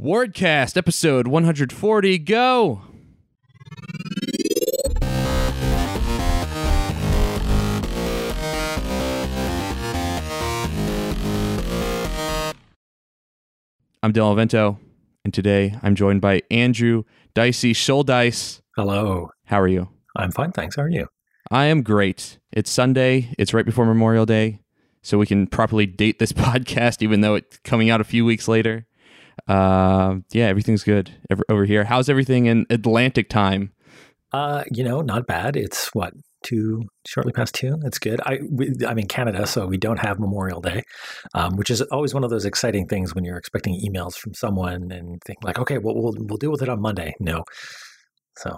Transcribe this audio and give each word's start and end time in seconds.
Wardcast 0.00 0.78
episode 0.78 1.26
140. 1.26 2.18
Go. 2.20 2.80
I'm 14.02 14.14
Dylan 14.14 14.36
Vento, 14.36 14.78
and 15.22 15.34
today 15.34 15.76
I'm 15.82 15.94
joined 15.94 16.22
by 16.22 16.40
Andrew 16.50 17.02
Dicey 17.34 17.74
Dice. 18.04 18.62
Hello. 18.76 19.28
How 19.44 19.60
are 19.60 19.68
you? 19.68 19.90
I'm 20.16 20.32
fine, 20.32 20.52
thanks. 20.52 20.76
How 20.76 20.82
are 20.84 20.88
you? 20.88 21.08
I 21.50 21.66
am 21.66 21.82
great. 21.82 22.38
It's 22.52 22.70
Sunday. 22.70 23.34
It's 23.38 23.52
right 23.52 23.66
before 23.66 23.84
Memorial 23.84 24.24
Day, 24.24 24.60
so 25.02 25.18
we 25.18 25.26
can 25.26 25.46
properly 25.46 25.84
date 25.84 26.18
this 26.18 26.32
podcast, 26.32 27.02
even 27.02 27.20
though 27.20 27.34
it's 27.34 27.58
coming 27.58 27.90
out 27.90 28.00
a 28.00 28.04
few 28.04 28.24
weeks 28.24 28.48
later. 28.48 28.86
Uh, 29.50 30.20
yeah, 30.30 30.46
everything's 30.46 30.84
good 30.84 31.10
over 31.48 31.64
here. 31.64 31.82
How's 31.84 32.08
everything 32.08 32.46
in 32.46 32.66
Atlantic 32.70 33.28
time? 33.28 33.72
Uh, 34.32 34.62
you 34.70 34.84
know, 34.84 35.00
not 35.00 35.26
bad. 35.26 35.56
It's 35.56 35.88
what 35.92 36.12
two 36.44 36.84
shortly 37.04 37.32
past 37.32 37.52
two. 37.54 37.76
That's 37.82 37.98
good. 37.98 38.20
I 38.24 38.38
we, 38.48 38.70
I'm 38.86 38.98
in 38.98 39.08
Canada, 39.08 39.46
so 39.48 39.66
we 39.66 39.76
don't 39.76 39.98
have 39.98 40.20
Memorial 40.20 40.60
Day, 40.60 40.84
um, 41.34 41.56
which 41.56 41.68
is 41.68 41.82
always 41.82 42.14
one 42.14 42.22
of 42.22 42.30
those 42.30 42.44
exciting 42.44 42.86
things 42.86 43.12
when 43.12 43.24
you're 43.24 43.36
expecting 43.36 43.74
emails 43.84 44.14
from 44.14 44.34
someone 44.34 44.92
and 44.92 45.20
think 45.26 45.38
like, 45.42 45.58
okay, 45.58 45.78
well, 45.78 45.96
we'll 45.96 46.14
we'll 46.16 46.38
deal 46.38 46.52
with 46.52 46.62
it 46.62 46.68
on 46.68 46.80
Monday. 46.80 47.14
No, 47.18 47.42
so 48.36 48.56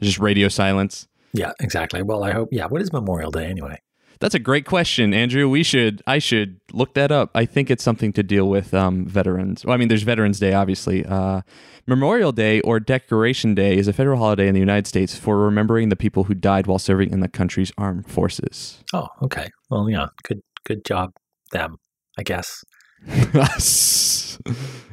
Just 0.00 0.18
radio 0.18 0.48
silence. 0.48 1.06
yeah, 1.32 1.52
exactly. 1.60 2.02
Well, 2.02 2.24
I 2.24 2.32
hope. 2.32 2.48
Yeah, 2.50 2.66
what 2.66 2.82
is 2.82 2.92
Memorial 2.92 3.30
Day 3.30 3.46
anyway? 3.46 3.78
That's 4.22 4.36
a 4.36 4.38
great 4.38 4.66
question, 4.66 5.12
Andrew. 5.12 5.48
We 5.48 5.64
should 5.64 6.00
I 6.06 6.20
should 6.20 6.60
look 6.72 6.94
that 6.94 7.10
up. 7.10 7.32
I 7.34 7.44
think 7.44 7.72
it's 7.72 7.82
something 7.82 8.12
to 8.12 8.22
deal 8.22 8.48
with 8.48 8.72
um, 8.72 9.04
veterans. 9.04 9.64
Well, 9.64 9.74
I 9.74 9.76
mean, 9.76 9.88
there's 9.88 10.04
Veterans 10.04 10.38
Day, 10.38 10.54
obviously. 10.54 11.04
Uh, 11.04 11.40
Memorial 11.88 12.30
Day 12.30 12.60
or 12.60 12.78
Decoration 12.78 13.56
Day 13.56 13.76
is 13.76 13.88
a 13.88 13.92
federal 13.92 14.18
holiday 14.18 14.46
in 14.46 14.54
the 14.54 14.60
United 14.60 14.86
States 14.86 15.16
for 15.16 15.38
remembering 15.38 15.88
the 15.88 15.96
people 15.96 16.22
who 16.22 16.34
died 16.34 16.68
while 16.68 16.78
serving 16.78 17.10
in 17.10 17.18
the 17.18 17.26
country's 17.26 17.72
armed 17.76 18.08
forces. 18.08 18.84
Oh, 18.92 19.08
okay. 19.22 19.50
Well, 19.70 19.90
yeah, 19.90 20.06
good 20.22 20.40
good 20.64 20.84
job, 20.84 21.14
them. 21.50 21.78
I 22.16 22.22
guess. 22.22 22.64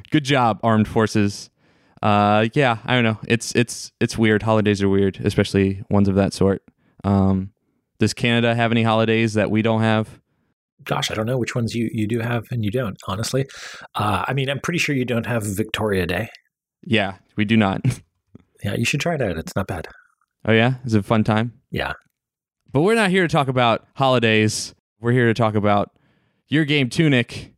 Good 0.10 0.24
job, 0.24 0.60
armed 0.64 0.88
forces. 0.88 1.52
Uh, 2.02 2.48
yeah, 2.56 2.80
I 2.84 2.96
don't 2.96 3.04
know. 3.04 3.20
It's 3.28 3.54
it's 3.56 3.92
it's 4.00 4.18
weird. 4.18 4.42
Holidays 4.42 4.82
are 4.82 4.90
weird, 4.90 5.20
especially 5.24 5.84
ones 5.92 6.08
of 6.08 6.16
that 6.16 6.34
sort. 6.34 6.64
Um, 7.04 7.52
does 8.00 8.14
Canada 8.14 8.56
have 8.56 8.72
any 8.72 8.84
holidays 8.84 9.34
that 9.34 9.52
we 9.52 9.62
don't 9.62 9.82
have? 9.82 10.20
Gosh, 10.86 11.12
I 11.12 11.14
don't 11.14 11.26
know 11.26 11.38
which 11.38 11.56
ones 11.56 11.76
you 11.76 11.90
you 11.94 12.08
do 12.08 12.20
have 12.20 12.48
and 12.52 12.64
you 12.64 12.72
don't. 12.72 12.98
Honestly, 13.08 13.46
uh, 13.96 14.24
I 14.28 14.34
mean, 14.34 14.50
I'm 14.50 14.60
pretty 14.60 14.80
sure 14.80 14.96
you 14.96 15.06
don't 15.06 15.26
have 15.26 15.44
Victoria 15.44 16.06
Day. 16.08 16.30
Yeah, 16.84 17.16
we 17.36 17.46
do 17.46 17.58
not. 17.58 17.82
Yeah, 18.62 18.76
you 18.76 18.84
should 18.84 19.00
try 19.00 19.16
it 19.16 19.22
out. 19.22 19.38
It's 19.38 19.56
not 19.56 19.68
bad. 19.68 19.88
Oh 20.44 20.52
yeah, 20.52 20.74
is 20.84 20.94
it 20.94 21.00
a 21.00 21.04
fun 21.04 21.24
time? 21.24 21.54
Yeah. 21.72 21.94
But 22.74 22.82
we're 22.82 22.94
not 22.96 23.10
here 23.10 23.22
to 23.26 23.32
talk 23.32 23.48
about 23.48 23.88
holidays. 23.96 24.76
We're 25.00 25.14
here 25.14 25.28
to 25.28 25.34
talk 25.34 25.56
about 25.56 25.92
your 26.50 26.66
game 26.66 26.90
Tunic. 26.90 27.54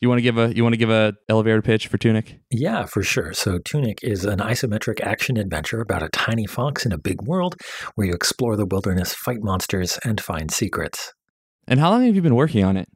You 0.00 0.08
want 0.08 0.18
to 0.18 0.22
give 0.22 0.38
a 0.38 0.54
you 0.54 0.62
want 0.62 0.72
to 0.72 0.78
give 0.78 0.90
a 0.90 1.12
elevator 1.28 1.60
pitch 1.60 1.88
for 1.88 1.98
Tunic? 1.98 2.40
Yeah, 2.50 2.86
for 2.86 3.02
sure. 3.02 3.34
So 3.34 3.58
Tunic 3.58 3.98
is 4.02 4.24
an 4.24 4.38
isometric 4.38 5.00
action 5.02 5.36
adventure 5.36 5.80
about 5.80 6.02
a 6.02 6.08
tiny 6.08 6.46
fox 6.46 6.86
in 6.86 6.92
a 6.92 6.98
big 6.98 7.20
world 7.22 7.56
where 7.94 8.06
you 8.06 8.14
explore 8.14 8.56
the 8.56 8.64
wilderness, 8.64 9.12
fight 9.12 9.42
monsters, 9.42 9.98
and 10.02 10.18
find 10.18 10.50
secrets. 10.50 11.12
And 11.68 11.78
how 11.78 11.90
long 11.90 12.06
have 12.06 12.16
you 12.16 12.22
been 12.22 12.34
working 12.34 12.64
on 12.64 12.78
it? 12.78 12.88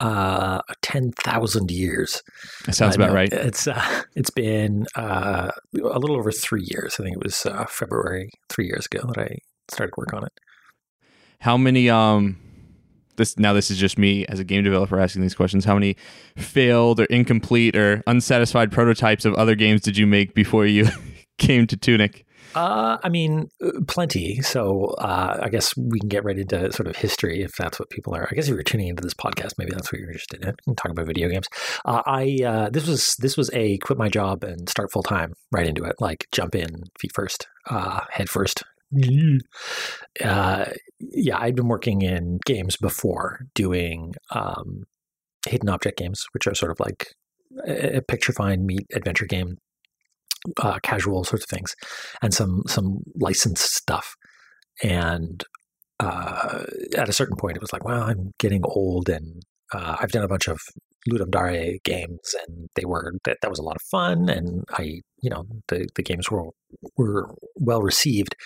Uh, 0.00 0.60
ten 0.80 1.12
thousand 1.12 1.70
years. 1.70 2.22
That 2.64 2.74
sounds 2.74 2.96
about 2.96 3.12
right. 3.12 3.30
It's 3.30 3.68
uh, 3.68 4.02
it's 4.16 4.30
been 4.30 4.86
uh, 4.94 5.50
a 5.74 5.98
little 5.98 6.16
over 6.16 6.32
three 6.32 6.64
years. 6.64 6.96
I 6.98 7.02
think 7.02 7.16
it 7.16 7.22
was 7.22 7.44
uh, 7.44 7.66
February 7.66 8.30
three 8.48 8.66
years 8.66 8.86
ago 8.90 9.06
that 9.06 9.20
I 9.20 9.38
started 9.70 9.92
work 9.98 10.14
on 10.14 10.24
it. 10.24 10.32
How 11.40 11.58
many 11.58 11.90
um 11.90 12.38
this 13.18 13.38
now 13.38 13.52
this 13.52 13.70
is 13.70 13.76
just 13.76 13.98
me 13.98 14.24
as 14.26 14.40
a 14.40 14.44
game 14.44 14.64
developer 14.64 14.98
asking 14.98 15.22
these 15.22 15.34
questions. 15.34 15.64
How 15.64 15.74
many 15.74 15.96
failed 16.36 17.00
or 17.00 17.04
incomplete 17.04 17.76
or 17.76 18.02
unsatisfied 18.06 18.72
prototypes 18.72 19.24
of 19.26 19.34
other 19.34 19.54
games 19.54 19.82
did 19.82 19.98
you 19.98 20.06
make 20.06 20.34
before 20.34 20.64
you 20.64 20.88
came 21.38 21.66
to 21.66 21.76
Tunic? 21.76 22.24
Uh, 22.54 22.96
I 23.02 23.08
mean, 23.08 23.50
uh, 23.62 23.70
plenty. 23.86 24.40
So 24.40 24.86
uh, 24.98 25.38
I 25.42 25.48
guess 25.48 25.76
we 25.76 26.00
can 26.00 26.08
get 26.08 26.24
right 26.24 26.38
into 26.38 26.72
sort 26.72 26.86
of 26.86 26.96
history 26.96 27.42
if 27.42 27.52
that's 27.56 27.78
what 27.78 27.90
people 27.90 28.14
are. 28.14 28.26
I 28.30 28.34
guess 28.34 28.48
if 28.48 28.54
you're 28.54 28.62
tuning 28.62 28.88
into 28.88 29.02
this 29.02 29.14
podcast, 29.14 29.52
maybe 29.58 29.72
that's 29.72 29.92
what 29.92 30.00
you're 30.00 30.08
interested 30.08 30.42
in. 30.42 30.50
We 30.66 30.72
can 30.72 30.76
talk 30.76 30.90
about 30.90 31.06
video 31.06 31.28
games. 31.28 31.46
Uh, 31.84 32.02
I 32.06 32.38
uh, 32.44 32.70
this 32.70 32.86
was 32.86 33.16
this 33.16 33.36
was 33.36 33.50
a 33.52 33.78
quit 33.78 33.98
my 33.98 34.08
job 34.08 34.44
and 34.44 34.68
start 34.68 34.90
full 34.90 35.02
time 35.02 35.34
right 35.52 35.66
into 35.66 35.84
it. 35.84 35.96
Like 36.00 36.26
jump 36.32 36.54
in 36.54 36.84
feet 36.98 37.12
first, 37.14 37.46
uh, 37.68 38.00
head 38.10 38.30
first. 38.30 38.64
Uh, 40.24 40.64
yeah, 41.00 41.38
I'd 41.38 41.54
been 41.54 41.68
working 41.68 42.02
in 42.02 42.38
games 42.44 42.76
before, 42.76 43.40
doing 43.54 44.14
um, 44.30 44.84
hidden 45.46 45.68
object 45.68 45.98
games, 45.98 46.24
which 46.32 46.46
are 46.46 46.54
sort 46.54 46.72
of 46.72 46.80
like 46.80 47.08
a 47.66 47.98
a 47.98 48.02
picture 48.02 48.32
find 48.32 48.66
meet 48.66 48.86
adventure 48.94 49.26
game 49.26 49.58
uh, 50.62 50.78
casual 50.82 51.24
sorts 51.24 51.44
of 51.44 51.50
things, 51.50 51.74
and 52.22 52.32
some 52.34 52.62
some 52.66 53.00
licensed 53.20 53.74
stuff. 53.74 54.14
And 54.82 55.44
uh, 56.00 56.64
at 56.96 57.08
a 57.08 57.12
certain 57.12 57.36
point, 57.36 57.56
it 57.56 57.62
was 57.62 57.72
like, 57.72 57.84
well, 57.84 58.02
I'm 58.02 58.32
getting 58.38 58.62
old, 58.64 59.08
and 59.08 59.42
uh, 59.74 59.96
I've 60.00 60.12
done 60.12 60.24
a 60.24 60.28
bunch 60.28 60.48
of 60.48 60.60
Ludum 61.10 61.30
Dare 61.30 61.78
games, 61.84 62.34
and 62.46 62.68
they 62.76 62.84
were 62.84 63.12
that, 63.24 63.38
that 63.42 63.50
was 63.50 63.58
a 63.58 63.62
lot 63.64 63.76
of 63.76 63.82
fun, 63.90 64.28
and 64.28 64.64
I, 64.72 65.00
you 65.22 65.30
know, 65.30 65.44
the 65.68 65.88
the 65.96 66.02
games 66.02 66.30
were 66.30 66.50
were 66.96 67.34
well 67.56 67.82
received, 67.82 68.36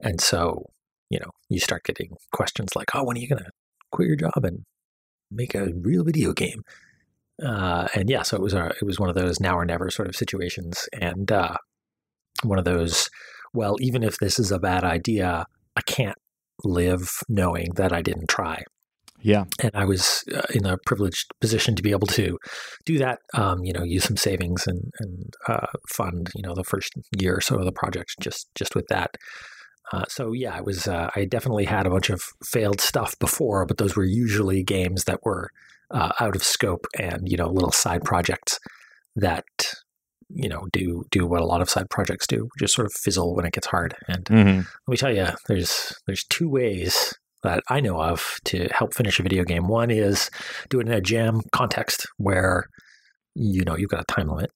and 0.00 0.20
so 0.20 0.64
you 1.10 1.18
know, 1.18 1.30
you 1.48 1.58
start 1.58 1.84
getting 1.84 2.10
questions 2.32 2.76
like, 2.76 2.88
oh, 2.94 3.02
when 3.02 3.16
are 3.16 3.20
you 3.20 3.28
going 3.28 3.42
to 3.42 3.50
quit 3.90 4.08
your 4.08 4.16
job 4.16 4.44
and 4.44 4.64
make 5.30 5.54
a 5.54 5.68
real 5.82 6.04
video 6.04 6.34
game? 6.34 6.62
uh, 7.42 7.86
and 7.94 8.10
yeah, 8.10 8.22
so 8.22 8.36
it 8.36 8.42
was 8.42 8.54
a, 8.54 8.68
it 8.80 8.84
was 8.84 8.98
one 8.98 9.08
of 9.08 9.14
those 9.14 9.40
now 9.40 9.56
or 9.56 9.64
never 9.64 9.90
sort 9.90 10.08
of 10.08 10.16
situations, 10.16 10.88
and 11.00 11.30
uh, 11.30 11.56
one 12.42 12.58
of 12.58 12.64
those. 12.64 13.08
Well, 13.54 13.76
even 13.80 14.02
if 14.02 14.18
this 14.18 14.38
is 14.38 14.52
a 14.52 14.58
bad 14.58 14.84
idea, 14.84 15.46
I 15.74 15.80
can't 15.82 16.18
live 16.64 17.08
knowing 17.28 17.72
that 17.76 17.92
I 17.92 18.02
didn't 18.02 18.28
try. 18.28 18.62
Yeah. 19.20 19.44
And 19.60 19.70
I 19.74 19.84
was 19.84 20.22
uh, 20.34 20.42
in 20.54 20.66
a 20.66 20.76
privileged 20.84 21.26
position 21.40 21.74
to 21.74 21.82
be 21.82 21.90
able 21.90 22.06
to 22.08 22.38
do 22.84 22.98
that. 22.98 23.20
Um, 23.34 23.64
you 23.64 23.72
know, 23.72 23.84
use 23.84 24.04
some 24.04 24.16
savings 24.16 24.66
and 24.66 24.92
and 24.98 25.34
uh, 25.46 25.66
fund 25.88 26.30
you 26.34 26.42
know 26.42 26.54
the 26.54 26.64
first 26.64 26.92
year 27.18 27.36
or 27.36 27.40
so 27.40 27.56
of 27.56 27.64
the 27.64 27.72
project 27.72 28.14
just 28.20 28.48
just 28.54 28.74
with 28.74 28.86
that. 28.88 29.10
Uh, 29.92 30.04
so 30.08 30.32
yeah, 30.32 30.56
it 30.58 30.64
was. 30.64 30.86
Uh, 30.86 31.10
I 31.16 31.24
definitely 31.24 31.64
had 31.64 31.86
a 31.86 31.90
bunch 31.90 32.10
of 32.10 32.20
failed 32.44 32.80
stuff 32.80 33.18
before, 33.18 33.64
but 33.66 33.78
those 33.78 33.96
were 33.96 34.04
usually 34.04 34.62
games 34.62 35.04
that 35.04 35.20
were 35.24 35.50
uh, 35.90 36.12
out 36.20 36.36
of 36.36 36.42
scope 36.42 36.86
and 36.98 37.28
you 37.28 37.36
know 37.36 37.48
little 37.48 37.72
side 37.72 38.04
projects 38.04 38.58
that 39.16 39.44
you 40.28 40.48
know 40.48 40.66
do 40.72 41.04
do 41.10 41.26
what 41.26 41.40
a 41.40 41.46
lot 41.46 41.62
of 41.62 41.70
side 41.70 41.88
projects 41.88 42.26
do, 42.26 42.48
just 42.58 42.74
sort 42.74 42.86
of 42.86 42.92
fizzle 42.92 43.34
when 43.34 43.46
it 43.46 43.52
gets 43.54 43.66
hard. 43.68 43.94
And 44.08 44.24
Mhm. 44.26 44.56
let 44.58 44.88
me 44.88 44.96
tell 44.98 45.14
you, 45.14 45.28
there's 45.46 45.94
there's 46.06 46.24
two 46.24 46.48
ways 46.50 47.14
that 47.42 47.62
I 47.70 47.80
know 47.80 48.00
of 48.02 48.38
to 48.46 48.68
help 48.72 48.92
finish 48.94 49.18
a 49.18 49.22
video 49.22 49.44
game. 49.44 49.68
One 49.68 49.90
is 49.90 50.28
do 50.68 50.80
it 50.80 50.86
in 50.86 50.92
a 50.92 51.00
jam 51.00 51.40
context 51.52 52.06
where 52.18 52.68
you 53.34 53.64
know 53.64 53.76
you've 53.76 53.90
got 53.90 54.02
a 54.02 54.12
time 54.14 54.28
limit, 54.28 54.50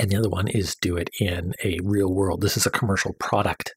and 0.00 0.10
the 0.10 0.16
other 0.16 0.30
one 0.30 0.48
is 0.48 0.74
do 0.74 0.96
it 0.96 1.10
in 1.20 1.52
a 1.62 1.78
real 1.84 2.12
world. 2.12 2.40
This 2.40 2.56
is 2.56 2.66
a 2.66 2.70
commercial 2.70 3.12
product 3.20 3.74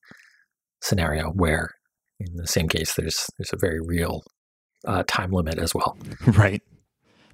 scenario 0.86 1.32
where, 1.32 1.72
in 2.20 2.38
the 2.38 2.48
same 2.48 2.70
case, 2.70 2.94
there's 2.94 3.30
there's 3.38 3.52
a 3.54 3.58
very 3.58 3.80
real 3.82 4.24
uh, 4.86 5.04
time 5.08 5.32
limit 5.32 5.58
as 5.58 5.74
well. 5.74 5.98
Right. 6.28 6.62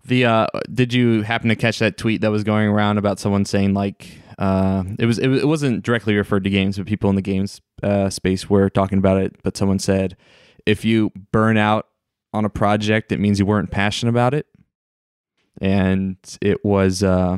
The 0.03 0.25
uh 0.25 0.47
did 0.73 0.93
you 0.93 1.21
happen 1.21 1.49
to 1.49 1.55
catch 1.55 1.77
that 1.77 1.95
tweet 1.95 2.21
that 2.21 2.31
was 2.31 2.43
going 2.43 2.67
around 2.67 2.97
about 2.97 3.19
someone 3.19 3.45
saying 3.45 3.75
like 3.75 4.07
uh 4.39 4.83
it 4.97 5.05
was 5.05 5.19
it, 5.19 5.29
it 5.29 5.47
wasn't 5.47 5.83
directly 5.83 6.15
referred 6.15 6.43
to 6.45 6.49
games 6.49 6.77
but 6.77 6.87
people 6.87 7.11
in 7.11 7.15
the 7.15 7.21
games 7.21 7.61
uh 7.83 8.09
space 8.09 8.49
were 8.49 8.67
talking 8.67 8.97
about 8.97 9.17
it 9.21 9.35
but 9.43 9.55
someone 9.55 9.77
said 9.77 10.17
if 10.65 10.83
you 10.83 11.11
burn 11.31 11.55
out 11.55 11.85
on 12.33 12.45
a 12.45 12.49
project 12.49 13.11
it 13.11 13.19
means 13.19 13.37
you 13.37 13.45
weren't 13.45 13.69
passionate 13.69 14.09
about 14.09 14.33
it 14.33 14.47
and 15.61 16.17
it 16.41 16.65
was 16.65 17.03
uh 17.03 17.37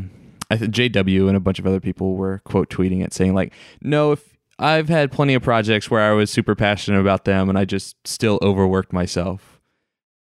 I 0.49 0.57
think 0.57 0.73
JW 0.73 1.27
and 1.27 1.35
a 1.35 1.41
bunch 1.41 1.59
of 1.59 1.67
other 1.67 1.81
people 1.81 2.15
were 2.15 2.39
quote 2.45 2.69
tweeting 2.69 3.03
it 3.03 3.13
saying 3.13 3.33
like 3.33 3.53
no 3.81 4.13
if 4.13 4.32
I've 4.59 4.89
had 4.89 5.11
plenty 5.11 5.33
of 5.33 5.41
projects 5.43 5.89
where 5.89 6.01
I 6.01 6.11
was 6.13 6.29
super 6.29 6.55
passionate 6.55 6.99
about 6.99 7.25
them 7.25 7.49
and 7.49 7.57
I 7.57 7.65
just 7.65 7.95
still 8.07 8.39
overworked 8.41 8.93
myself 8.93 9.59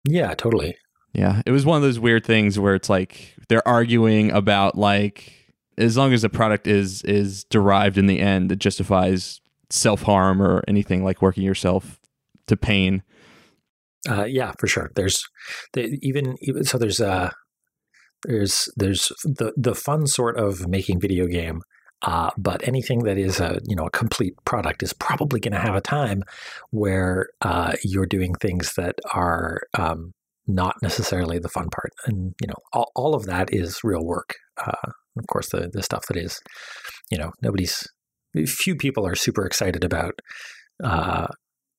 Yeah, 0.09 0.35
totally. 0.35 0.77
yeah, 1.13 1.43
it 1.47 1.51
was 1.51 1.67
one 1.67 1.77
of 1.77 1.83
those 1.83 1.99
weird 1.99 2.25
things 2.25 2.59
where 2.59 2.75
it's 2.75 2.89
like 2.89 3.35
they're 3.49 3.67
arguing 3.67 4.31
about 4.31 4.77
like 4.77 5.33
as 5.77 5.97
long 5.97 6.13
as 6.13 6.23
the 6.23 6.29
product 6.29 6.67
is 6.67 7.03
is 7.03 7.45
derived 7.45 7.99
in 7.99 8.07
the 8.07 8.21
end, 8.21 8.53
it 8.53 8.61
justifies 8.61 9.41
self 9.71 10.03
harm 10.03 10.41
or 10.41 10.63
anything 10.69 11.03
like 11.03 11.21
working 11.21 11.43
yourself 11.43 11.99
to 12.47 12.57
pain. 12.57 13.03
Uh, 14.09 14.25
yeah, 14.25 14.53
for 14.59 14.67
sure. 14.69 14.91
There's 14.95 15.19
the, 15.73 15.99
even, 16.03 16.37
even 16.43 16.63
so. 16.65 16.79
There's 16.79 17.01
uh, 17.01 17.31
There's 18.27 18.69
there's 18.77 19.09
the 19.25 19.53
the 19.57 19.75
fun 19.75 20.07
sort 20.07 20.37
of 20.39 20.69
making 20.69 21.01
video 21.01 21.27
game, 21.27 21.61
uh, 22.05 22.31
but 22.37 22.67
anything 22.69 23.01
that 23.01 23.17
is 23.17 23.41
a 23.41 23.59
you 23.65 23.75
know 23.75 23.87
a 23.87 23.91
complete 23.91 24.35
product 24.45 24.83
is 24.83 24.93
probably 24.93 25.41
going 25.41 25.53
to 25.53 25.59
have 25.59 25.75
a 25.75 25.81
time 25.81 26.23
where 26.71 27.29
uh, 27.41 27.73
you're 27.83 28.07
doing 28.07 28.35
things 28.35 28.75
that 28.75 28.97
are 29.13 29.63
um, 29.79 30.13
not 30.47 30.77
necessarily 30.83 31.39
the 31.39 31.49
fun 31.49 31.69
part, 31.71 31.93
and 32.07 32.35
you 32.41 32.47
know 32.47 32.57
all, 32.73 32.93
all 32.95 33.15
of 33.15 33.25
that 33.27 33.53
is 33.53 33.83
real 33.83 34.05
work. 34.05 34.35
Uh, 34.65 34.93
of 35.19 35.27
course, 35.29 35.49
the 35.49 35.71
the 35.73 35.83
stuff 35.83 36.07
that 36.09 36.17
is, 36.17 36.41
you 37.11 37.19
know, 37.19 37.33
nobody's 37.43 37.89
few 38.47 38.77
people 38.77 39.07
are 39.07 39.15
super 39.15 39.47
excited 39.47 39.85
about, 39.85 40.21
uh, 40.83 41.29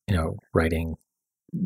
you 0.07 0.15
know, 0.15 0.37
writing 0.53 0.95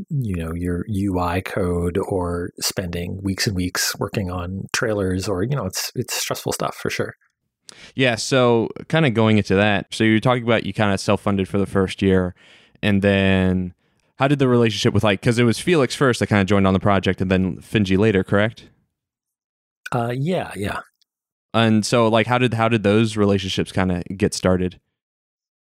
you 0.09 0.35
know 0.35 0.53
your 0.53 0.85
UI 0.91 1.41
code 1.41 1.97
or 1.97 2.51
spending 2.59 3.19
weeks 3.23 3.47
and 3.47 3.55
weeks 3.55 3.97
working 3.97 4.29
on 4.29 4.63
trailers 4.71 5.27
or 5.27 5.41
you 5.41 5.55
know 5.55 5.65
it's 5.65 5.91
it's 5.95 6.13
stressful 6.13 6.51
stuff 6.51 6.75
for 6.75 6.89
sure. 6.89 7.15
Yeah, 7.95 8.15
so 8.15 8.69
kind 8.87 9.05
of 9.05 9.13
going 9.13 9.37
into 9.37 9.55
that. 9.55 9.93
So 9.93 10.03
you're 10.03 10.19
talking 10.19 10.43
about 10.43 10.65
you 10.65 10.73
kind 10.73 10.93
of 10.93 10.99
self-funded 10.99 11.47
for 11.47 11.57
the 11.57 11.65
first 11.65 12.01
year 12.01 12.35
and 12.81 13.01
then 13.01 13.73
how 14.17 14.27
did 14.27 14.39
the 14.39 14.47
relationship 14.47 14.93
with 14.93 15.03
like 15.03 15.21
cuz 15.21 15.39
it 15.39 15.43
was 15.43 15.59
Felix 15.59 15.95
first 15.95 16.19
that 16.19 16.27
kind 16.27 16.41
of 16.41 16.47
joined 16.47 16.67
on 16.67 16.73
the 16.73 16.79
project 16.79 17.21
and 17.21 17.29
then 17.31 17.57
Finji 17.57 17.97
later, 17.97 18.23
correct? 18.23 18.69
Uh 19.91 20.13
yeah, 20.15 20.51
yeah. 20.55 20.79
And 21.53 21.85
so 21.85 22.07
like 22.07 22.27
how 22.27 22.37
did 22.37 22.53
how 22.53 22.69
did 22.69 22.83
those 22.83 23.17
relationships 23.17 23.71
kind 23.71 23.91
of 23.91 24.03
get 24.17 24.33
started? 24.33 24.79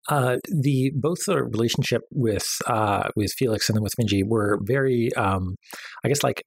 Uh, 0.10 0.38
the 0.48 0.92
both 0.96 1.18
the 1.26 1.44
relationship 1.44 2.02
with 2.12 2.48
uh, 2.68 3.10
with 3.18 3.34
Felix 3.34 3.68
and 3.68 3.76
then 3.76 3.84
with 3.84 3.94
Finji 4.00 4.24
were 4.26 4.58
very, 4.62 5.14
um, 5.16 5.56
I 6.04 6.08
guess, 6.08 6.24
like 6.24 6.44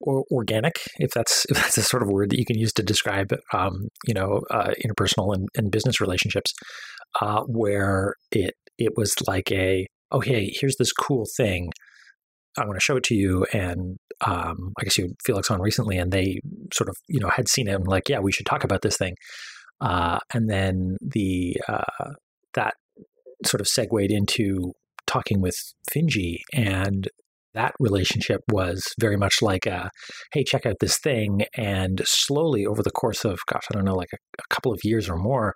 or 0.00 0.24
organic, 0.30 0.76
if 0.98 1.10
that's 1.10 1.44
if 1.50 1.56
that's 1.56 1.78
a 1.78 1.82
sort 1.82 2.02
of 2.02 2.08
word 2.08 2.30
that 2.30 2.38
you 2.38 2.44
can 2.44 2.58
use 2.58 2.72
to 2.74 2.82
describe, 2.82 3.32
um, 3.52 3.88
you 4.06 4.14
know, 4.14 4.42
uh, 4.50 4.72
interpersonal 4.84 5.34
and, 5.34 5.48
and, 5.56 5.70
business 5.70 6.00
relationships, 6.00 6.52
uh, 7.20 7.42
where 7.42 8.14
it 8.30 8.54
it 8.78 8.92
was 8.96 9.14
like 9.26 9.50
a 9.52 9.86
oh 10.12 10.20
hey 10.20 10.52
here's 10.60 10.76
this 10.76 10.92
cool 10.92 11.24
thing, 11.36 11.70
I 12.58 12.64
want 12.64 12.78
to 12.78 12.84
show 12.84 12.96
it 12.96 13.04
to 13.04 13.14
you, 13.14 13.46
and 13.52 13.96
um, 14.20 14.72
I 14.78 14.84
guess 14.84 14.98
you 14.98 15.14
Felix 15.24 15.50
on 15.50 15.60
recently, 15.60 15.98
and 15.98 16.12
they 16.12 16.40
sort 16.72 16.88
of 16.88 16.96
you 17.08 17.20
know 17.20 17.28
had 17.28 17.48
seen 17.48 17.66
him 17.66 17.82
like 17.84 18.08
yeah 18.08 18.20
we 18.20 18.32
should 18.32 18.46
talk 18.46 18.64
about 18.64 18.82
this 18.82 18.96
thing, 18.96 19.14
uh, 19.80 20.18
and 20.32 20.48
then 20.48 20.96
the 21.00 21.56
uh, 21.68 22.12
that 22.54 22.74
sort 23.44 23.60
of 23.60 23.68
segued 23.68 24.10
into 24.10 24.72
talking 25.06 25.40
with 25.40 25.56
Finji 25.90 26.38
and 26.52 27.08
that 27.56 27.72
relationship 27.80 28.42
was 28.52 28.84
very 29.00 29.16
much 29.16 29.42
like 29.42 29.66
a, 29.66 29.90
hey, 30.32 30.44
check 30.44 30.66
out 30.66 30.76
this 30.80 30.98
thing. 30.98 31.44
And 31.56 32.02
slowly 32.04 32.64
over 32.66 32.82
the 32.82 32.90
course 32.90 33.24
of, 33.24 33.38
gosh, 33.46 33.64
I 33.70 33.74
don't 33.74 33.84
know, 33.84 33.94
like 33.94 34.10
a, 34.12 34.18
a 34.38 34.54
couple 34.54 34.72
of 34.72 34.80
years 34.84 35.08
or 35.08 35.16
more, 35.16 35.54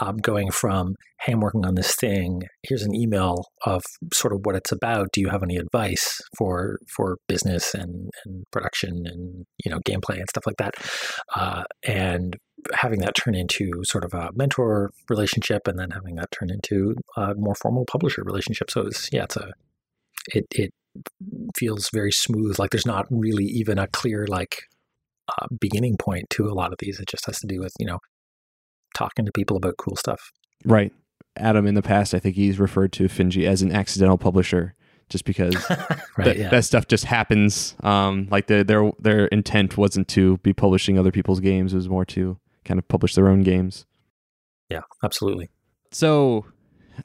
um, 0.00 0.16
going 0.16 0.50
from, 0.50 0.94
hey, 1.20 1.32
I'm 1.32 1.40
working 1.40 1.64
on 1.64 1.74
this 1.74 1.94
thing. 1.94 2.42
Here's 2.62 2.82
an 2.82 2.94
email 2.94 3.44
of 3.66 3.82
sort 4.12 4.32
of 4.32 4.40
what 4.44 4.56
it's 4.56 4.72
about. 4.72 5.08
Do 5.12 5.20
you 5.20 5.28
have 5.28 5.42
any 5.42 5.56
advice 5.56 6.20
for 6.36 6.78
for 6.88 7.18
business 7.28 7.74
and, 7.74 8.10
and 8.24 8.44
production 8.50 9.02
and 9.04 9.44
you 9.64 9.70
know 9.70 9.78
gameplay 9.86 10.16
and 10.16 10.28
stuff 10.28 10.46
like 10.46 10.56
that? 10.56 10.74
Uh, 11.36 11.64
and 11.86 12.36
having 12.74 13.00
that 13.00 13.14
turn 13.14 13.34
into 13.34 13.70
sort 13.84 14.04
of 14.04 14.14
a 14.14 14.30
mentor 14.34 14.90
relationship 15.08 15.66
and 15.66 15.78
then 15.78 15.90
having 15.90 16.14
that 16.16 16.30
turn 16.32 16.48
into 16.50 16.94
a 17.16 17.34
more 17.36 17.54
formal 17.54 17.84
publisher 17.84 18.22
relationship. 18.24 18.70
So 18.70 18.82
it's 18.82 19.08
yeah, 19.12 19.24
it's 19.24 19.36
a 19.36 19.52
it 20.34 20.46
it 20.50 20.70
feels 21.56 21.88
very 21.92 22.12
smooth. 22.12 22.58
Like 22.58 22.70
there's 22.70 22.86
not 22.86 23.06
really 23.10 23.44
even 23.44 23.78
a 23.78 23.86
clear 23.88 24.26
like 24.26 24.64
uh, 25.28 25.46
beginning 25.60 25.96
point 25.98 26.30
to 26.30 26.46
a 26.46 26.54
lot 26.54 26.72
of 26.72 26.78
these. 26.78 27.00
It 27.00 27.08
just 27.08 27.26
has 27.26 27.38
to 27.40 27.46
do 27.46 27.60
with 27.60 27.72
you 27.78 27.86
know 27.86 27.98
talking 28.94 29.24
to 29.24 29.32
people 29.32 29.56
about 29.56 29.76
cool 29.78 29.96
stuff. 29.96 30.20
Right. 30.64 30.92
Adam, 31.36 31.66
in 31.66 31.74
the 31.74 31.82
past, 31.82 32.12
I 32.12 32.18
think 32.18 32.36
he's 32.36 32.58
referred 32.58 32.92
to 32.92 33.04
Finji 33.04 33.46
as 33.46 33.62
an 33.62 33.72
accidental 33.72 34.18
publisher 34.18 34.74
just 35.08 35.24
because 35.24 35.54
right, 35.70 36.24
th- 36.24 36.36
yeah. 36.36 36.50
that 36.50 36.64
stuff 36.64 36.88
just 36.88 37.04
happens. 37.04 37.74
Um, 37.82 38.28
like 38.30 38.46
the, 38.46 38.64
their 38.64 38.90
their 38.98 39.26
intent 39.26 39.76
wasn't 39.76 40.08
to 40.08 40.38
be 40.38 40.52
publishing 40.52 40.98
other 40.98 41.10
people's 41.10 41.40
games; 41.40 41.72
it 41.72 41.76
was 41.76 41.88
more 41.88 42.04
to 42.06 42.38
kind 42.64 42.78
of 42.78 42.86
publish 42.88 43.14
their 43.14 43.28
own 43.28 43.42
games. 43.42 43.86
Yeah, 44.68 44.82
absolutely. 45.02 45.50
So 45.90 46.46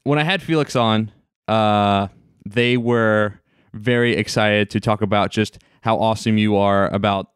when 0.03 0.19
I 0.19 0.23
had 0.23 0.41
Felix 0.41 0.75
on, 0.75 1.11
uh, 1.47 2.07
they 2.45 2.77
were 2.77 3.41
very 3.73 4.15
excited 4.15 4.69
to 4.71 4.79
talk 4.79 5.01
about 5.01 5.31
just 5.31 5.59
how 5.81 5.97
awesome 5.99 6.37
you 6.37 6.55
are 6.55 6.87
about 6.93 7.31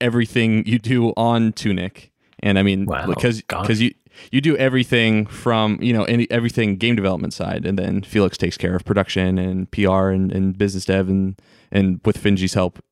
everything 0.00 0.66
you 0.66 0.78
do 0.78 1.10
on 1.16 1.52
Tunic. 1.52 2.10
And 2.42 2.58
I 2.58 2.62
mean, 2.62 2.86
wow, 2.86 3.06
because 3.06 3.42
because 3.42 3.82
you 3.82 3.92
you 4.30 4.40
do 4.40 4.56
everything 4.56 5.26
from 5.26 5.78
you 5.82 5.92
know 5.92 6.04
any, 6.04 6.30
everything 6.30 6.76
game 6.76 6.96
development 6.96 7.34
side, 7.34 7.66
and 7.66 7.78
then 7.78 8.02
Felix 8.02 8.38
takes 8.38 8.56
care 8.56 8.74
of 8.74 8.84
production 8.84 9.38
and 9.38 9.70
PR 9.70 10.08
and, 10.08 10.32
and 10.32 10.56
business 10.56 10.86
dev, 10.86 11.08
and 11.08 11.40
and 11.70 12.00
with 12.04 12.16
Finji's 12.16 12.54
help, 12.54 12.82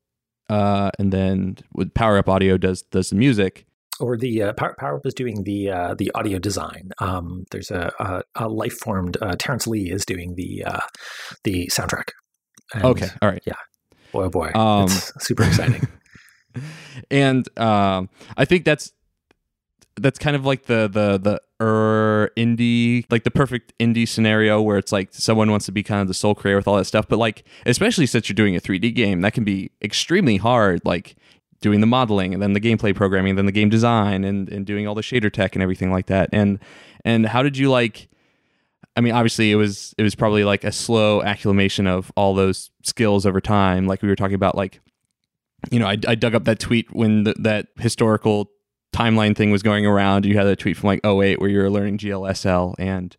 uh, 0.49 0.91
and 0.99 1.11
then 1.11 1.57
with 1.73 1.93
Power 1.95 2.17
Up 2.19 2.29
Audio 2.29 2.57
does 2.57 2.83
does 2.83 3.09
the 3.09 3.15
music 3.15 3.65
or 3.99 4.17
the 4.17 4.43
uh, 4.43 4.53
Power, 4.53 4.75
Power 4.79 4.97
Up 4.97 5.05
is 5.05 5.13
doing 5.13 5.43
the 5.43 5.69
uh, 5.69 5.93
the 5.95 6.11
audio 6.15 6.39
design. 6.39 6.91
um, 6.99 7.45
there's 7.51 7.71
a, 7.71 7.91
a, 7.99 8.21
a 8.35 8.47
Lifeformed 8.47 9.17
uh, 9.21 9.35
Terence 9.37 9.67
Lee 9.67 9.91
is 9.91 10.05
doing 10.05 10.35
the 10.35 10.63
uh, 10.65 10.79
the 11.43 11.67
soundtrack. 11.67 12.09
And, 12.73 12.83
okay, 12.85 13.07
all 13.21 13.29
right, 13.29 13.43
yeah, 13.45 13.53
boy 14.11 14.25
oh 14.25 14.29
boy, 14.29 14.51
um, 14.53 14.85
it's 14.85 15.11
super 15.25 15.43
exciting. 15.43 15.87
and 17.11 17.47
um, 17.59 18.09
I 18.37 18.45
think 18.45 18.65
that's 18.65 18.91
that's 19.95 20.19
kind 20.19 20.35
of 20.35 20.45
like 20.45 20.65
the 20.65 20.87
the 20.87 21.17
the 21.17 21.41
er 21.61 22.31
indie 22.37 23.05
like 23.09 23.25
the 23.25 23.31
perfect 23.31 23.73
indie 23.79 24.07
scenario 24.07 24.61
where 24.61 24.77
it's 24.77 24.93
like 24.93 25.09
someone 25.11 25.51
wants 25.51 25.65
to 25.65 25.73
be 25.73 25.83
kind 25.83 25.99
of 26.01 26.07
the 26.07 26.13
sole 26.13 26.33
creator 26.33 26.55
with 26.55 26.69
all 26.69 26.77
that 26.77 26.85
stuff 26.85 27.05
but 27.09 27.19
like 27.19 27.43
especially 27.65 28.05
since 28.05 28.29
you're 28.29 28.33
doing 28.33 28.55
a 28.55 28.61
3d 28.61 28.95
game 28.95 29.19
that 29.19 29.33
can 29.33 29.43
be 29.43 29.69
extremely 29.81 30.37
hard 30.37 30.79
like 30.85 31.17
doing 31.61 31.81
the 31.81 31.87
modeling 31.87 32.33
and 32.33 32.41
then 32.41 32.53
the 32.53 32.61
gameplay 32.61 32.95
programming, 32.95 33.31
and 33.31 33.37
then 33.37 33.45
the 33.45 33.51
game 33.51 33.69
design 33.69 34.23
and, 34.23 34.49
and 34.49 34.65
doing 34.65 34.87
all 34.87 34.95
the 34.95 35.01
shader 35.01 35.31
tech 35.31 35.55
and 35.55 35.63
everything 35.63 35.91
like 35.91 36.07
that. 36.07 36.29
And 36.31 36.59
and 37.05 37.27
how 37.27 37.43
did 37.43 37.57
you 37.57 37.69
like 37.69 38.09
I 38.99 39.01
mean, 39.01 39.13
obviously 39.13 39.49
it 39.49 39.55
was 39.55 39.95
it 39.97 40.03
was 40.03 40.13
probably 40.13 40.43
like 40.43 40.65
a 40.65 40.73
slow 40.73 41.23
acclimation 41.23 41.87
of 41.87 42.11
all 42.17 42.33
those 42.33 42.69
skills 42.83 43.25
over 43.25 43.39
time. 43.39 43.87
Like 43.87 44.01
we 44.01 44.09
were 44.09 44.15
talking 44.17 44.35
about 44.35 44.55
like 44.55 44.81
you 45.71 45.79
know, 45.79 45.87
I, 45.87 45.95
I 46.05 46.15
dug 46.15 46.35
up 46.35 46.43
that 46.43 46.59
tweet 46.59 46.93
when 46.93 47.23
the, 47.23 47.33
that 47.39 47.67
historical 47.77 48.51
timeline 48.93 49.37
thing 49.37 49.51
was 49.51 49.63
going 49.63 49.85
around. 49.85 50.25
You 50.25 50.37
had 50.37 50.47
a 50.47 50.55
tweet 50.57 50.75
from 50.75 50.87
like 50.87 51.05
08 51.05 51.39
where 51.39 51.49
you 51.49 51.59
were 51.59 51.69
learning 51.69 51.97
GLSL 51.97 52.75
and 52.77 53.15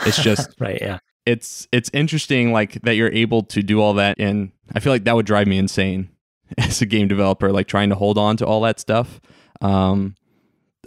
it's 0.00 0.22
just 0.22 0.50
right, 0.58 0.78
yeah. 0.78 0.98
It's 1.24 1.68
it's 1.72 1.88
interesting 1.94 2.52
like 2.52 2.82
that 2.82 2.96
you're 2.96 3.12
able 3.12 3.44
to 3.44 3.62
do 3.62 3.80
all 3.80 3.94
that 3.94 4.20
and 4.20 4.52
I 4.74 4.80
feel 4.80 4.92
like 4.92 5.04
that 5.04 5.16
would 5.16 5.24
drive 5.24 5.46
me 5.46 5.56
insane 5.56 6.10
as 6.58 6.82
a 6.82 6.86
game 6.86 7.08
developer, 7.08 7.50
like 7.50 7.66
trying 7.66 7.88
to 7.88 7.94
hold 7.94 8.18
on 8.18 8.36
to 8.36 8.46
all 8.46 8.60
that 8.60 8.78
stuff. 8.78 9.22
Um, 9.62 10.16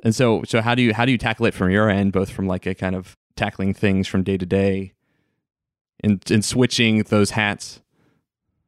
and 0.04 0.14
so, 0.14 0.44
so 0.44 0.62
how 0.62 0.76
do 0.76 0.84
you 0.84 0.94
how 0.94 1.06
do 1.06 1.12
you 1.12 1.18
tackle 1.18 1.48
it 1.48 1.56
from 1.56 1.72
your 1.72 1.90
end, 1.90 2.12
both 2.12 2.30
from 2.30 2.46
like 2.46 2.68
a 2.68 2.76
kind 2.76 2.96
of 2.96 3.18
tackling 3.38 3.74
things 3.74 4.08
from 4.08 4.24
day 4.24 4.38
to 4.38 4.46
day, 4.46 4.94
and 6.04 6.22
and 6.30 6.44
switching 6.44 7.04
those 7.04 7.32
hats? 7.32 7.82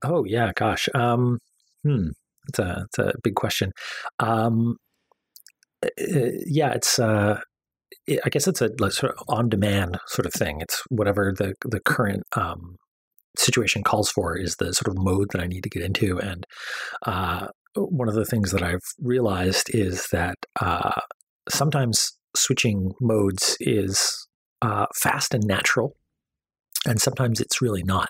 Oh 0.03 0.23
yeah, 0.23 0.51
gosh, 0.55 0.88
um, 0.95 1.39
hmm, 1.83 2.09
it's 2.47 2.59
a 2.59 2.85
it's 2.85 2.99
a 2.99 3.13
big 3.23 3.35
question. 3.35 3.71
Um, 4.19 4.77
uh, 5.83 5.89
yeah, 6.45 6.71
it's 6.73 6.99
uh, 6.99 7.39
I 8.09 8.29
guess 8.29 8.47
it's 8.47 8.61
a 8.61 8.69
like, 8.79 8.91
sort 8.91 9.13
of 9.13 9.23
on 9.27 9.49
demand 9.49 9.99
sort 10.07 10.25
of 10.25 10.33
thing. 10.33 10.61
It's 10.61 10.81
whatever 10.89 11.33
the 11.38 11.53
the 11.65 11.79
current 11.81 12.23
um, 12.35 12.77
situation 13.38 13.83
calls 13.83 14.09
for 14.09 14.38
is 14.38 14.55
the 14.55 14.73
sort 14.73 14.95
of 14.95 15.03
mode 15.03 15.29
that 15.31 15.41
I 15.41 15.47
need 15.47 15.63
to 15.63 15.69
get 15.69 15.83
into. 15.83 16.19
And 16.19 16.45
uh, 17.05 17.47
one 17.75 18.07
of 18.07 18.15
the 18.15 18.25
things 18.25 18.51
that 18.51 18.63
I've 18.63 18.79
realized 18.99 19.69
is 19.73 20.07
that 20.11 20.35
uh, 20.59 21.01
sometimes 21.49 22.17
switching 22.35 22.91
modes 23.01 23.57
is 23.59 24.27
uh, 24.61 24.87
fast 24.95 25.33
and 25.33 25.43
natural, 25.45 25.95
and 26.85 26.99
sometimes 27.01 27.39
it's 27.39 27.61
really 27.61 27.83
not. 27.83 28.09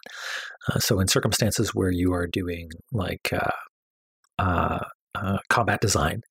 Uh, 0.68 0.80
so, 0.80 1.00
in 1.00 1.08
circumstances 1.08 1.74
where 1.74 1.92
you 1.92 2.14
are 2.14 2.28
doing 2.28 2.70
like 2.92 3.32
uh, 3.34 4.80
uh, 5.16 5.38
combat 5.50 5.82
design 5.82 6.22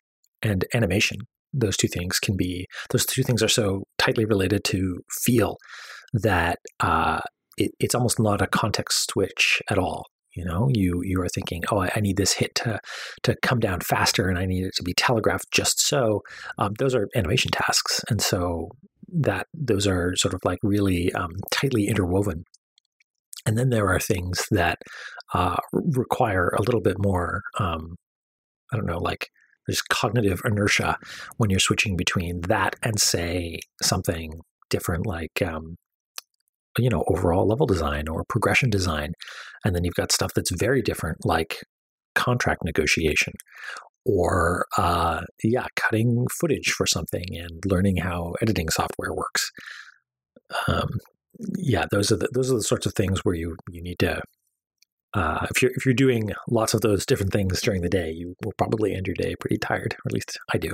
and 0.42 0.64
animation, 0.74 1.18
those 1.52 1.76
two 1.76 1.88
things 1.88 2.18
can 2.18 2.36
be 2.36 2.66
those 2.90 3.06
two 3.06 3.22
things 3.22 3.42
are 3.42 3.48
so 3.48 3.84
tightly 3.98 4.24
related 4.24 4.64
to 4.64 5.00
feel 5.10 5.56
that 6.12 6.58
uh, 6.80 7.20
it, 7.56 7.72
it's 7.80 7.94
almost 7.94 8.20
not 8.20 8.42
a 8.42 8.46
context 8.46 9.10
switch 9.10 9.60
at 9.70 9.78
all. 9.78 10.06
You 10.34 10.44
know, 10.44 10.68
you 10.72 11.02
you 11.02 11.20
are 11.20 11.28
thinking, 11.28 11.64
oh, 11.72 11.78
I, 11.78 11.90
I, 11.96 12.00
need 12.00 12.16
this 12.16 12.34
hit 12.34 12.54
to 12.56 12.78
to 13.24 13.34
come 13.42 13.58
down 13.58 13.80
faster, 13.80 14.28
and 14.28 14.38
I 14.38 14.46
need 14.46 14.64
it 14.64 14.74
to 14.76 14.84
be 14.84 14.94
telegraphed 14.94 15.50
just 15.50 15.80
so. 15.80 16.20
Um, 16.58 16.74
those 16.78 16.94
are 16.94 17.08
animation 17.16 17.50
tasks, 17.50 18.00
and 18.08 18.20
so 18.20 18.68
that 19.18 19.46
those 19.52 19.86
are 19.86 20.14
sort 20.16 20.34
of 20.34 20.40
like 20.44 20.58
really 20.62 21.12
um, 21.12 21.32
tightly 21.50 21.86
interwoven. 21.86 22.44
And 23.46 23.56
then 23.56 23.70
there 23.70 23.88
are 23.88 24.00
things 24.00 24.46
that 24.50 24.78
uh, 25.34 25.56
require 25.72 26.48
a 26.48 26.62
little 26.62 26.80
bit 26.82 26.96
more. 26.98 27.42
Um, 27.58 27.96
I 28.72 28.76
don't 28.76 28.86
know, 28.86 28.98
like 28.98 29.28
there's 29.66 29.82
cognitive 29.82 30.40
inertia 30.44 30.96
when 31.36 31.50
you're 31.50 31.60
switching 31.60 31.96
between 31.96 32.40
that 32.42 32.76
and 32.82 32.98
say 32.98 33.60
something 33.82 34.40
different 34.70 35.06
like 35.06 35.42
um, 35.42 35.76
you 36.78 36.88
know 36.88 37.04
overall 37.08 37.46
level 37.46 37.66
design 37.66 38.08
or 38.08 38.24
progression 38.28 38.70
design 38.70 39.12
and 39.64 39.74
then 39.74 39.84
you've 39.84 39.94
got 39.94 40.12
stuff 40.12 40.32
that's 40.34 40.50
very 40.50 40.82
different 40.82 41.24
like 41.24 41.62
contract 42.14 42.62
negotiation 42.64 43.32
or 44.08 44.66
uh, 44.76 45.20
yeah 45.44 45.66
cutting 45.76 46.26
footage 46.40 46.70
for 46.70 46.86
something 46.86 47.26
and 47.36 47.62
learning 47.66 47.98
how 47.98 48.34
editing 48.40 48.68
software 48.70 49.12
works 49.12 49.52
um, 50.66 50.88
yeah 51.56 51.84
those 51.90 52.10
are 52.10 52.16
the 52.16 52.28
those 52.32 52.50
are 52.50 52.56
the 52.56 52.62
sorts 52.62 52.86
of 52.86 52.94
things 52.94 53.24
where 53.24 53.34
you 53.34 53.56
you 53.70 53.82
need 53.82 53.98
to 53.98 54.20
uh, 55.14 55.46
if 55.50 55.62
you're 55.62 55.72
if 55.74 55.86
you're 55.86 55.94
doing 55.94 56.32
lots 56.50 56.74
of 56.74 56.80
those 56.82 57.06
different 57.06 57.32
things 57.32 57.60
during 57.62 57.80
the 57.82 57.88
day, 57.88 58.10
you 58.10 58.34
will 58.44 58.52
probably 58.58 58.94
end 58.94 59.06
your 59.06 59.14
day 59.14 59.34
pretty 59.40 59.56
tired. 59.56 59.94
Or 59.94 60.08
at 60.08 60.12
least 60.12 60.38
I 60.52 60.58
do. 60.58 60.72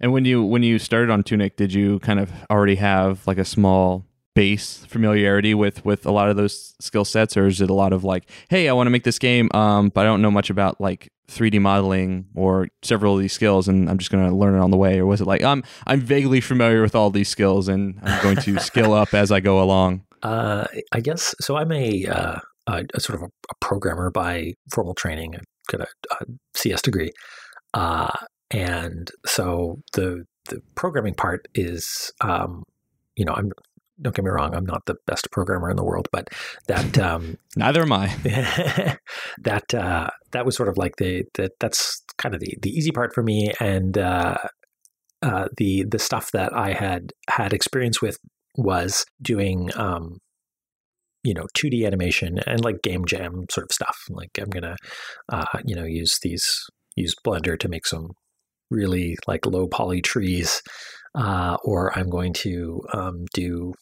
And 0.00 0.12
when 0.12 0.24
you 0.24 0.42
when 0.42 0.62
you 0.62 0.78
started 0.78 1.10
on 1.10 1.22
Tunic, 1.22 1.56
did 1.56 1.72
you 1.72 1.98
kind 2.00 2.18
of 2.18 2.30
already 2.50 2.76
have 2.76 3.26
like 3.26 3.38
a 3.38 3.44
small 3.44 4.06
base 4.38 4.84
familiarity 4.86 5.52
with 5.52 5.84
with 5.84 6.06
a 6.06 6.12
lot 6.12 6.30
of 6.30 6.36
those 6.36 6.72
skill 6.78 7.04
sets, 7.04 7.36
or 7.36 7.48
is 7.48 7.60
it 7.60 7.70
a 7.70 7.74
lot 7.74 7.92
of 7.92 8.04
like, 8.04 8.30
hey, 8.48 8.68
I 8.68 8.72
want 8.72 8.86
to 8.86 8.90
make 8.92 9.02
this 9.02 9.18
game, 9.18 9.48
um, 9.52 9.88
but 9.88 10.02
I 10.02 10.04
don't 10.04 10.22
know 10.22 10.30
much 10.30 10.48
about 10.48 10.80
like 10.80 11.10
3D 11.26 11.60
modeling 11.60 12.24
or 12.36 12.68
several 12.82 13.16
of 13.16 13.20
these 13.20 13.32
skills, 13.32 13.66
and 13.66 13.90
I'm 13.90 13.98
just 13.98 14.12
going 14.12 14.24
to 14.24 14.32
learn 14.32 14.54
it 14.54 14.60
on 14.60 14.70
the 14.70 14.76
way, 14.76 15.00
or 15.00 15.06
was 15.06 15.20
it 15.20 15.26
like 15.26 15.42
I'm 15.42 15.64
I'm 15.88 16.00
vaguely 16.00 16.40
familiar 16.40 16.82
with 16.82 16.94
all 16.94 17.10
these 17.10 17.28
skills, 17.28 17.66
and 17.66 17.98
I'm 18.00 18.22
going 18.22 18.36
to 18.36 18.60
skill 18.60 18.94
up 18.94 19.12
as 19.12 19.32
I 19.32 19.40
go 19.40 19.60
along? 19.60 20.04
Uh, 20.22 20.68
I 20.92 21.00
guess 21.00 21.34
so. 21.40 21.56
I'm 21.56 21.72
a 21.72 22.06
uh, 22.06 22.38
a, 22.68 22.84
a 22.94 23.00
sort 23.00 23.16
of 23.16 23.22
a, 23.22 23.32
a, 23.50 23.54
programmer 23.60 24.08
by 24.12 24.52
formal 24.72 24.94
training. 24.94 25.34
I 25.34 25.40
got 25.66 25.80
a, 25.80 25.88
a 26.12 26.26
CS 26.54 26.82
degree, 26.82 27.10
uh, 27.74 28.16
and 28.52 29.10
so 29.26 29.80
the 29.94 30.22
the 30.44 30.62
programming 30.76 31.14
part 31.14 31.48
is, 31.56 32.12
um, 32.20 32.62
you 33.16 33.24
know, 33.24 33.32
I'm 33.32 33.50
don't 34.00 34.14
get 34.14 34.24
me 34.24 34.30
wrong, 34.30 34.54
I'm 34.54 34.66
not 34.66 34.86
the 34.86 34.96
best 35.06 35.30
programmer 35.30 35.70
in 35.70 35.76
the 35.76 35.84
world, 35.84 36.08
but 36.12 36.28
that 36.66 36.98
um, 37.08 37.36
neither 37.56 37.82
am 37.82 37.92
I. 37.92 38.06
that 39.42 39.74
uh, 39.74 40.08
that 40.32 40.46
was 40.46 40.56
sort 40.56 40.68
of 40.68 40.76
like 40.76 40.96
the, 40.96 41.24
the 41.34 41.50
that's 41.60 42.02
kind 42.16 42.34
of 42.34 42.40
the 42.40 42.56
the 42.62 42.70
easy 42.70 42.92
part 42.92 43.14
for 43.14 43.22
me, 43.22 43.52
and 43.60 43.96
uh, 43.98 44.38
uh, 45.22 45.48
the 45.56 45.84
the 45.84 45.98
stuff 45.98 46.30
that 46.32 46.52
I 46.52 46.72
had 46.72 47.12
had 47.28 47.52
experience 47.52 48.00
with 48.00 48.18
was 48.56 49.04
doing 49.20 49.70
um, 49.76 50.18
you 51.24 51.34
know 51.34 51.46
2D 51.56 51.86
animation 51.86 52.38
and 52.46 52.64
like 52.64 52.82
game 52.82 53.04
jam 53.04 53.46
sort 53.50 53.64
of 53.64 53.72
stuff. 53.72 53.96
Like 54.10 54.30
I'm 54.40 54.50
gonna 54.50 54.76
uh, 55.30 55.58
you 55.64 55.74
know 55.74 55.84
use 55.84 56.18
these 56.22 56.66
use 56.96 57.14
Blender 57.24 57.58
to 57.58 57.68
make 57.68 57.86
some 57.86 58.10
really 58.70 59.16
like 59.26 59.46
low 59.46 59.66
poly 59.66 60.02
trees, 60.02 60.62
uh, 61.14 61.56
or 61.64 61.96
I'm 61.98 62.10
going 62.10 62.32
to 62.34 62.80
um, 62.92 63.24
do 63.32 63.72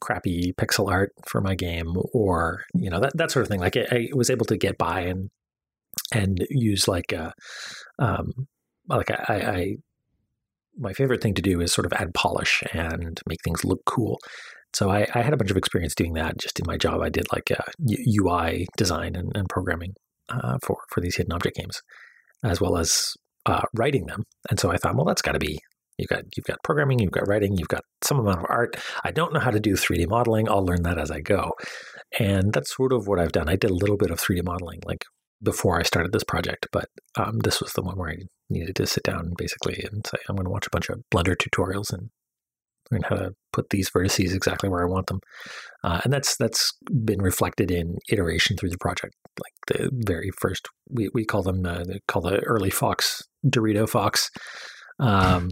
crappy 0.00 0.52
pixel 0.58 0.90
art 0.90 1.12
for 1.26 1.40
my 1.40 1.54
game, 1.54 1.96
or 2.12 2.64
you 2.74 2.90
know 2.90 3.00
that 3.00 3.16
that 3.16 3.30
sort 3.30 3.42
of 3.42 3.48
thing. 3.48 3.60
Like 3.60 3.76
I, 3.76 3.86
I 3.90 4.08
was 4.14 4.30
able 4.30 4.46
to 4.46 4.56
get 4.56 4.78
by 4.78 5.02
and 5.02 5.30
and 6.12 6.46
use 6.50 6.88
like 6.88 7.12
a 7.12 7.32
um, 7.98 8.32
like 8.88 9.10
I, 9.10 9.34
I 9.34 9.76
my 10.78 10.92
favorite 10.92 11.20
thing 11.20 11.34
to 11.34 11.42
do 11.42 11.60
is 11.60 11.72
sort 11.72 11.86
of 11.86 11.92
add 11.92 12.14
polish 12.14 12.62
and 12.72 13.20
make 13.28 13.42
things 13.42 13.64
look 13.64 13.84
cool. 13.84 14.18
So 14.74 14.90
I, 14.90 15.06
I, 15.14 15.22
had 15.22 15.32
a 15.32 15.36
bunch 15.36 15.50
of 15.50 15.56
experience 15.56 15.94
doing 15.94 16.12
that 16.14 16.38
just 16.38 16.60
in 16.60 16.66
my 16.66 16.76
job. 16.76 17.00
I 17.00 17.08
did 17.08 17.26
like 17.32 17.50
uh, 17.50 17.64
UI 18.06 18.66
design 18.76 19.16
and, 19.16 19.32
and 19.34 19.48
programming 19.48 19.94
uh, 20.28 20.58
for 20.62 20.76
for 20.90 21.00
these 21.00 21.16
hidden 21.16 21.32
object 21.32 21.56
games, 21.56 21.80
as 22.44 22.60
well 22.60 22.76
as 22.76 23.14
uh, 23.46 23.62
writing 23.74 24.06
them. 24.06 24.24
And 24.50 24.60
so 24.60 24.70
I 24.70 24.76
thought, 24.76 24.94
well, 24.94 25.06
that's 25.06 25.22
got 25.22 25.32
to 25.32 25.38
be 25.38 25.58
you've 25.98 26.08
got 26.08 26.24
you've 26.36 26.46
got 26.46 26.62
programming, 26.62 26.98
you've 26.98 27.12
got 27.12 27.28
writing, 27.28 27.56
you've 27.56 27.68
got 27.68 27.84
some 28.02 28.18
amount 28.18 28.38
of 28.38 28.46
art. 28.48 28.76
I 29.04 29.10
don't 29.10 29.32
know 29.32 29.40
how 29.40 29.50
to 29.50 29.60
do 29.60 29.74
3D 29.74 30.08
modeling. 30.08 30.48
I'll 30.48 30.64
learn 30.64 30.82
that 30.84 30.98
as 30.98 31.10
I 31.10 31.20
go, 31.20 31.52
and 32.18 32.52
that's 32.52 32.74
sort 32.74 32.92
of 32.92 33.06
what 33.06 33.18
I've 33.18 33.32
done. 33.32 33.48
I 33.48 33.56
did 33.56 33.70
a 33.70 33.74
little 33.74 33.96
bit 33.96 34.10
of 34.10 34.20
3D 34.20 34.44
modeling, 34.44 34.80
like 34.86 35.04
before 35.42 35.78
I 35.78 35.82
started 35.82 36.12
this 36.12 36.24
project, 36.24 36.66
but 36.72 36.88
um, 37.16 37.38
this 37.40 37.60
was 37.60 37.72
the 37.72 37.82
one 37.82 37.96
where 37.96 38.10
I 38.10 38.16
needed 38.50 38.76
to 38.76 38.86
sit 38.86 39.04
down 39.04 39.34
basically 39.36 39.84
and 39.90 40.06
say, 40.06 40.18
I'm 40.28 40.36
going 40.36 40.46
to 40.46 40.50
watch 40.50 40.66
a 40.66 40.70
bunch 40.70 40.88
of 40.88 41.00
Blender 41.12 41.36
tutorials 41.36 41.92
and 41.92 42.10
learn 42.90 43.02
how 43.02 43.16
to 43.16 43.34
put 43.52 43.70
these 43.70 43.90
vertices 43.90 44.34
exactly 44.34 44.68
where 44.68 44.82
I 44.82 44.90
want 44.90 45.06
them. 45.06 45.20
Uh, 45.84 46.00
and 46.04 46.12
that's 46.12 46.36
that's 46.36 46.72
been 47.04 47.20
reflected 47.20 47.70
in 47.70 47.98
iteration 48.10 48.56
through 48.56 48.70
the 48.70 48.78
project. 48.78 49.14
Like 49.38 49.78
the 49.78 49.90
very 49.92 50.30
first, 50.38 50.68
we, 50.90 51.08
we 51.14 51.24
call 51.24 51.42
them 51.42 51.64
uh, 51.66 51.84
call 52.06 52.22
the 52.22 52.38
early 52.40 52.70
Fox 52.70 53.22
Dorito 53.46 53.88
Fox. 53.88 54.30
Um, 55.00 55.50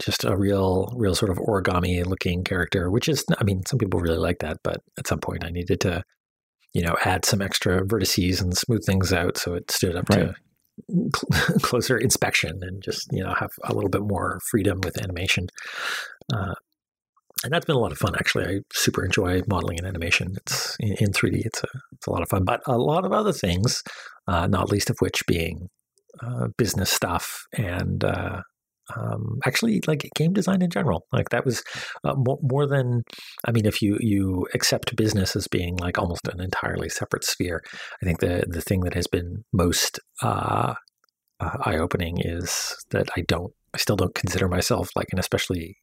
just 0.00 0.24
a 0.24 0.36
real, 0.36 0.92
real 0.96 1.14
sort 1.14 1.30
of 1.30 1.38
origami 1.38 2.04
looking 2.06 2.42
character, 2.42 2.90
which 2.90 3.08
is, 3.08 3.24
I 3.38 3.44
mean, 3.44 3.64
some 3.66 3.78
people 3.78 4.00
really 4.00 4.18
like 4.18 4.38
that, 4.40 4.58
but 4.64 4.80
at 4.98 5.06
some 5.06 5.20
point 5.20 5.44
I 5.44 5.50
needed 5.50 5.80
to, 5.82 6.02
you 6.72 6.82
know, 6.82 6.96
add 7.04 7.24
some 7.24 7.42
extra 7.42 7.84
vertices 7.84 8.40
and 8.40 8.56
smooth 8.56 8.84
things 8.84 9.12
out 9.12 9.36
so 9.36 9.54
it 9.54 9.70
stood 9.70 9.96
up 9.96 10.08
right. 10.08 10.20
to 10.20 10.34
closer 11.62 11.96
inspection 11.96 12.58
and 12.62 12.82
just 12.82 13.08
you 13.12 13.22
know 13.22 13.34
have 13.38 13.50
a 13.64 13.74
little 13.74 13.90
bit 13.90 14.02
more 14.02 14.40
freedom 14.50 14.80
with 14.82 15.00
animation. 15.02 15.48
Uh, 16.32 16.54
and 17.44 17.52
that's 17.52 17.66
been 17.66 17.76
a 17.76 17.80
lot 17.80 17.92
of 17.92 17.98
fun. 17.98 18.14
Actually, 18.16 18.44
I 18.46 18.60
super 18.72 19.04
enjoy 19.04 19.42
modeling 19.46 19.78
and 19.78 19.86
animation. 19.86 20.34
It's 20.36 20.76
in, 20.80 20.94
in 20.98 21.12
3D. 21.12 21.46
It's 21.46 21.62
a 21.62 21.68
it's 21.92 22.06
a 22.06 22.10
lot 22.10 22.22
of 22.22 22.28
fun. 22.28 22.44
But 22.44 22.62
a 22.66 22.76
lot 22.76 23.04
of 23.04 23.12
other 23.12 23.32
things, 23.32 23.82
uh, 24.26 24.46
not 24.46 24.70
least 24.70 24.90
of 24.90 24.96
which 24.98 25.22
being 25.26 25.68
uh, 26.20 26.48
business 26.56 26.90
stuff 26.90 27.46
and 27.56 28.02
uh, 28.02 28.42
um, 28.96 29.38
actually 29.44 29.80
like 29.86 30.08
game 30.14 30.32
design 30.32 30.62
in 30.62 30.70
general. 30.70 31.06
Like 31.12 31.30
that 31.30 31.44
was 31.44 31.62
uh, 32.04 32.14
more, 32.16 32.38
more, 32.42 32.66
than 32.66 33.02
I 33.44 33.52
mean, 33.52 33.66
if 33.66 33.82
you 33.82 33.96
you 34.00 34.46
accept 34.54 34.96
business 34.96 35.36
as 35.36 35.48
being 35.48 35.76
like 35.76 35.98
almost 35.98 36.26
an 36.28 36.40
entirely 36.40 36.88
separate 36.88 37.24
sphere, 37.24 37.62
I 38.02 38.06
think 38.06 38.20
the 38.20 38.44
the 38.46 38.62
thing 38.62 38.80
that 38.80 38.94
has 38.94 39.06
been 39.06 39.44
most 39.52 40.00
uh, 40.22 40.74
uh, 41.40 41.56
eye 41.64 41.78
opening 41.78 42.18
is 42.20 42.76
that 42.90 43.08
I 43.16 43.22
don't. 43.22 43.52
I 43.74 43.78
still 43.78 43.96
don't 43.96 44.14
consider 44.14 44.48
myself 44.48 44.88
like 44.96 45.08
an 45.12 45.18
especially 45.18 45.76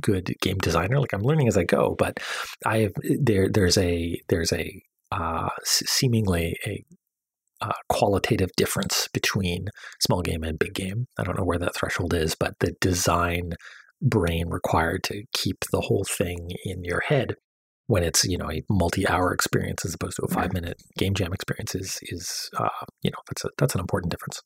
good 0.00 0.34
game 0.40 0.58
designer. 0.58 1.00
Like 1.00 1.12
I'm 1.12 1.22
learning 1.22 1.48
as 1.48 1.56
I 1.56 1.64
go, 1.64 1.94
but 1.98 2.18
I 2.66 2.78
have 2.78 2.92
there. 3.20 3.48
There's 3.48 3.78
a 3.78 4.20
there's 4.28 4.52
a 4.52 4.82
uh, 5.12 5.48
seemingly 5.64 6.56
a 6.66 6.84
uh, 7.60 7.72
qualitative 7.88 8.50
difference 8.56 9.08
between 9.12 9.68
small 10.00 10.22
game 10.22 10.42
and 10.42 10.58
big 10.58 10.74
game. 10.74 11.06
I 11.18 11.24
don't 11.24 11.38
know 11.38 11.44
where 11.44 11.58
that 11.58 11.74
threshold 11.74 12.14
is, 12.14 12.34
but 12.34 12.54
the 12.60 12.74
design 12.80 13.52
brain 14.02 14.48
required 14.48 15.02
to 15.04 15.24
keep 15.32 15.58
the 15.72 15.82
whole 15.82 16.04
thing 16.04 16.50
in 16.64 16.84
your 16.84 17.00
head 17.06 17.34
when 17.86 18.02
it's 18.02 18.24
you 18.24 18.38
know 18.38 18.50
a 18.50 18.62
multi-hour 18.70 19.32
experience 19.32 19.84
as 19.84 19.94
opposed 19.94 20.16
to 20.16 20.22
a 20.22 20.28
five-minute 20.28 20.80
game 20.96 21.14
jam 21.14 21.32
experience 21.32 21.74
is 21.74 21.98
is 22.04 22.48
uh, 22.56 22.68
you 23.02 23.10
know 23.10 23.18
that's 23.28 23.44
a 23.44 23.50
that's 23.58 23.74
an 23.74 23.80
important 23.80 24.10
difference. 24.10 24.40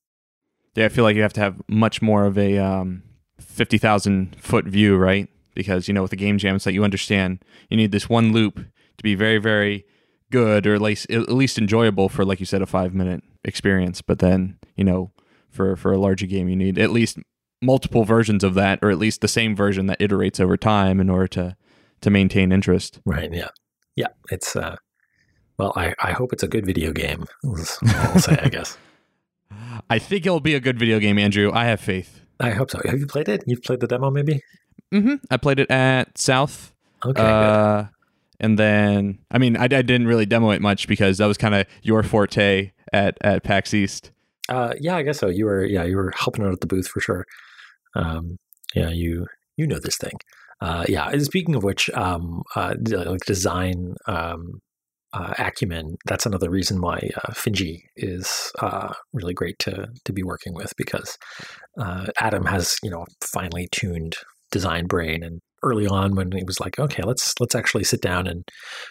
Yeah, 0.75 0.87
I 0.87 0.89
feel 0.89 1.05
like 1.05 1.15
you 1.15 1.23
have 1.23 1.33
to 1.35 1.41
have 1.41 1.61
much 1.69 2.03
more 2.03 2.27
of 2.27 2.37
a 2.37 2.59
um, 2.59 3.03
fifty 3.41 3.79
thousand 3.79 4.37
foot 4.37 4.65
view, 4.65 4.97
right? 4.97 5.29
because 5.55 5.89
you 5.89 5.95
know 5.95 6.03
with 6.03 6.11
the 6.11 6.17
game 6.17 6.39
jams 6.39 6.65
that 6.65 6.73
you 6.73 6.85
understand 6.85 7.43
you 7.71 7.77
need 7.77 7.93
this 7.93 8.09
one 8.09 8.33
loop 8.33 8.57
to 8.57 9.03
be 9.03 9.15
very 9.15 9.39
very 9.39 9.85
good 10.31 10.67
or 10.67 10.75
at 10.75 10.83
least 10.83 11.11
at 11.11 11.29
least 11.29 11.59
enjoyable 11.59 12.09
for 12.09 12.25
like 12.25 12.41
you 12.41 12.47
said 12.47 12.63
a 12.63 12.67
five 12.67 12.95
minute 12.95 13.23
experience 13.45 14.03
but 14.03 14.19
then 14.19 14.59
you 14.77 14.85
know 14.85 15.13
for 15.51 15.77
for 15.77 15.93
a 15.93 15.99
larger 15.99 16.27
game 16.27 16.49
you 16.49 16.57
need 16.57 16.79
at 16.79 16.91
least 16.91 17.19
multiple 17.63 18.05
versions 18.05 18.43
of 18.43 18.55
that 18.55 18.79
or 18.83 18.91
at 18.91 18.99
least 18.99 19.21
the 19.21 19.29
same 19.29 19.55
version 19.55 19.87
that 19.87 19.99
iterates 20.01 20.41
over 20.41 20.57
time 20.57 21.01
in 21.01 21.09
order 21.09 21.29
to 21.29 21.57
to 22.01 22.11
maintain 22.11 22.53
interest 22.53 23.01
right 23.05 23.33
yeah 23.33 23.49
yeah 23.97 24.09
it's 24.31 24.57
uh 24.57 24.77
well 25.59 25.73
i 25.77 25.95
i 26.03 26.13
hope 26.13 26.33
it's 26.33 26.43
a 26.43 26.49
good 26.49 26.67
video 26.67 26.93
game 26.93 27.27
i'll 27.45 28.19
say 28.19 28.37
i 28.43 28.49
guess 28.49 28.77
i 29.89 29.99
think 29.99 30.27
it'll 30.27 30.41
be 30.41 30.55
a 30.55 30.61
good 30.61 30.79
video 30.79 30.99
game 30.99 31.19
andrew 31.19 31.51
i 31.55 31.65
have 31.65 31.81
faith 31.81 32.25
I 32.41 32.51
hope 32.51 32.71
so. 32.71 32.81
Have 32.85 32.99
you 32.99 33.07
played 33.07 33.29
it? 33.29 33.45
You've 33.47 33.63
played 33.63 33.81
the 33.81 33.87
demo, 33.87 34.11
maybe? 34.11 34.43
Mm-hmm. 34.93 35.15
I 35.31 35.37
played 35.37 35.59
it 35.59 35.71
at 35.71 36.19
South. 36.19 36.73
Okay. 37.05 37.23
Uh, 37.23 37.85
and 38.41 38.59
then, 38.59 39.19
I 39.31 39.39
mean, 39.39 39.57
I, 39.57 39.65
I, 39.65 39.69
didn't 39.69 40.07
really 40.07 40.27
demo 40.27 40.51
it 40.51 40.61
much 40.61 40.89
because 40.89 41.19
that 41.19 41.27
was 41.27 41.39
kind 41.39 41.55
of 41.55 41.67
your 41.83 42.03
forte 42.03 42.73
at 42.93 43.17
at 43.21 43.43
PAX 43.45 43.73
East. 43.75 44.11
Uh, 44.49 44.75
yeah, 44.81 44.97
I 44.97 45.03
guess 45.03 45.19
so. 45.19 45.29
You 45.29 45.47
were, 45.47 45.65
yeah, 45.65 45.85
you 45.85 45.97
were 45.97 46.13
helping 46.17 46.45
out 46.45 46.53
at 46.53 46.61
the 46.61 46.67
booth 46.67 46.89
for 46.89 47.01
sure. 47.01 47.25
Um, 47.95 48.39
yeah, 48.75 48.91
you 48.91 49.27
you 49.57 49.67
know 49.67 49.79
this 49.79 49.97
thing. 49.97 50.19
Uh, 50.61 50.85
yeah. 50.89 51.09
And 51.09 51.23
speaking 51.23 51.55
of 51.55 51.63
which, 51.63 51.91
um, 51.91 52.43
uh, 52.57 52.75
like 52.89 53.25
design 53.27 53.95
um, 54.07 54.61
uh, 55.13 55.35
acumen, 55.39 55.97
that's 56.07 56.27
another 56.27 56.51
reason 56.51 56.81
why 56.81 57.11
uh, 57.17 57.33
Finji 57.33 57.83
is 57.97 58.53
uh, 58.61 58.93
really 59.13 59.35
great 59.35 59.59
to 59.61 59.89
to 60.05 60.13
be 60.13 60.23
working 60.23 60.55
with 60.55 60.73
because 60.77 61.19
Adam 62.19 62.47
has 62.47 62.77
you 62.83 62.91
know 62.91 63.07
finely 63.21 63.69
tuned 63.71 64.17
design 64.51 64.87
brain 64.87 65.23
and 65.23 65.41
early 65.65 65.87
on 65.87 66.15
when 66.15 66.31
he 66.33 66.45
was 66.45 66.61
like, 66.61 66.79
okay, 66.79 67.03
let's 67.05 67.35
let's 67.41 67.55
actually 67.55 67.85
sit 67.85 68.01
down 68.01 68.27
and 68.27 68.45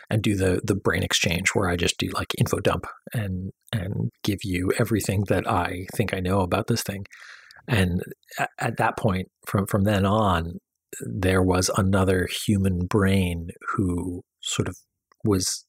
and 0.10 0.22
do 0.22 0.36
the 0.36 0.62
the 0.64 0.76
brain 0.76 1.04
exchange 1.04 1.50
where 1.54 1.70
I 1.70 1.76
just 1.76 1.98
do 1.98 2.10
like 2.14 2.34
info 2.38 2.60
dump 2.60 2.86
and 3.14 3.52
and 3.72 4.10
give 4.24 4.40
you 4.44 4.72
everything 4.80 5.24
that 5.30 5.48
I 5.50 5.86
think 5.96 6.14
I 6.14 6.20
know 6.20 6.42
about 6.42 6.68
this 6.68 6.84
thing. 6.84 7.06
And 7.68 8.02
at, 8.40 8.50
at 8.60 8.78
that 8.78 8.98
point, 8.98 9.28
from 9.46 9.66
from 9.68 9.84
then 9.84 10.06
on, 10.06 10.60
there 11.02 11.44
was 11.44 11.70
another 11.78 12.28
human 12.46 12.86
brain 12.88 13.50
who 13.76 14.22
sort 14.42 14.68
of 14.68 14.76
was 15.24 15.66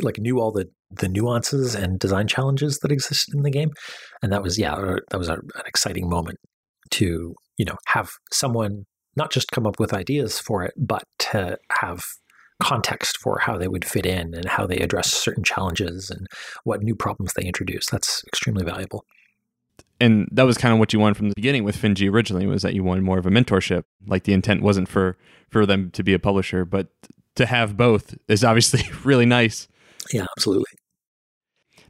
like 0.00 0.18
knew 0.18 0.40
all 0.40 0.52
the 0.52 0.66
the 0.90 1.08
nuances 1.08 1.74
and 1.74 1.98
design 1.98 2.26
challenges 2.26 2.78
that 2.78 2.90
existed 2.90 3.34
in 3.34 3.42
the 3.42 3.50
game 3.50 3.70
and 4.22 4.32
that 4.32 4.42
was 4.42 4.58
yeah 4.58 4.74
that 5.10 5.18
was 5.18 5.28
a, 5.28 5.34
an 5.34 5.66
exciting 5.66 6.08
moment 6.08 6.38
to 6.90 7.34
you 7.58 7.64
know 7.64 7.76
have 7.86 8.10
someone 8.32 8.84
not 9.18 9.30
just 9.30 9.50
come 9.50 9.66
up 9.66 9.78
with 9.78 9.92
ideas 9.92 10.38
for 10.38 10.62
it 10.64 10.72
but 10.76 11.04
to 11.18 11.58
have 11.80 12.04
context 12.60 13.18
for 13.18 13.38
how 13.38 13.56
they 13.56 13.68
would 13.68 13.84
fit 13.84 14.06
in 14.06 14.34
and 14.34 14.46
how 14.46 14.66
they 14.66 14.78
address 14.78 15.12
certain 15.12 15.44
challenges 15.44 16.10
and 16.10 16.26
what 16.64 16.82
new 16.82 16.94
problems 16.94 17.32
they 17.34 17.44
introduce 17.44 17.86
that's 17.86 18.24
extremely 18.26 18.64
valuable 18.64 19.04
and 20.00 20.28
that 20.32 20.44
was 20.44 20.56
kind 20.58 20.72
of 20.72 20.78
what 20.78 20.92
you 20.92 20.98
wanted 20.98 21.16
from 21.16 21.28
the 21.28 21.34
beginning 21.34 21.64
with 21.64 21.76
Finji 21.76 22.10
originally 22.10 22.46
was 22.46 22.62
that 22.62 22.74
you 22.74 22.84
wanted 22.84 23.02
more 23.02 23.18
of 23.18 23.26
a 23.26 23.30
mentorship. 23.30 23.84
Like 24.06 24.24
the 24.24 24.32
intent 24.32 24.62
wasn't 24.62 24.88
for 24.88 25.16
for 25.50 25.66
them 25.66 25.90
to 25.92 26.02
be 26.02 26.14
a 26.14 26.18
publisher, 26.18 26.64
but 26.64 26.88
to 27.34 27.46
have 27.46 27.76
both 27.76 28.16
is 28.28 28.44
obviously 28.44 28.82
really 29.04 29.26
nice. 29.26 29.66
Yeah, 30.12 30.26
absolutely. 30.36 30.78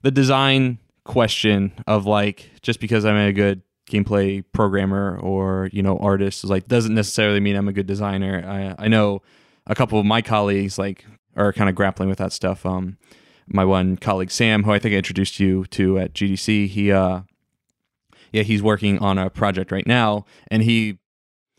The 0.02 0.10
design 0.10 0.78
question 1.04 1.72
of 1.86 2.06
like 2.06 2.50
just 2.62 2.80
because 2.80 3.04
I'm 3.04 3.16
a 3.16 3.32
good 3.32 3.62
gameplay 3.88 4.44
programmer 4.52 5.18
or 5.18 5.68
you 5.72 5.82
know 5.82 5.96
artist 5.98 6.44
is 6.44 6.50
like 6.50 6.68
doesn't 6.68 6.94
necessarily 6.94 7.40
mean 7.40 7.56
I'm 7.56 7.68
a 7.68 7.72
good 7.72 7.86
designer. 7.86 8.44
I 8.46 8.84
I 8.84 8.88
know 8.88 9.22
a 9.66 9.74
couple 9.74 9.98
of 9.98 10.06
my 10.06 10.22
colleagues 10.22 10.78
like 10.78 11.04
are 11.36 11.52
kind 11.52 11.68
of 11.68 11.74
grappling 11.74 12.08
with 12.08 12.18
that 12.18 12.32
stuff. 12.32 12.66
Um, 12.66 12.98
my 13.46 13.64
one 13.64 13.96
colleague 13.96 14.30
Sam, 14.30 14.64
who 14.64 14.72
I 14.72 14.78
think 14.78 14.94
I 14.94 14.98
introduced 14.98 15.40
you 15.40 15.64
to 15.66 15.98
at 15.98 16.12
GDC, 16.12 16.68
he 16.68 16.92
uh, 16.92 17.22
yeah, 18.32 18.42
he's 18.42 18.62
working 18.62 18.98
on 18.98 19.18
a 19.18 19.30
project 19.30 19.72
right 19.72 19.86
now, 19.86 20.26
and 20.50 20.62
he 20.62 20.98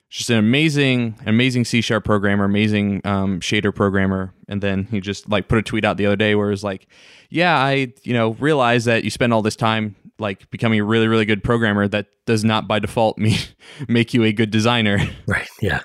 just 0.09 0.29
an 0.31 0.38
amazing, 0.38 1.15
amazing 1.25 1.65
C 1.65 1.81
sharp 1.81 2.03
programmer, 2.03 2.45
amazing 2.45 3.01
um, 3.05 3.39
shader 3.39 3.74
programmer. 3.74 4.33
And 4.48 4.62
then 4.62 4.86
he 4.86 5.00
just 5.00 5.29
like 5.29 5.48
put 5.48 5.59
a 5.59 5.62
tweet 5.62 5.86
out 5.86 5.98
the 5.98 6.07
other 6.07 6.15
day 6.15 6.33
where 6.33 6.48
it 6.48 6.51
was 6.51 6.63
like, 6.63 6.88
"Yeah, 7.29 7.55
I 7.57 7.93
you 8.03 8.13
know 8.13 8.31
realize 8.33 8.86
that 8.86 9.03
you 9.03 9.09
spend 9.09 9.33
all 9.33 9.41
this 9.41 9.55
time 9.55 9.95
like 10.19 10.49
becoming 10.49 10.79
a 10.79 10.83
really, 10.83 11.07
really 11.07 11.25
good 11.25 11.43
programmer. 11.43 11.88
That 11.88 12.07
does 12.25 12.43
not 12.43 12.67
by 12.67 12.79
default 12.79 13.17
me 13.17 13.38
make 13.88 14.13
you 14.13 14.23
a 14.23 14.31
good 14.31 14.51
designer." 14.51 14.99
Right. 15.27 15.47
Yeah. 15.61 15.81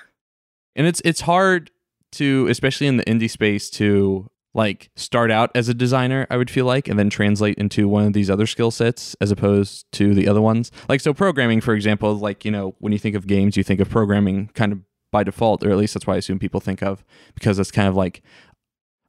And 0.75 0.87
it's 0.87 1.01
it's 1.05 1.21
hard 1.21 1.71
to, 2.13 2.47
especially 2.47 2.87
in 2.87 2.97
the 2.97 3.05
indie 3.05 3.29
space, 3.29 3.69
to 3.71 4.29
like 4.55 4.89
start 4.95 5.29
out 5.29 5.51
as 5.53 5.67
a 5.69 5.73
designer 5.73 6.25
i 6.31 6.37
would 6.37 6.49
feel 6.49 6.65
like 6.65 6.87
and 6.87 6.97
then 6.97 7.09
translate 7.09 7.57
into 7.57 7.87
one 7.87 8.07
of 8.07 8.13
these 8.13 8.29
other 8.29 8.47
skill 8.47 8.71
sets 8.71 9.15
as 9.19 9.29
opposed 9.29 9.85
to 9.91 10.15
the 10.15 10.27
other 10.27 10.41
ones 10.41 10.71
like 10.87 11.01
so 11.01 11.13
programming 11.13 11.61
for 11.61 11.75
example 11.75 12.15
like 12.15 12.45
you 12.45 12.49
know 12.49 12.73
when 12.79 12.93
you 12.93 12.97
think 12.97 13.15
of 13.15 13.27
games 13.27 13.57
you 13.57 13.63
think 13.63 13.79
of 13.81 13.89
programming 13.89 14.49
kind 14.55 14.71
of 14.71 14.79
by 15.11 15.23
default 15.23 15.63
or 15.63 15.69
at 15.69 15.77
least 15.77 15.93
that's 15.93 16.07
why 16.07 16.15
i 16.15 16.17
assume 16.17 16.39
people 16.39 16.61
think 16.61 16.81
of 16.81 17.03
because 17.35 17.59
it's 17.59 17.69
kind 17.69 17.87
of 17.87 17.95
like 17.95 18.23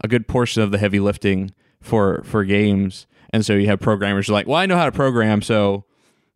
a 0.02 0.09
good 0.09 0.28
portion 0.28 0.62
of 0.62 0.73
the 0.73 0.78
heavy 0.78 1.00
lifting 1.00 1.52
for 1.80 2.23
for 2.25 2.45
games 2.45 3.06
and 3.37 3.47
so 3.47 3.55
you 3.55 3.66
have 3.66 3.78
programmers 3.78 4.26
who 4.26 4.33
are 4.33 4.35
like 4.35 4.47
well 4.47 4.59
i 4.59 4.66
know 4.66 4.76
how 4.76 4.87
to 4.87 4.93
program 4.93 5.43
so 5.43 5.85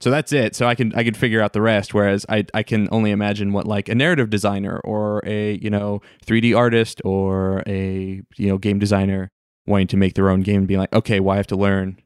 so 0.01 0.11
that's 0.11 0.33
it. 0.33 0.57
So 0.57 0.67
I 0.67 0.75
can 0.75 0.95
I 0.95 1.05
can 1.05 1.15
figure 1.15 1.43
out 1.43 1.53
the 1.53 1.61
rest. 1.61 1.93
Whereas 1.93 2.25
I 2.29 2.47
I 2.55 2.63
can 2.63 2.89
only 2.91 3.11
imagine 3.11 3.53
what 3.53 3.67
like 3.67 3.89
a 3.89 3.95
narrative 3.95 4.31
designer 4.31 4.79
or 4.79 5.23
a 5.27 5.59
you 5.59 5.71
know 5.71 6.01
3D 6.27 6.57
artist 6.57 7.03
or 7.05 7.63
a 7.67 8.23
you 8.37 8.49
know 8.49 8.59
game 8.59 8.79
designer 8.79 9.31
wanting 9.67 9.89
to 9.89 9.97
make 9.99 10.15
their 10.15 10.31
own 10.31 10.41
game 10.41 10.59
and 10.59 10.69
being 10.69 10.81
like, 10.81 10.93
okay, 10.95 11.21
well 11.21 11.35
I 11.35 11.37
have 11.37 11.47
to 11.49 11.57
learn. 11.57 12.01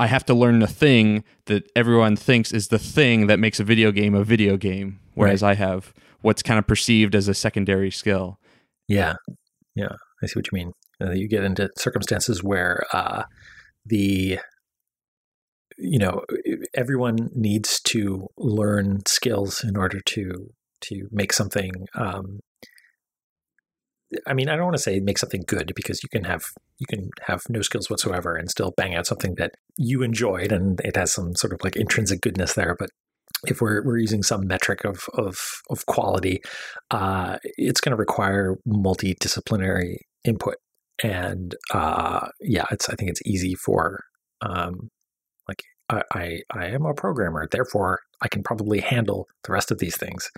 I 0.00 0.06
have 0.06 0.24
to 0.26 0.34
learn 0.34 0.60
the 0.60 0.66
thing 0.66 1.24
that 1.46 1.70
everyone 1.76 2.16
thinks 2.16 2.52
is 2.52 2.68
the 2.68 2.78
thing 2.78 3.26
that 3.26 3.38
makes 3.38 3.60
a 3.60 3.64
video 3.64 3.92
game 3.92 4.14
a 4.14 4.24
video 4.24 4.56
game. 4.56 4.98
Whereas 5.14 5.42
right. 5.42 5.50
I 5.50 5.54
have 5.54 5.92
what's 6.22 6.42
kind 6.42 6.58
of 6.58 6.66
perceived 6.66 7.14
as 7.14 7.28
a 7.28 7.34
secondary 7.34 7.90
skill. 7.90 8.38
Yeah, 8.86 9.16
yeah, 9.74 9.96
I 10.22 10.26
see 10.26 10.38
what 10.38 10.50
you 10.50 10.56
mean. 10.56 10.72
Uh, 11.00 11.10
you 11.10 11.28
get 11.28 11.44
into 11.44 11.68
circumstances 11.76 12.42
where 12.42 12.84
uh, 12.92 13.24
the 13.88 14.38
you 15.76 15.98
know 15.98 16.22
everyone 16.74 17.30
needs 17.34 17.80
to 17.80 18.28
learn 18.36 19.00
skills 19.06 19.62
in 19.62 19.76
order 19.76 20.00
to 20.00 20.50
to 20.80 21.08
make 21.10 21.32
something 21.32 21.70
um, 21.94 22.40
I 24.26 24.32
mean, 24.32 24.48
I 24.48 24.56
don't 24.56 24.64
want 24.64 24.76
to 24.76 24.82
say 24.82 25.00
make 25.00 25.18
something 25.18 25.44
good 25.46 25.72
because 25.76 26.02
you 26.02 26.08
can 26.08 26.24
have 26.24 26.44
you 26.78 26.86
can 26.86 27.10
have 27.26 27.42
no 27.48 27.60
skills 27.60 27.90
whatsoever 27.90 28.34
and 28.34 28.50
still 28.50 28.72
bang 28.76 28.94
out 28.94 29.06
something 29.06 29.34
that 29.34 29.52
you 29.76 30.02
enjoyed 30.02 30.52
and 30.52 30.80
it 30.80 30.96
has 30.96 31.12
some 31.12 31.34
sort 31.34 31.52
of 31.52 31.60
like 31.62 31.76
intrinsic 31.76 32.20
goodness 32.20 32.54
there. 32.54 32.74
But 32.78 32.90
if 33.46 33.60
we're 33.60 33.84
we're 33.84 33.98
using 33.98 34.22
some 34.22 34.46
metric 34.46 34.84
of 34.84 35.04
of 35.14 35.60
of 35.70 35.86
quality, 35.86 36.40
uh, 36.90 37.38
it's 37.42 37.80
going 37.80 37.90
to 37.90 37.96
require 37.96 38.56
multidisciplinary 38.66 39.96
input. 40.24 40.56
And 41.02 41.54
uh, 41.72 42.28
yeah, 42.40 42.64
it's 42.70 42.88
I 42.88 42.94
think 42.94 43.10
it's 43.10 43.22
easy 43.24 43.54
for 43.54 44.04
um, 44.40 44.90
like 45.46 45.62
I, 45.90 46.02
I, 46.12 46.40
I 46.50 46.66
am 46.66 46.84
a 46.84 46.94
programmer, 46.94 47.48
therefore 47.50 48.00
I 48.20 48.28
can 48.28 48.42
probably 48.42 48.80
handle 48.80 49.28
the 49.44 49.52
rest 49.52 49.70
of 49.70 49.78
these 49.78 49.96
things. 49.96 50.30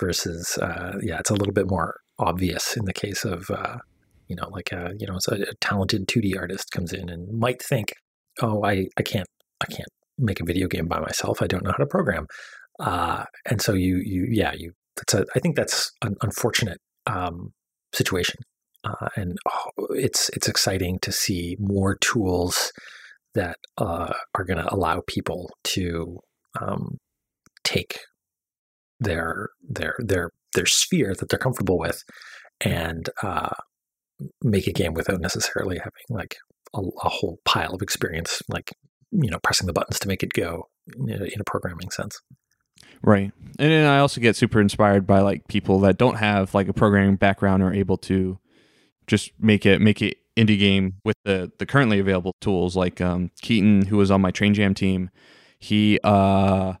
Versus, 0.00 0.56
uh, 0.56 0.98
yeah, 1.02 1.18
it's 1.18 1.28
a 1.28 1.34
little 1.34 1.52
bit 1.52 1.68
more 1.68 2.00
obvious 2.18 2.76
in 2.78 2.86
the 2.86 2.94
case 2.94 3.26
of, 3.26 3.50
uh, 3.50 3.76
you 4.26 4.34
know, 4.34 4.48
like 4.48 4.72
a, 4.72 4.92
you 4.98 5.06
know, 5.06 5.18
a, 5.28 5.34
a 5.34 5.54
talented 5.60 6.08
2D 6.08 6.36
artist 6.36 6.70
comes 6.70 6.94
in 6.94 7.10
and 7.10 7.38
might 7.38 7.62
think, 7.62 7.92
oh, 8.40 8.64
I, 8.64 8.86
I 8.96 9.02
can't, 9.02 9.28
I 9.60 9.66
can't 9.66 9.90
make 10.18 10.40
a 10.40 10.44
video 10.44 10.66
game 10.66 10.86
by 10.86 10.98
myself. 10.98 11.42
I 11.42 11.46
don't 11.46 11.62
know 11.62 11.72
how 11.72 11.76
to 11.76 11.86
program. 11.86 12.26
Uh, 12.80 13.24
and 13.44 13.60
so 13.60 13.74
you, 13.74 13.98
you, 13.98 14.26
yeah, 14.30 14.54
you, 14.54 14.72
that's 14.96 15.12
a, 15.12 15.26
I 15.36 15.40
think 15.40 15.56
that's 15.56 15.92
an 16.00 16.16
unfortunate 16.22 16.78
um, 17.06 17.52
situation. 17.94 18.40
Uh, 18.84 19.08
and 19.16 19.38
oh, 19.48 19.86
it's, 19.90 20.28
it's 20.30 20.48
exciting 20.48 20.98
to 21.00 21.12
see 21.12 21.56
more 21.60 21.96
tools 21.96 22.72
that 23.34 23.56
uh, 23.78 24.12
are 24.34 24.44
going 24.44 24.58
to 24.58 24.74
allow 24.74 25.02
people 25.06 25.50
to 25.64 26.18
um, 26.60 26.98
take 27.64 27.98
their 29.00 29.48
their 29.68 29.94
their 29.98 30.30
their 30.54 30.66
sphere 30.66 31.14
that 31.18 31.28
they're 31.28 31.38
comfortable 31.38 31.78
with 31.78 32.02
and 32.60 33.08
uh, 33.22 33.50
make 34.42 34.66
a 34.66 34.72
game 34.72 34.94
without 34.94 35.20
necessarily 35.20 35.78
having 35.78 35.92
like 36.08 36.36
a, 36.74 36.80
a, 36.80 37.08
whole 37.08 37.38
pile 37.44 37.74
of 37.74 37.82
experience, 37.82 38.42
like 38.48 38.72
you 39.10 39.30
know, 39.30 39.38
pressing 39.42 39.66
the 39.66 39.72
buttons 39.72 39.98
to 39.98 40.08
make 40.08 40.22
it 40.22 40.32
go 40.32 40.68
in 40.96 41.10
a, 41.10 41.44
programming 41.44 41.90
sense. 41.90 42.20
Right, 43.02 43.32
and 43.58 43.70
then 43.70 43.88
I 43.88 43.98
also 43.98 44.20
get 44.20 44.36
super 44.36 44.60
inspired 44.60 45.06
by 45.06 45.20
like 45.20 45.48
people 45.48 45.80
that 45.80 45.98
don't 45.98 46.16
have 46.16 46.54
like 46.54 46.68
a 46.68 46.72
programming 46.72 47.16
background 47.16 47.62
or 47.62 47.72
able 47.72 47.98
to 47.98 48.38
just 49.06 49.32
make 49.38 49.66
it 49.66 49.80
make 49.80 50.02
it 50.02 50.18
indie 50.36 50.58
game 50.58 50.94
with 51.04 51.16
the 51.24 51.52
the 51.58 51.66
currently 51.66 51.98
available 51.98 52.34
tools 52.40 52.76
like 52.76 53.00
um, 53.00 53.30
Keaton 53.40 53.86
who 53.86 53.96
was 53.96 54.10
on 54.10 54.20
my 54.20 54.30
Train 54.30 54.54
Jam 54.54 54.74
team. 54.74 55.10
He 55.58 55.98
uh 56.04 56.74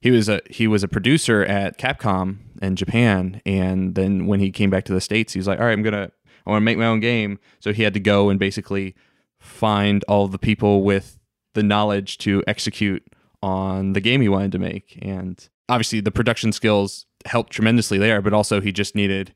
he 0.00 0.10
was 0.10 0.28
a 0.28 0.40
he 0.48 0.66
was 0.66 0.82
a 0.82 0.88
producer 0.88 1.44
at 1.44 1.78
Capcom 1.78 2.38
in 2.62 2.76
Japan 2.76 3.40
and 3.44 3.94
then 3.94 4.26
when 4.26 4.40
he 4.40 4.50
came 4.50 4.70
back 4.70 4.84
to 4.84 4.92
the 4.92 5.00
states 5.00 5.32
he 5.32 5.38
was 5.38 5.46
like 5.46 5.58
all 5.58 5.66
right 5.66 5.72
I'm 5.72 5.82
going 5.82 5.94
to 5.94 6.12
I 6.46 6.50
want 6.50 6.62
to 6.62 6.64
make 6.64 6.78
my 6.78 6.86
own 6.86 7.00
game. 7.00 7.38
So 7.60 7.72
he 7.74 7.82
had 7.82 7.92
to 7.94 8.00
go 8.00 8.30
and 8.30 8.38
basically 8.38 8.94
find 9.38 10.02
all 10.08 10.28
the 10.28 10.38
people 10.38 10.82
with 10.82 11.18
the 11.52 11.62
knowledge 11.62 12.16
to 12.18 12.42
execute 12.46 13.04
on 13.42 13.92
the 13.92 14.00
game 14.00 14.20
he 14.22 14.28
wanted 14.30 14.52
to 14.52 14.58
make. 14.58 14.98
And 15.02 15.46
obviously 15.68 16.00
the 16.00 16.10
production 16.10 16.52
skills 16.52 17.06
helped 17.26 17.52
tremendously 17.52 17.98
there 17.98 18.22
but 18.22 18.32
also 18.32 18.60
he 18.60 18.72
just 18.72 18.94
needed 18.94 19.34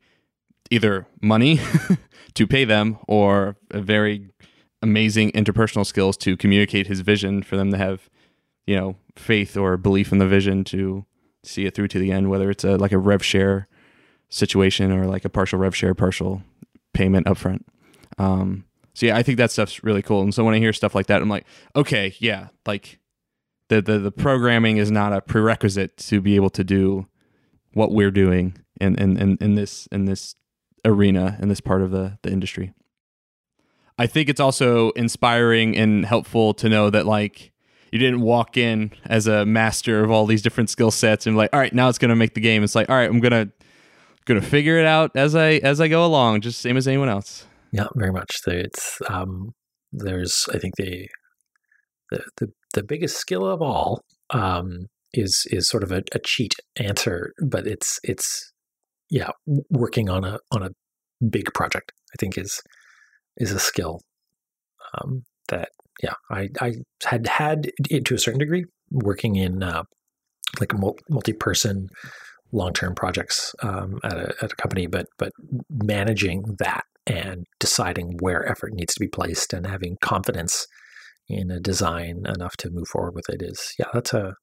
either 0.71 1.07
money 1.21 1.61
to 2.35 2.47
pay 2.47 2.65
them 2.65 2.99
or 3.09 3.57
a 3.71 3.81
very 3.81 4.31
amazing 4.83 5.31
interpersonal 5.33 5.87
skills 5.87 6.17
to 6.19 6.37
communicate 6.37 6.87
his 6.87 7.01
vision 7.01 7.43
for 7.43 7.57
them 7.57 7.71
to 7.71 7.79
have 7.79 8.11
you 8.67 8.77
know 8.77 8.97
faith 9.17 9.57
or 9.57 9.77
belief 9.77 10.13
in 10.13 10.19
the 10.19 10.27
vision 10.27 10.65
to 10.65 11.05
see 11.45 11.67
it 11.67 11.75
through 11.75 11.89
to 11.89 11.99
the 11.99 12.13
end 12.13 12.31
whether 12.31 12.51
it's 12.51 12.65
a 12.65 12.77
like 12.77 12.93
a 12.93 12.99
rev 12.99 13.25
share 13.25 13.69
situation 14.29 14.91
or 14.91 15.07
like 15.07 15.25
a 15.25 15.29
partial 15.29 15.59
rev 15.59 15.75
share 15.75 15.95
partial 15.95 16.43
payment 16.95 17.27
upfront. 17.27 17.63
Um 18.19 18.65
so 18.95 19.07
yeah 19.07 19.17
i 19.17 19.23
think 19.23 19.39
that 19.39 19.51
stuff's 19.51 19.83
really 19.83 20.03
cool. 20.03 20.23
And 20.23 20.35
so 20.35 20.45
when 20.45 20.55
i 20.55 20.59
hear 20.59 20.73
stuff 20.73 20.95
like 20.95 21.07
that 21.07 21.23
i'm 21.23 21.29
like 21.29 21.47
okay 21.77 22.15
yeah 22.19 22.49
like 22.67 22.99
the 23.69 23.81
the, 23.81 23.99
the 23.99 24.13
programming 24.13 24.77
is 24.77 24.91
not 24.91 25.13
a 25.13 25.21
prerequisite 25.21 25.97
to 25.97 26.21
be 26.21 26.37
able 26.37 26.51
to 26.51 26.65
do 26.65 27.07
what 27.73 27.93
we're 27.93 28.11
doing 28.11 28.57
in 28.81 28.97
in, 28.97 29.17
in, 29.17 29.39
in 29.41 29.55
this 29.55 29.87
in 29.93 30.05
this 30.07 30.35
arena 30.85 31.39
in 31.41 31.49
this 31.49 31.61
part 31.61 31.83
of 31.83 31.91
the, 31.91 32.19
the 32.23 32.31
industry. 32.31 32.73
I 33.99 34.07
think 34.07 34.29
it's 34.29 34.41
also 34.41 34.91
inspiring 34.91 35.77
and 35.77 36.05
helpful 36.05 36.55
to 36.55 36.69
know 36.69 36.91
that 36.91 37.07
like 37.07 37.53
you 37.93 37.99
didn't 37.99 38.23
walk 38.23 38.57
in 38.57 38.91
as 39.05 39.27
a 39.27 39.45
master 39.45 40.03
of 40.03 40.11
all 40.11 40.27
these 40.27 40.43
different 40.43 40.71
skill 40.71 40.91
sets 40.91 41.27
and 41.27 41.37
like, 41.37 41.51
all 41.53 41.61
right, 41.61 41.75
now 41.75 41.89
it's 41.89 41.99
gonna 41.99 42.17
make 42.17 42.35
the 42.35 42.41
game. 42.41 42.65
It's 42.65 42.75
like, 42.75 42.89
all 42.89 42.97
right, 42.97 43.09
I'm 43.09 43.21
gonna 43.21 43.51
gonna 44.25 44.41
figure 44.41 44.79
it 44.79 44.87
out 44.87 45.13
as 45.15 45.37
I 45.37 45.53
as 45.55 45.81
I 45.81 45.89
go 45.89 46.05
along, 46.05 46.41
just 46.41 46.61
same 46.61 46.77
as 46.77 46.89
anyone 46.89 47.09
else. 47.09 47.47
Yeah, 47.71 47.89
very 47.95 48.13
much. 48.13 48.31
So 48.43 48.51
It's 48.51 48.99
um, 49.09 49.53
there's 49.93 50.47
I 50.53 50.59
think 50.59 50.77
the 50.77 51.09
the 52.11 52.23
the, 52.39 52.47
the 52.75 52.83
biggest 52.83 53.17
skill 53.17 53.47
of 53.47 53.61
all 53.61 54.01
um, 54.31 54.87
is 55.13 55.47
is 55.51 55.69
sort 55.69 55.83
of 55.83 55.93
a, 55.93 56.03
a 56.15 56.19
cheat 56.25 56.55
answer, 56.77 57.33
but 57.47 57.67
it's 57.67 57.99
it's 58.03 58.52
yeah, 59.13 59.29
working 59.71 60.09
on 60.09 60.25
a 60.25 60.39
on 60.51 60.63
a 60.63 60.71
big 61.29 61.53
project. 61.53 61.93
I 62.15 62.17
think 62.19 62.39
is 62.39 62.61
is 63.37 63.53
a 63.53 63.61
skill 63.61 64.01
um, 64.95 65.25
that 65.49 65.69
yeah 66.03 66.15
I 66.31 66.49
I 66.61 66.77
had 67.05 67.27
had 67.27 67.71
it 67.91 68.07
to 68.07 68.15
a 68.15 68.19
certain 68.19 68.41
degree 68.41 68.65
working 68.91 69.37
in 69.37 69.63
uh, 69.63 69.85
like 70.61 70.73
multi 71.11 71.35
person 71.35 71.89
long 72.53 72.73
term 72.73 72.95
projects 72.95 73.55
um, 73.63 74.01
at 74.03 74.15
a 74.15 74.35
at 74.43 74.53
a 74.53 74.57
company, 74.57 74.87
but 74.87 75.07
but 75.19 75.33
managing 75.71 76.57
that 76.59 76.85
and 77.07 77.45
deciding 77.61 78.17
where 78.21 78.49
effort 78.49 78.73
needs 78.73 78.95
to 78.95 79.01
be 79.01 79.09
placed 79.09 79.53
and 79.53 79.67
having 79.67 79.99
confidence 80.01 80.67
in 81.29 81.51
a 81.51 81.61
design 81.61 82.23
enough 82.27 82.57
to 82.57 82.71
move 82.71 82.89
forward 82.89 83.15
with 83.15 83.29
it 83.29 83.43
is 83.43 83.75
yeah 83.79 83.87
that's 83.93 84.13
a 84.15 84.35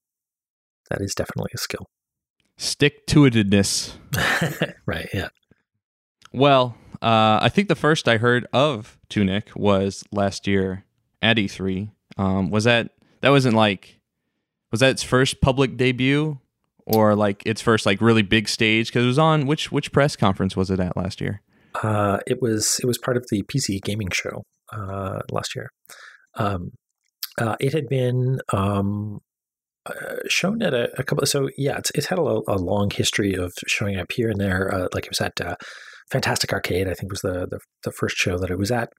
that 0.90 1.02
is 1.02 1.16
definitely 1.16 1.52
a 1.54 1.58
skill 1.58 1.86
stick 2.60 3.08
to 3.08 3.22
itedness. 3.22 3.94
Right 4.86 5.10
yeah. 5.14 5.30
Well 6.34 6.76
uh, 7.02 7.40
i 7.42 7.48
think 7.48 7.70
the 7.70 7.76
first 7.76 8.08
i 8.10 8.18
heard 8.18 8.46
of 8.52 8.98
tunic 9.08 9.52
was 9.56 10.04
last 10.12 10.48
year 10.48 10.84
at 11.22 11.38
e3 11.38 11.92
um, 12.18 12.50
was 12.50 12.66
that 12.66 12.92
that 13.22 13.30
wasn't 13.30 13.56
like 13.56 14.00
was 14.72 14.82
that 14.82 14.92
its 14.92 15.04
first 15.04 15.42
public 15.42 15.78
debut 15.78 16.40
or 16.86 17.16
like 17.16 17.44
its 17.46 17.62
first 17.62 17.86
like 17.86 18.02
really 18.02 18.22
big 18.22 18.50
stage? 18.50 18.88
Because 18.88 19.04
it 19.04 19.08
was 19.08 19.20
on 19.20 19.46
which 19.46 19.72
which 19.72 19.92
press 19.92 20.16
conference 20.16 20.56
was 20.56 20.70
it 20.70 20.80
at 20.80 20.98
last 20.98 21.22
year? 21.22 21.42
Uh, 21.82 22.20
it 22.28 22.42
was 22.42 22.80
it 22.82 22.86
was 22.86 22.98
part 22.98 23.16
of 23.16 23.26
the 23.30 23.44
pc 23.44 23.82
gaming 23.82 24.10
show 24.12 24.44
uh, 24.72 25.20
last 25.32 25.56
year. 25.56 25.70
Um, 26.36 26.72
uh, 27.38 27.56
it 27.60 27.74
had 27.74 27.88
been 27.88 28.40
um, 28.54 29.20
uh, 29.90 30.16
shown 30.28 30.62
at 30.62 30.74
a, 30.74 30.90
a, 31.00 31.04
couple. 31.04 31.26
So 31.26 31.50
yeah, 31.58 31.78
it's, 31.78 31.92
it's 31.96 32.08
had 32.08 32.20
a, 32.20 32.22
a, 32.22 32.58
long 32.58 32.90
history 32.90 33.34
of 33.34 33.54
showing 33.68 33.98
up 33.98 34.12
here 34.12 34.30
and 34.30 34.40
there. 34.40 34.74
Uh, 34.74 34.88
like 34.94 35.06
it 35.06 35.12
was 35.12 35.22
at 35.22 35.40
uh, 35.42 35.56
Fantastic 36.12 36.54
Arcade, 36.54 36.88
I 36.88 36.94
think 36.94 37.12
was 37.12 37.22
the, 37.22 37.48
the, 37.50 37.60
the 37.84 37.92
first 37.92 38.18
show 38.18 38.38
that 38.38 38.50
it 38.52 38.58
was 38.58 38.72
at. 38.72 38.92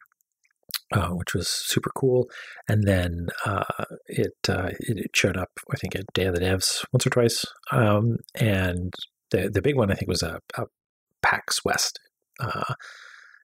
Uh, 0.92 1.10
which 1.10 1.34
was 1.34 1.48
super 1.48 1.90
cool, 1.96 2.28
and 2.68 2.82
then 2.84 3.28
uh, 3.46 3.62
it, 4.06 4.32
it 4.48 5.10
showed 5.14 5.36
up. 5.36 5.50
I 5.72 5.76
think 5.76 5.94
at 5.94 6.04
Day 6.14 6.24
of 6.24 6.34
the 6.34 6.40
Devs 6.40 6.84
once 6.92 7.06
or 7.06 7.10
twice, 7.10 7.44
um, 7.70 8.16
and 8.34 8.92
the 9.30 9.48
the 9.48 9.62
big 9.62 9.76
one 9.76 9.92
I 9.92 9.94
think 9.94 10.08
was 10.08 10.22
a, 10.22 10.40
a 10.56 10.64
PAX 11.22 11.64
West, 11.64 12.00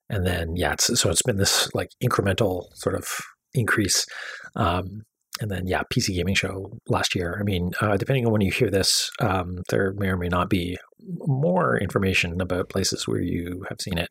and 0.09 0.27
then 0.27 0.57
yeah, 0.57 0.73
it's, 0.73 0.99
so 1.01 1.09
it's 1.11 1.23
been 1.23 1.37
this 1.37 1.73
like 1.73 1.91
incremental 2.03 2.65
sort 2.75 2.97
of 2.97 3.09
increase. 3.55 4.07
Um, 4.55 5.03
and 5.41 5.51
then, 5.51 5.67
yeah, 5.67 5.83
PC 5.93 6.15
Gaming 6.15 6.35
Show 6.35 6.79
last 6.89 7.15
year. 7.15 7.37
I 7.39 7.43
mean, 7.43 7.73
uh, 7.81 7.97
depending 7.97 8.27
on 8.27 8.33
when 8.33 8.41
you 8.41 8.51
hear 8.51 8.71
this, 8.71 9.11
um, 9.21 9.63
there 9.69 9.93
may 9.95 10.09
or 10.09 10.17
may 10.17 10.29
not 10.29 10.49
be 10.49 10.79
more 11.27 11.79
information 11.79 12.41
about 12.41 12.69
places 12.69 13.07
where 13.07 13.21
you 13.21 13.65
have 13.69 13.81
seen 13.81 13.99
it. 13.99 14.09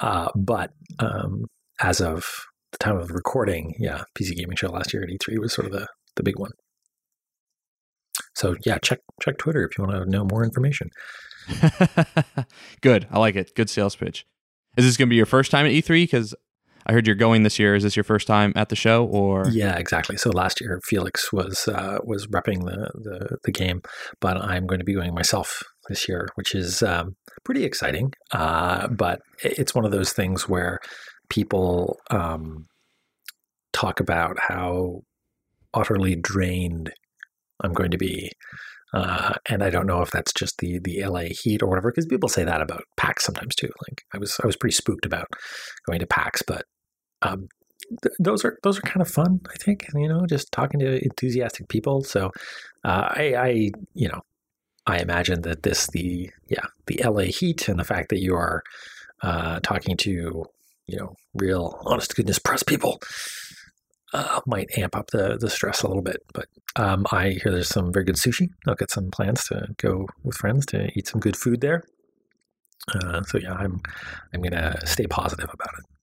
Uh, 0.00 0.28
but 0.34 0.72
um, 0.98 1.46
as 1.80 2.00
of 2.00 2.46
the 2.72 2.78
time 2.78 2.96
of 2.96 3.10
recording, 3.10 3.74
yeah, 3.78 4.02
PC 4.18 4.36
Gaming 4.36 4.56
Show 4.56 4.68
last 4.68 4.92
year 4.92 5.02
at 5.02 5.08
E3 5.08 5.38
was 5.38 5.52
sort 5.52 5.66
of 5.66 5.72
the, 5.72 5.86
the 6.16 6.22
big 6.22 6.38
one. 6.38 6.52
So 8.34 8.54
yeah, 8.64 8.78
check 8.78 9.00
check 9.22 9.38
Twitter 9.38 9.66
if 9.66 9.78
you 9.78 9.84
want 9.84 9.96
to 9.96 10.10
know 10.10 10.24
more 10.24 10.44
information. 10.44 10.90
Good, 12.82 13.06
I 13.10 13.18
like 13.18 13.36
it. 13.36 13.54
Good 13.54 13.70
sales 13.70 13.96
pitch. 13.96 14.26
Is 14.76 14.84
this 14.84 14.96
going 14.96 15.08
to 15.08 15.10
be 15.10 15.16
your 15.16 15.26
first 15.26 15.50
time 15.50 15.64
at 15.64 15.72
E3? 15.72 16.02
Because 16.02 16.34
I 16.86 16.92
heard 16.92 17.06
you're 17.06 17.16
going 17.16 17.42
this 17.42 17.58
year. 17.58 17.74
Is 17.74 17.82
this 17.82 17.96
your 17.96 18.04
first 18.04 18.28
time 18.28 18.52
at 18.54 18.68
the 18.68 18.76
show, 18.76 19.04
or 19.06 19.48
yeah, 19.50 19.76
exactly. 19.76 20.16
So 20.16 20.30
last 20.30 20.60
year 20.60 20.80
Felix 20.84 21.32
was 21.32 21.66
uh, 21.66 21.98
was 22.04 22.28
repping 22.28 22.64
the, 22.64 22.90
the, 22.94 23.38
the 23.44 23.52
game, 23.52 23.82
but 24.20 24.36
I'm 24.36 24.66
going 24.66 24.78
to 24.78 24.84
be 24.84 24.94
going 24.94 25.12
myself 25.12 25.64
this 25.88 26.08
year, 26.08 26.28
which 26.36 26.54
is 26.54 26.82
um, 26.82 27.16
pretty 27.44 27.64
exciting. 27.64 28.12
Uh, 28.32 28.86
but 28.86 29.20
it's 29.42 29.74
one 29.74 29.84
of 29.84 29.90
those 29.90 30.12
things 30.12 30.48
where 30.48 30.78
people 31.28 31.98
um, 32.10 32.66
talk 33.72 33.98
about 33.98 34.38
how 34.38 35.02
utterly 35.74 36.14
drained 36.14 36.92
I'm 37.62 37.72
going 37.72 37.90
to 37.90 37.98
be. 37.98 38.30
Uh, 38.94 39.34
and 39.48 39.64
I 39.64 39.70
don't 39.70 39.86
know 39.86 40.02
if 40.02 40.12
that's 40.12 40.32
just 40.32 40.58
the 40.58 40.78
the 40.78 41.04
LA 41.04 41.24
heat 41.42 41.62
or 41.62 41.68
whatever, 41.68 41.90
because 41.90 42.06
people 42.06 42.28
say 42.28 42.44
that 42.44 42.62
about 42.62 42.84
PAX 42.96 43.24
sometimes 43.24 43.56
too. 43.56 43.70
Like 43.88 44.02
I 44.14 44.18
was 44.18 44.38
I 44.42 44.46
was 44.46 44.56
pretty 44.56 44.74
spooked 44.74 45.04
about 45.04 45.26
going 45.86 45.98
to 45.98 46.06
PAX, 46.06 46.42
but 46.46 46.64
um, 47.22 47.48
th- 48.02 48.14
those 48.18 48.44
are 48.44 48.58
those 48.62 48.78
are 48.78 48.82
kind 48.82 49.02
of 49.02 49.08
fun. 49.08 49.40
I 49.52 49.56
think 49.56 49.86
you 49.94 50.08
know, 50.08 50.26
just 50.26 50.52
talking 50.52 50.80
to 50.80 51.02
enthusiastic 51.02 51.68
people. 51.68 52.02
So 52.02 52.30
uh, 52.84 53.08
I, 53.10 53.34
I, 53.36 53.70
you 53.94 54.08
know, 54.08 54.22
I 54.86 54.98
imagine 54.98 55.42
that 55.42 55.62
this 55.62 55.86
the 55.88 56.30
yeah 56.48 56.66
the 56.86 57.00
LA 57.04 57.24
heat 57.24 57.68
and 57.68 57.78
the 57.78 57.84
fact 57.84 58.08
that 58.10 58.20
you 58.20 58.34
are 58.34 58.62
uh, 59.22 59.60
talking 59.60 59.96
to 59.98 60.44
you 60.86 60.98
know 60.98 61.14
real 61.34 61.80
honest 61.84 62.14
goodness 62.14 62.38
press 62.38 62.62
people 62.62 63.00
uh, 64.12 64.40
might 64.46 64.78
amp 64.78 64.96
up 64.96 65.10
the 65.10 65.36
the 65.38 65.50
stress 65.50 65.82
a 65.82 65.88
little 65.88 66.02
bit. 66.02 66.22
But 66.32 66.46
um, 66.76 67.06
I 67.10 67.30
hear 67.30 67.52
there's 67.52 67.68
some 67.68 67.92
very 67.92 68.04
good 68.04 68.16
sushi. 68.16 68.48
I'll 68.66 68.74
get 68.74 68.90
some 68.90 69.10
plans 69.10 69.44
to 69.44 69.68
go 69.78 70.06
with 70.22 70.36
friends 70.36 70.66
to 70.66 70.90
eat 70.96 71.08
some 71.08 71.20
good 71.20 71.36
food 71.36 71.60
there. 71.60 71.82
Uh, 72.94 73.22
so 73.22 73.38
yeah, 73.38 73.54
I'm 73.54 73.80
I'm 74.32 74.42
gonna 74.42 74.86
stay 74.86 75.06
positive 75.06 75.50
about 75.52 75.74
it. 75.78 75.95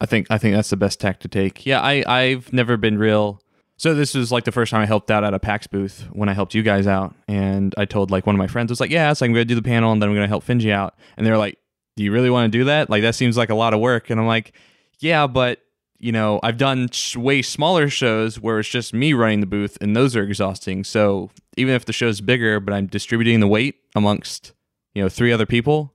I 0.00 0.06
think 0.06 0.26
I 0.30 0.38
think 0.38 0.54
that's 0.54 0.70
the 0.70 0.76
best 0.76 1.00
tack 1.00 1.20
to 1.20 1.28
take. 1.28 1.64
Yeah, 1.66 1.80
I 1.80 2.04
I've 2.06 2.52
never 2.52 2.76
been 2.76 2.98
real. 2.98 3.40
So 3.78 3.94
this 3.94 4.14
was 4.14 4.32
like 4.32 4.44
the 4.44 4.52
first 4.52 4.70
time 4.70 4.80
I 4.80 4.86
helped 4.86 5.10
out 5.10 5.22
at 5.22 5.34
a 5.34 5.38
PAX 5.38 5.66
booth 5.66 6.08
when 6.12 6.30
I 6.30 6.32
helped 6.32 6.54
you 6.54 6.62
guys 6.62 6.86
out, 6.86 7.14
and 7.28 7.74
I 7.76 7.84
told 7.84 8.10
like 8.10 8.26
one 8.26 8.34
of 8.34 8.38
my 8.38 8.46
friends 8.46 8.70
I 8.70 8.72
was 8.72 8.80
like, 8.80 8.90
yeah, 8.90 9.12
so 9.12 9.26
I'm 9.26 9.34
to 9.34 9.44
do 9.44 9.54
the 9.54 9.62
panel 9.62 9.92
and 9.92 10.00
then 10.00 10.08
I'm 10.08 10.16
to 10.16 10.26
help 10.26 10.44
Finji 10.44 10.70
out, 10.70 10.94
and 11.16 11.26
they're 11.26 11.38
like, 11.38 11.58
do 11.96 12.04
you 12.04 12.12
really 12.12 12.30
want 12.30 12.50
to 12.50 12.58
do 12.58 12.64
that? 12.64 12.88
Like 12.88 13.02
that 13.02 13.14
seems 13.14 13.36
like 13.36 13.50
a 13.50 13.54
lot 13.54 13.74
of 13.74 13.80
work, 13.80 14.10
and 14.10 14.18
I'm 14.20 14.26
like, 14.26 14.52
yeah, 14.98 15.26
but 15.26 15.60
you 15.98 16.12
know, 16.12 16.40
I've 16.42 16.58
done 16.58 16.88
way 17.16 17.42
smaller 17.42 17.88
shows 17.88 18.38
where 18.38 18.58
it's 18.58 18.68
just 18.68 18.92
me 18.92 19.12
running 19.12 19.40
the 19.40 19.46
booth, 19.46 19.78
and 19.80 19.96
those 19.96 20.14
are 20.16 20.22
exhausting. 20.22 20.84
So 20.84 21.30
even 21.56 21.74
if 21.74 21.84
the 21.84 21.92
show's 21.92 22.20
bigger, 22.20 22.60
but 22.60 22.74
I'm 22.74 22.86
distributing 22.86 23.40
the 23.40 23.48
weight 23.48 23.76
amongst 23.94 24.52
you 24.94 25.02
know 25.02 25.08
three 25.08 25.32
other 25.32 25.46
people, 25.46 25.94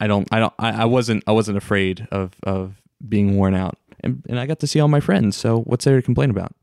I 0.00 0.06
don't, 0.06 0.28
I 0.32 0.38
don't, 0.40 0.54
I, 0.58 0.82
I 0.82 0.84
wasn't, 0.84 1.24
I 1.26 1.32
wasn't 1.32 1.58
afraid 1.58 2.06
of 2.10 2.32
of 2.42 2.80
being 3.06 3.36
worn 3.36 3.54
out, 3.54 3.78
and, 4.00 4.22
and 4.28 4.38
I 4.38 4.46
got 4.46 4.60
to 4.60 4.66
see 4.66 4.80
all 4.80 4.88
my 4.88 5.00
friends. 5.00 5.36
So 5.36 5.60
what's 5.60 5.84
there 5.84 5.96
to 5.96 6.02
complain 6.02 6.30
about? 6.30 6.54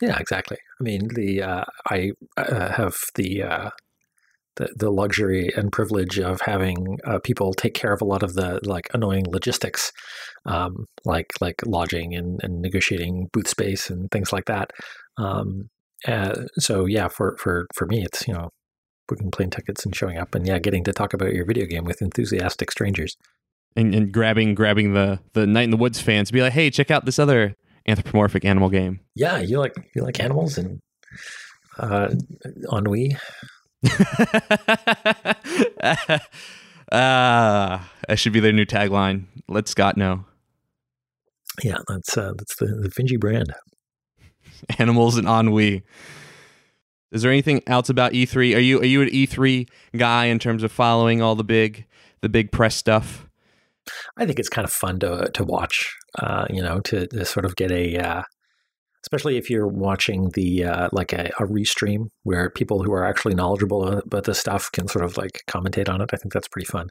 Yeah, 0.00 0.18
exactly. 0.18 0.58
I 0.80 0.82
mean, 0.82 1.08
the 1.14 1.42
uh, 1.42 1.64
I 1.90 2.12
uh, 2.36 2.72
have 2.72 2.96
the, 3.14 3.42
uh, 3.42 3.70
the 4.56 4.68
the 4.76 4.90
luxury 4.90 5.50
and 5.56 5.72
privilege 5.72 6.18
of 6.18 6.40
having 6.42 6.98
uh, 7.04 7.18
people 7.22 7.54
take 7.54 7.74
care 7.74 7.92
of 7.92 8.02
a 8.02 8.06
lot 8.06 8.22
of 8.22 8.34
the 8.34 8.60
like 8.64 8.88
annoying 8.92 9.24
logistics, 9.26 9.92
um, 10.44 10.86
like 11.04 11.32
like 11.40 11.62
lodging 11.64 12.14
and, 12.14 12.40
and 12.42 12.60
negotiating 12.60 13.28
booth 13.32 13.48
space 13.48 13.88
and 13.88 14.10
things 14.10 14.32
like 14.32 14.46
that. 14.46 14.70
Um, 15.18 15.70
uh, 16.06 16.42
so 16.58 16.84
yeah, 16.86 17.08
for 17.08 17.36
for 17.38 17.66
for 17.74 17.86
me, 17.86 18.04
it's 18.04 18.28
you 18.28 18.34
know 18.34 18.50
booking 19.08 19.30
plane 19.30 19.50
tickets 19.50 19.84
and 19.86 19.96
showing 19.96 20.18
up, 20.18 20.34
and 20.34 20.46
yeah, 20.46 20.58
getting 20.58 20.84
to 20.84 20.92
talk 20.92 21.14
about 21.14 21.32
your 21.32 21.46
video 21.46 21.64
game 21.64 21.84
with 21.84 22.02
enthusiastic 22.02 22.70
strangers 22.70 23.16
and, 23.76 23.94
and 23.94 24.12
grabbing 24.12 24.54
grabbing 24.54 24.94
the 24.94 25.20
the 25.34 25.46
Night 25.46 25.64
in 25.64 25.70
the 25.70 25.76
Woods 25.76 26.00
fans 26.00 26.28
to 26.28 26.32
be 26.32 26.42
like, 26.42 26.52
hey, 26.52 26.70
check 26.70 26.90
out 26.90 27.04
this 27.04 27.18
other 27.18 27.54
anthropomorphic 27.86 28.44
animal 28.44 28.68
game. 28.68 29.00
Yeah, 29.14 29.38
you 29.38 29.58
like 29.58 29.74
you 29.94 30.02
like 30.02 30.20
animals 30.20 30.58
and 30.58 30.80
uh, 31.78 32.14
ennui. 32.72 33.16
ah, 36.92 37.90
that 38.08 38.16
should 38.16 38.32
be 38.32 38.40
their 38.40 38.52
new 38.52 38.66
tagline. 38.66 39.26
Let 39.48 39.68
Scott 39.68 39.96
know. 39.96 40.24
Yeah, 41.62 41.78
that's 41.88 42.16
uh, 42.16 42.32
that's 42.36 42.56
the 42.56 42.66
the 42.66 42.88
Finji 42.88 43.18
brand. 43.18 43.54
Animals 44.78 45.16
and 45.16 45.28
ennui. 45.28 45.82
Is 47.12 47.22
there 47.22 47.30
anything 47.30 47.62
else 47.66 47.88
about 47.88 48.12
E3? 48.12 48.56
Are 48.56 48.60
you 48.60 48.80
are 48.80 48.84
you 48.84 49.02
an 49.02 49.08
E3 49.08 49.68
guy 49.96 50.26
in 50.26 50.38
terms 50.38 50.62
of 50.62 50.72
following 50.72 51.22
all 51.22 51.34
the 51.34 51.44
big 51.44 51.86
the 52.20 52.28
big 52.28 52.50
press 52.50 52.74
stuff? 52.74 53.25
I 54.16 54.26
think 54.26 54.38
it's 54.38 54.48
kind 54.48 54.64
of 54.64 54.72
fun 54.72 54.98
to 55.00 55.30
to 55.32 55.44
watch. 55.44 55.94
Uh, 56.18 56.46
you 56.48 56.62
know, 56.62 56.80
to, 56.80 57.06
to, 57.08 57.24
sort 57.26 57.44
of 57.44 57.56
get 57.56 57.70
a, 57.70 57.98
uh, 57.98 58.22
especially 59.04 59.36
if 59.36 59.50
you're 59.50 59.68
watching 59.68 60.30
the 60.30 60.64
uh, 60.64 60.88
like 60.92 61.12
a, 61.12 61.30
a, 61.38 61.46
restream 61.46 62.06
where 62.22 62.48
people 62.48 62.82
who 62.82 62.90
are 62.92 63.04
actually 63.04 63.34
knowledgeable 63.34 63.86
about 63.86 64.24
the 64.24 64.34
stuff 64.34 64.72
can 64.72 64.88
sort 64.88 65.04
of 65.04 65.18
like 65.18 65.42
commentate 65.46 65.90
on 65.90 66.00
it. 66.00 66.10
I 66.14 66.16
think 66.16 66.32
that's 66.32 66.48
pretty 66.48 66.66
fun. 66.66 66.88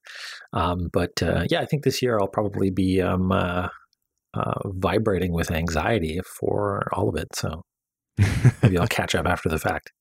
Um, 0.53 0.89
but 0.93 1.23
uh, 1.23 1.45
yeah, 1.49 1.61
I 1.61 1.65
think 1.65 1.83
this 1.83 2.03
year 2.03 2.19
I'll 2.19 2.27
probably 2.27 2.69
be 2.69 3.01
um, 3.01 3.31
uh, 3.31 3.67
uh, 4.35 4.53
vibrating 4.65 5.33
with 5.33 5.49
anxiety 5.49 6.19
for 6.39 6.87
all 6.93 7.09
of 7.09 7.15
it. 7.15 7.35
So 7.35 7.63
maybe 8.61 8.77
I'll 8.77 8.87
catch 8.87 9.15
up 9.15 9.25
after 9.25 9.49
the 9.49 9.59
fact. 9.59 9.91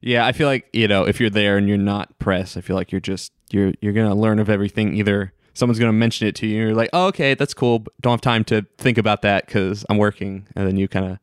Yeah, 0.00 0.26
I 0.26 0.32
feel 0.32 0.48
like 0.48 0.68
you 0.74 0.86
know 0.86 1.04
if 1.04 1.18
you're 1.18 1.30
there 1.30 1.56
and 1.56 1.66
you're 1.66 1.78
not 1.78 2.18
press, 2.18 2.58
I 2.58 2.60
feel 2.60 2.76
like 2.76 2.92
you're 2.92 3.00
just 3.00 3.32
you're 3.50 3.72
you're 3.80 3.94
gonna 3.94 4.14
learn 4.14 4.38
of 4.38 4.50
everything. 4.50 4.94
Either 4.96 5.32
someone's 5.54 5.78
gonna 5.78 5.92
mention 5.92 6.26
it 6.28 6.34
to 6.36 6.46
you, 6.46 6.58
and 6.58 6.66
you're 6.68 6.76
like, 6.76 6.90
oh, 6.92 7.06
okay, 7.06 7.34
that's 7.34 7.54
cool, 7.54 7.78
but 7.80 7.92
don't 8.02 8.12
have 8.12 8.20
time 8.20 8.44
to 8.44 8.66
think 8.78 8.98
about 8.98 9.22
that 9.22 9.46
because 9.46 9.84
I'm 9.88 9.96
working, 9.98 10.46
and 10.54 10.66
then 10.66 10.76
you 10.76 10.88
kind 10.88 11.06
of 11.06 11.18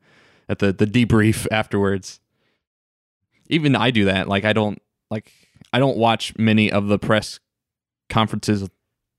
at 0.48 0.58
the 0.58 0.72
the 0.72 0.86
debrief 0.86 1.46
afterwards. 1.52 2.18
Even 3.48 3.76
I 3.76 3.90
do 3.90 4.06
that. 4.06 4.28
Like 4.28 4.44
I 4.44 4.52
don't 4.52 4.80
like 5.10 5.30
I 5.72 5.78
don't 5.78 5.96
watch 5.98 6.32
many 6.38 6.72
of 6.72 6.88
the 6.88 6.98
press 6.98 7.38
conferences 8.08 8.68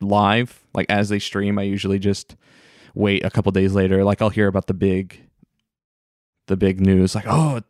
live. 0.01 0.59
Like 0.73 0.87
as 0.89 1.09
they 1.09 1.19
stream, 1.19 1.59
I 1.59 1.63
usually 1.63 1.99
just 1.99 2.35
wait 2.95 3.23
a 3.23 3.29
couple 3.29 3.51
days 3.51 3.73
later. 3.73 4.03
Like 4.03 4.21
I'll 4.21 4.29
hear 4.29 4.47
about 4.47 4.67
the 4.67 4.73
big 4.73 5.21
the 6.47 6.57
big 6.57 6.81
news, 6.81 7.15
like 7.15 7.25
oh, 7.27 7.61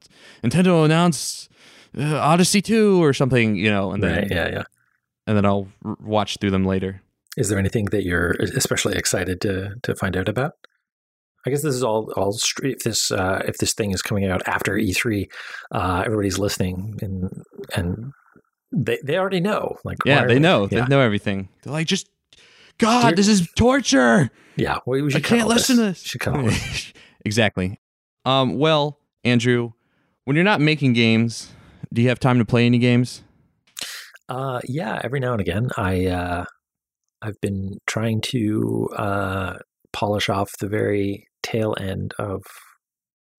Nintendo 0.43 0.83
announced 0.85 1.49
uh, 1.97 2.17
Odyssey 2.17 2.61
two 2.61 3.03
or 3.03 3.13
something, 3.13 3.55
you 3.55 3.69
know, 3.69 3.91
and 3.91 4.01
then 4.01 4.15
Right. 4.21 4.31
Yeah. 4.31 4.49
Yeah. 4.49 4.63
and 5.27 5.37
then 5.37 5.45
I'll 5.45 5.67
r- 5.85 5.97
watch 6.01 6.37
through 6.39 6.51
them 6.51 6.65
later. 6.65 7.02
Is 7.37 7.49
there 7.49 7.57
anything 7.59 7.85
that 7.85 8.03
you're 8.03 8.31
especially 8.55 8.95
excited 8.95 9.41
to 9.41 9.75
to 9.83 9.95
find 9.95 10.15
out 10.15 10.29
about? 10.29 10.53
I 11.45 11.49
guess 11.49 11.61
this 11.61 11.75
is 11.75 11.83
all 11.83 12.11
all 12.15 12.37
if 12.63 12.79
this 12.79 13.11
uh, 13.11 13.41
if 13.45 13.57
this 13.57 13.73
thing 13.73 13.91
is 13.91 14.01
coming 14.01 14.25
out 14.25 14.41
after 14.47 14.73
E3, 14.73 15.27
uh, 15.71 16.03
everybody's 16.05 16.39
listening 16.39 16.97
and 17.01 17.29
and 17.75 18.11
they 18.71 18.99
they 19.03 19.17
already 19.17 19.39
know. 19.41 19.77
Like 19.83 19.97
Yeah, 20.05 20.25
they 20.25 20.39
know. 20.39 20.67
Yeah, 20.71 20.81
They 20.81 20.87
know 20.87 21.01
everything. 21.01 21.49
They're 21.63 21.73
like, 21.73 21.87
just 21.87 22.07
God, 22.77 23.09
Dear- 23.09 23.15
this 23.15 23.27
is 23.27 23.47
torture. 23.55 24.31
yeah. 24.55 24.77
We, 24.85 25.01
we 25.01 25.13
I 25.13 25.19
can't 25.19 25.47
listen 25.47 25.75
to 25.77 25.83
this. 25.83 26.01
this. 26.01 26.11
Should 26.11 26.21
this. 26.21 26.93
exactly. 27.25 27.79
Um, 28.25 28.57
well, 28.57 28.99
Andrew, 29.23 29.73
when 30.23 30.35
you're 30.35 30.45
not 30.45 30.61
making 30.61 30.93
games, 30.93 31.51
do 31.91 32.01
you 32.01 32.09
have 32.09 32.19
time 32.19 32.39
to 32.39 32.45
play 32.45 32.65
any 32.65 32.77
games? 32.79 33.21
Uh, 34.29 34.61
yeah, 34.63 35.01
every 35.03 35.19
now 35.19 35.33
and 35.33 35.41
again, 35.41 35.69
I 35.77 36.05
uh, 36.07 36.45
I've 37.23 37.39
been 37.41 37.77
trying 37.87 38.21
to 38.21 38.89
uh, 38.97 39.57
polish 39.93 40.29
off 40.29 40.51
the 40.59 40.67
very 40.67 41.27
tail 41.41 41.75
end 41.79 42.13
of 42.19 42.41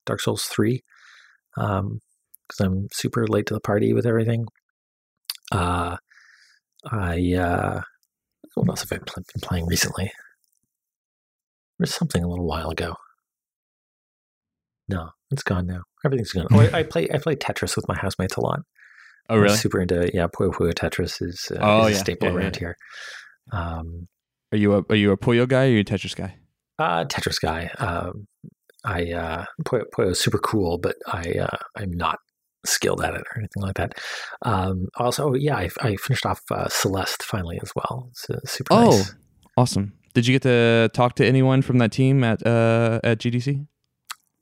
Dark 0.07 0.21
Souls 0.21 0.45
three, 0.45 0.83
because 1.55 2.61
I'm 2.61 2.89
super 2.93 3.27
late 3.27 3.47
to 3.47 3.55
the 3.55 3.61
party 3.61 3.93
with 3.93 4.07
everything. 4.07 4.47
Uh, 5.53 5.97
I 6.91 7.35
uh, 7.35 7.81
what 8.55 8.69
else 8.69 8.89
have 8.89 8.93
I 8.93 9.03
pl- 9.05 9.23
been 9.35 9.41
playing 9.43 9.67
recently? 9.67 10.11
There's 11.79 11.95
something 11.95 12.23
a 12.23 12.29
little 12.29 12.47
while 12.47 12.71
ago. 12.71 12.95
No, 14.89 15.11
it's 15.31 15.43
gone 15.43 15.67
now. 15.67 15.83
Everything's 16.05 16.33
gone. 16.33 16.47
Oh, 16.53 16.61
I, 16.61 16.79
I 16.79 16.83
play 16.91 17.09
I 17.13 17.19
play 17.19 17.37
Tetris 17.37 17.77
with 17.77 17.89
my 17.89 17.97
housemates 17.97 18.37
a 18.37 18.41
lot. 18.41 18.61
Oh, 19.29 19.37
I'm 19.37 19.41
really? 19.43 19.57
super 19.57 19.81
into 19.81 20.11
yeah. 20.13 20.27
Puyo 20.27 20.53
Puyo 20.53 20.73
Tetris 20.75 21.23
is, 21.23 21.51
uh, 21.55 21.59
Oh, 21.61 21.87
is 21.87 21.97
a 21.97 22.01
staple 22.01 22.29
Yeah, 22.29 22.33
yeah, 22.35 22.39
around 22.41 22.55
yeah. 22.57 22.61
here. 22.61 22.77
Um, 23.53 24.09
Are 24.53 24.59
you 24.59 24.75
a 24.75 24.85
are 24.89 24.97
you 24.97 25.13
a 25.13 25.17
Puyo 25.17 25.47
guy 25.49 25.65
or 25.65 25.69
are 25.69 25.73
you 25.73 25.81
a 25.81 25.85
Tetris 25.85 26.17
guy? 26.17 26.37
uh, 26.79 27.05
Tetris 27.05 27.41
guy. 27.41 27.71
Um, 27.79 28.27
I 28.85 29.13
uh, 29.13 29.45
Puyo, 29.65 29.85
Puyo 29.95 30.11
is 30.11 30.21
super 30.21 30.39
cool, 30.39 30.79
but 30.79 30.97
I 31.07 31.33
uh, 31.41 31.57
I'm 31.77 31.93
not 31.93 32.19
skilled 32.67 33.03
at 33.03 33.15
it 33.15 33.21
or 33.21 33.39
anything 33.39 33.63
like 33.63 33.77
that. 33.77 33.93
Um, 34.43 34.89
also, 34.97 35.35
yeah, 35.35 35.57
I, 35.57 35.71
I 35.81 35.97
finished 35.97 36.27
off 36.27 36.41
uh, 36.51 36.69
Celeste 36.69 37.23
finally 37.23 37.59
as 37.63 37.73
well. 37.75 38.09
It's 38.11 38.29
uh, 38.31 38.41
super 38.45 38.75
nice. 38.75 38.87
Oh. 38.87 38.97
nice. 38.97 39.15
Awesome. 39.57 39.93
Did 40.15 40.27
you 40.27 40.35
get 40.35 40.43
to 40.43 40.91
talk 40.95 41.15
to 41.17 41.27
anyone 41.27 41.63
from 41.63 41.79
that 41.79 41.93
team 41.93 42.23
at 42.25 42.45
uh 42.47 43.01
at 43.05 43.19
GDC? 43.19 43.67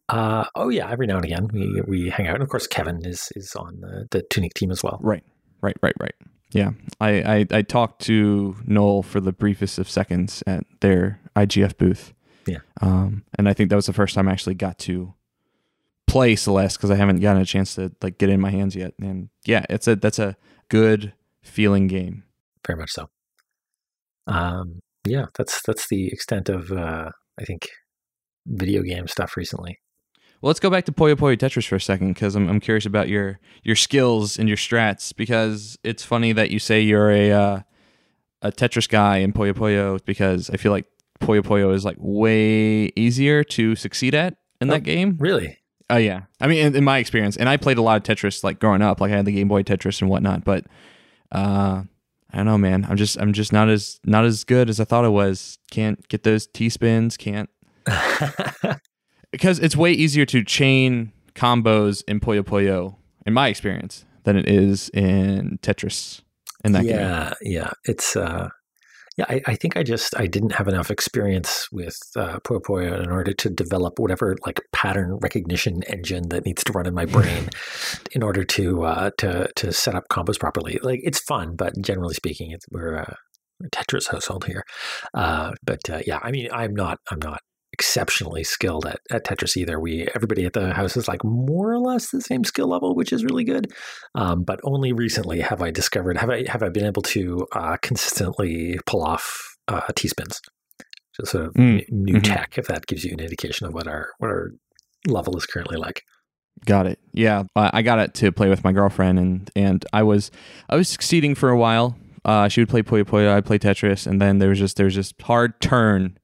Uh, 0.08 0.44
oh 0.54 0.68
yeah, 0.68 0.90
every 0.90 1.06
now 1.06 1.16
and 1.16 1.24
again 1.24 1.48
we 1.52 1.80
we 1.86 2.10
hang 2.10 2.26
out, 2.26 2.34
and 2.34 2.42
of 2.42 2.48
course 2.48 2.66
Kevin 2.66 3.04
is 3.04 3.32
is 3.34 3.54
on 3.54 3.80
the, 3.80 4.06
the 4.10 4.22
Tunic 4.22 4.52
team 4.54 4.70
as 4.70 4.82
well. 4.82 4.98
Right, 5.02 5.24
right, 5.62 5.76
right, 5.82 5.94
right. 6.00 6.14
Yeah, 6.52 6.72
I, 7.00 7.10
I 7.10 7.46
I 7.50 7.62
talked 7.62 8.02
to 8.02 8.56
Noel 8.66 9.02
for 9.02 9.20
the 9.20 9.32
briefest 9.32 9.78
of 9.78 9.88
seconds 9.88 10.42
at 10.46 10.64
their 10.80 11.20
IGF 11.34 11.76
booth. 11.78 12.12
Yeah. 12.46 12.58
um, 12.80 13.24
and 13.38 13.48
I 13.48 13.52
think 13.52 13.70
that 13.70 13.76
was 13.76 13.86
the 13.86 13.92
first 13.92 14.14
time 14.14 14.28
I 14.28 14.32
actually 14.32 14.54
got 14.56 14.78
to 14.80 15.14
play 16.06 16.36
Celeste 16.36 16.76
because 16.76 16.90
I 16.90 16.96
haven't 16.96 17.20
gotten 17.20 17.40
a 17.40 17.46
chance 17.46 17.76
to 17.76 17.92
like 18.02 18.18
get 18.18 18.28
in 18.28 18.40
my 18.40 18.50
hands 18.50 18.76
yet. 18.76 18.94
And 19.00 19.30
yeah, 19.46 19.64
it's 19.70 19.88
a 19.88 19.96
that's 19.96 20.18
a 20.18 20.36
good 20.68 21.14
feeling 21.42 21.86
game. 21.86 22.24
very 22.66 22.78
much 22.78 22.90
so. 22.90 23.08
Um, 24.26 24.80
yeah, 25.06 25.26
that's 25.36 25.62
that's 25.62 25.88
the 25.88 26.08
extent 26.08 26.48
of 26.48 26.70
uh, 26.70 27.10
I 27.40 27.44
think 27.44 27.68
video 28.46 28.82
game 28.82 29.08
stuff 29.08 29.36
recently. 29.36 29.78
Well, 30.42 30.48
let's 30.48 30.60
go 30.60 30.70
back 30.70 30.84
to 30.86 30.92
Puyo 30.92 31.14
Puyo 31.14 31.36
Tetris 31.38 31.66
for 31.68 31.76
a 31.76 31.80
second 31.80 32.14
because 32.14 32.34
I'm 32.34 32.48
I'm 32.48 32.58
curious 32.60 32.84
about 32.84 33.08
your 33.08 33.38
your 33.62 33.76
skills 33.76 34.38
and 34.38 34.48
your 34.48 34.56
strats 34.58 35.14
because 35.14 35.78
it's 35.84 36.04
funny 36.04 36.32
that 36.32 36.50
you 36.50 36.58
say 36.58 36.80
you're 36.80 37.10
a 37.12 37.30
uh, 37.30 37.60
a 38.42 38.50
Tetris 38.52 38.88
guy 38.88 39.18
in 39.18 39.32
Puyo 39.32 39.52
Puyo 39.52 40.04
because 40.04 40.50
I 40.50 40.56
feel 40.56 40.72
like 40.72 40.86
Puyo 41.20 41.42
Puyo 41.42 41.72
is 41.72 41.84
like 41.84 41.96
way 42.00 42.86
easier 42.96 43.44
to 43.44 43.76
succeed 43.76 44.14
at 44.16 44.34
in 44.60 44.68
Oh. 44.68 44.74
that 44.74 44.80
game. 44.80 45.16
Really? 45.20 45.58
Oh 45.88 45.96
yeah, 45.96 46.22
I 46.40 46.48
mean 46.48 46.66
in, 46.66 46.74
in 46.76 46.82
my 46.84 46.98
experience, 46.98 47.36
and 47.36 47.48
I 47.48 47.56
played 47.56 47.78
a 47.78 47.82
lot 47.82 47.96
of 47.98 48.02
Tetris 48.02 48.42
like 48.42 48.58
growing 48.58 48.82
up. 48.82 49.00
Like 49.00 49.12
I 49.12 49.16
had 49.16 49.26
the 49.26 49.32
Game 49.32 49.46
Boy 49.48 49.62
Tetris 49.62 50.00
and 50.00 50.10
whatnot, 50.10 50.42
but 50.42 50.64
uh, 51.30 51.82
I 52.32 52.36
don't 52.36 52.46
know, 52.46 52.58
man. 52.58 52.84
I'm 52.88 52.96
just 52.96 53.16
I'm 53.20 53.32
just 53.32 53.52
not 53.52 53.68
as 53.68 54.00
not 54.04 54.24
as 54.24 54.42
good 54.42 54.68
as 54.68 54.80
I 54.80 54.84
thought 54.84 55.04
I 55.04 55.08
was. 55.08 55.58
Can't 55.70 56.08
get 56.08 56.24
those 56.24 56.48
T 56.48 56.68
spins. 56.68 57.16
Can't 57.16 57.48
because 59.32 59.58
it's 59.58 59.74
way 59.74 59.92
easier 59.92 60.24
to 60.26 60.44
chain 60.44 61.12
combos 61.34 62.04
in 62.06 62.20
Puyo 62.20 62.42
Puyo, 62.42 62.96
in 63.26 63.32
my 63.32 63.48
experience, 63.48 64.04
than 64.22 64.36
it 64.36 64.48
is 64.48 64.88
in 64.90 65.58
Tetris. 65.62 66.20
In 66.64 66.72
that 66.72 66.84
game, 66.84 66.96
yeah, 66.96 67.32
yeah. 67.40 67.70
It's 67.84 68.14
uh, 68.14 68.48
yeah. 69.16 69.24
I, 69.28 69.40
I 69.46 69.54
think 69.56 69.76
I 69.76 69.82
just 69.82 70.16
I 70.16 70.28
didn't 70.28 70.52
have 70.52 70.68
enough 70.68 70.92
experience 70.92 71.66
with 71.72 71.98
uh, 72.14 72.38
Puyo 72.40 72.60
Puyo 72.60 73.02
in 73.02 73.10
order 73.10 73.32
to 73.32 73.50
develop 73.50 73.98
whatever 73.98 74.36
like 74.46 74.60
pattern 74.72 75.18
recognition 75.20 75.82
engine 75.88 76.28
that 76.28 76.44
needs 76.44 76.62
to 76.62 76.72
run 76.72 76.86
in 76.86 76.94
my 76.94 77.04
brain 77.16 77.48
in 78.12 78.22
order 78.22 78.44
to 78.44 78.84
uh, 78.84 79.10
to 79.18 79.48
to 79.56 79.72
set 79.72 79.96
up 79.96 80.04
combos 80.08 80.38
properly. 80.38 80.78
Like 80.82 81.00
it's 81.02 81.18
fun, 81.18 81.56
but 81.56 81.74
generally 81.80 82.14
speaking, 82.14 82.52
it's, 82.52 82.66
we're 82.70 82.98
uh, 82.98 83.14
a 83.64 83.68
Tetris 83.70 84.08
household 84.08 84.44
here. 84.44 84.62
Uh, 85.14 85.52
but 85.64 85.80
uh, 85.90 86.00
yeah, 86.06 86.20
I 86.22 86.30
mean, 86.30 86.48
I'm 86.52 86.76
not 86.76 87.00
I'm 87.10 87.18
not 87.18 87.40
exceptionally 87.72 88.44
skilled 88.44 88.86
at, 88.86 89.00
at 89.10 89.24
Tetris 89.24 89.56
either. 89.56 89.80
We 89.80 90.08
everybody 90.14 90.44
at 90.44 90.52
the 90.52 90.74
house 90.74 90.96
is 90.96 91.08
like 91.08 91.24
more 91.24 91.72
or 91.72 91.78
less 91.78 92.10
the 92.10 92.20
same 92.20 92.44
skill 92.44 92.68
level, 92.68 92.94
which 92.94 93.12
is 93.12 93.24
really 93.24 93.44
good. 93.44 93.72
Um, 94.14 94.44
but 94.44 94.60
only 94.64 94.92
recently 94.92 95.40
have 95.40 95.62
I 95.62 95.70
discovered 95.70 96.18
have 96.18 96.30
I 96.30 96.44
have 96.48 96.62
I 96.62 96.68
been 96.68 96.86
able 96.86 97.02
to 97.02 97.46
uh, 97.52 97.76
consistently 97.82 98.78
pull 98.86 99.02
off 99.02 99.56
uh, 99.68 99.80
T 99.94 100.08
spins. 100.08 100.40
Just 101.16 101.32
sort 101.32 101.46
of 101.46 101.54
Mm, 101.54 101.84
new 101.90 102.14
mhm. 102.16 102.22
tech, 102.22 102.56
if 102.56 102.66
that 102.68 102.86
gives 102.86 103.04
you 103.04 103.12
an 103.12 103.20
indication 103.20 103.66
of 103.66 103.74
what 103.74 103.86
our 103.86 104.10
what 104.18 104.28
our 104.28 104.52
level 105.06 105.36
is 105.36 105.46
currently 105.46 105.76
like. 105.76 106.02
Got 106.64 106.86
it. 106.86 106.98
Yeah, 107.12 107.44
uh, 107.56 107.70
I 107.72 107.82
got 107.82 107.98
it 107.98 108.14
to 108.14 108.30
play 108.30 108.48
with 108.48 108.64
my 108.64 108.72
girlfriend, 108.72 109.18
and 109.18 109.50
and 109.56 109.84
I 109.92 110.02
was 110.04 110.30
I 110.68 110.76
was 110.76 110.88
succeeding 110.88 111.34
for 111.34 111.50
a 111.50 111.58
while. 111.58 111.96
Uh, 112.24 112.48
she 112.48 112.60
would 112.60 112.68
play 112.68 112.82
Puyo 112.82 113.02
Puyo, 113.02 113.32
I'd 113.32 113.44
play 113.44 113.58
Tetris, 113.58 114.06
and 114.06 114.20
then 114.22 114.38
there 114.38 114.48
was 114.48 114.58
just 114.58 114.76
there 114.76 114.86
was 114.86 114.94
this 114.94 115.12
hard 115.22 115.60
turn 115.60 116.18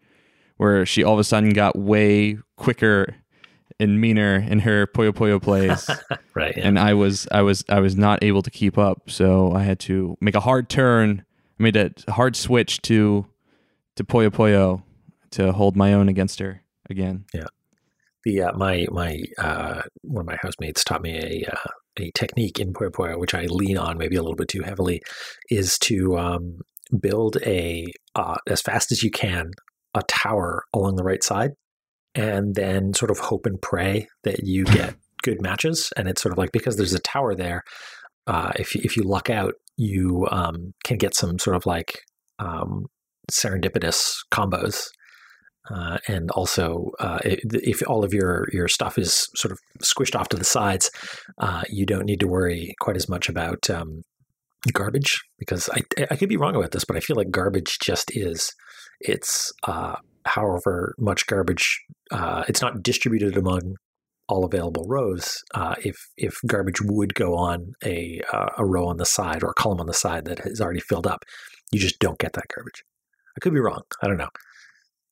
where 0.58 0.84
she 0.84 1.02
all 1.02 1.14
of 1.14 1.18
a 1.18 1.24
sudden 1.24 1.50
got 1.50 1.76
way 1.78 2.36
quicker 2.56 3.16
and 3.80 4.00
meaner 4.00 4.36
in 4.36 4.58
her 4.60 4.86
Puyo 4.86 5.12
Puyo 5.12 5.40
plays, 5.40 5.88
right. 6.34 6.56
Yeah. 6.56 6.66
and 6.66 6.78
I 6.78 6.94
was 6.94 7.26
I 7.30 7.42
was 7.42 7.64
I 7.68 7.80
was 7.80 7.96
not 7.96 8.22
able 8.22 8.42
to 8.42 8.50
keep 8.50 8.76
up. 8.76 9.08
So 9.08 9.52
I 9.52 9.62
had 9.62 9.78
to 9.80 10.16
make 10.20 10.34
a 10.34 10.40
hard 10.40 10.68
turn. 10.68 11.24
I 11.58 11.62
made 11.62 11.76
a 11.76 11.92
hard 12.10 12.36
switch 12.36 12.82
to 12.82 13.26
to 13.96 14.04
Puyo 14.04 14.30
Puyo 14.30 14.82
to 15.32 15.52
hold 15.52 15.76
my 15.76 15.94
own 15.94 16.08
against 16.08 16.40
her 16.40 16.62
again. 16.90 17.24
Yeah. 17.32 17.46
The 18.24 18.42
uh, 18.42 18.52
my 18.56 18.86
my 18.90 19.20
uh, 19.38 19.82
one 20.02 20.22
of 20.22 20.26
my 20.26 20.38
housemates 20.42 20.82
taught 20.82 21.02
me 21.02 21.16
a 21.16 21.50
uh, 21.52 21.70
a 21.98 22.10
technique 22.12 22.58
in 22.58 22.72
Puyo 22.72 22.90
Puyo, 22.90 23.18
which 23.18 23.34
I 23.34 23.44
lean 23.44 23.78
on 23.78 23.96
maybe 23.96 24.16
a 24.16 24.22
little 24.22 24.36
bit 24.36 24.48
too 24.48 24.62
heavily, 24.62 25.02
is 25.50 25.78
to 25.80 26.18
um, 26.18 26.58
build 27.00 27.36
a 27.46 27.86
uh, 28.16 28.38
as 28.48 28.60
fast 28.60 28.90
as 28.90 29.04
you 29.04 29.10
can 29.12 29.52
a 29.98 30.02
tower 30.04 30.64
along 30.74 30.96
the 30.96 31.04
right 31.04 31.22
side, 31.22 31.50
and 32.14 32.54
then 32.54 32.94
sort 32.94 33.10
of 33.10 33.18
hope 33.18 33.46
and 33.46 33.60
pray 33.60 34.08
that 34.24 34.44
you 34.44 34.64
get 34.78 34.94
good 35.22 35.42
matches. 35.42 35.92
And 35.96 36.08
it's 36.08 36.22
sort 36.22 36.32
of 36.32 36.38
like 36.38 36.52
because 36.52 36.76
there's 36.76 36.94
a 36.94 36.98
tower 37.00 37.34
there, 37.34 37.62
uh, 38.26 38.52
if 38.56 38.74
you- 38.74 38.82
if 38.84 38.96
you 38.96 39.02
luck 39.02 39.30
out, 39.30 39.54
you 39.76 40.26
um, 40.30 40.74
can 40.84 40.96
get 40.96 41.14
some 41.14 41.38
sort 41.38 41.56
of 41.56 41.66
like 41.66 42.00
um, 42.38 42.86
serendipitous 43.30 44.16
combos 44.32 44.88
uh, 45.70 45.98
and 46.08 46.30
also, 46.30 46.92
uh, 46.98 47.18
if 47.24 47.82
all 47.86 48.02
of 48.02 48.14
your, 48.14 48.48
your 48.52 48.68
stuff 48.68 48.96
is 48.96 49.28
sort 49.34 49.52
of 49.52 49.58
squished 49.82 50.18
off 50.18 50.28
to 50.30 50.36
the 50.36 50.44
sides, 50.44 50.90
uh, 51.38 51.62
you 51.68 51.84
don't 51.84 52.06
need 52.06 52.20
to 52.20 52.26
worry 52.28 52.74
quite 52.80 52.96
as 52.96 53.08
much 53.08 53.28
about 53.28 53.68
um, 53.68 54.00
garbage. 54.72 55.20
Because 55.38 55.68
I, 55.70 55.82
I 56.10 56.16
could 56.16 56.30
be 56.30 56.38
wrong 56.38 56.56
about 56.56 56.70
this, 56.70 56.84
but 56.86 56.96
I 56.96 57.00
feel 57.00 57.16
like 57.16 57.30
garbage 57.30 57.78
just 57.80 58.10
is. 58.16 58.52
It's 59.00 59.52
uh, 59.66 59.96
however 60.26 60.94
much 60.98 61.26
garbage, 61.26 61.80
uh, 62.10 62.44
it's 62.48 62.60
not 62.60 62.82
distributed 62.82 63.36
among 63.36 63.76
all 64.28 64.44
available 64.44 64.84
rows, 64.86 65.42
uh, 65.54 65.74
if 65.82 65.96
if 66.16 66.38
garbage 66.46 66.80
would 66.82 67.14
go 67.14 67.34
on 67.34 67.72
a 67.84 68.20
uh, 68.32 68.50
a 68.58 68.64
row 68.64 68.86
on 68.86 68.98
the 68.98 69.06
side 69.06 69.42
or 69.42 69.50
a 69.50 69.54
column 69.54 69.80
on 69.80 69.86
the 69.86 69.94
side 69.94 70.26
that 70.26 70.40
is 70.44 70.60
already 70.60 70.80
filled 70.80 71.06
up, 71.06 71.24
you 71.72 71.80
just 71.80 71.98
don't 71.98 72.18
get 72.18 72.34
that 72.34 72.44
garbage. 72.54 72.84
I 73.36 73.40
could 73.40 73.54
be 73.54 73.60
wrong. 73.60 73.82
I 74.02 74.06
don't 74.06 74.18
know. 74.18 74.28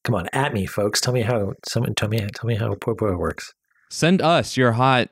Come 0.05 0.15
on, 0.15 0.29
at 0.33 0.53
me, 0.53 0.67
folks. 0.67 1.01
Tell 1.01 1.15
me 1.15 1.23
how. 1.23 1.55
Someone 1.67 1.95
tell 1.95 2.09
me. 2.09 2.19
Tell 2.19 2.47
me 2.47 2.57
how 2.57 2.75
Puyo 2.75 2.97
Puyo 2.97 3.19
works. 3.19 3.53
Send 3.91 4.21
us 4.21 4.57
your 4.57 4.73
hot 4.73 5.09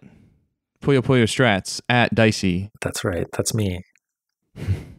Puyo 0.82 1.00
Puyo 1.00 1.24
strats 1.24 1.80
at 1.88 2.14
Dicey. 2.14 2.70
That's 2.82 3.04
right. 3.04 3.26
That's 3.32 3.54
me. 3.54 3.80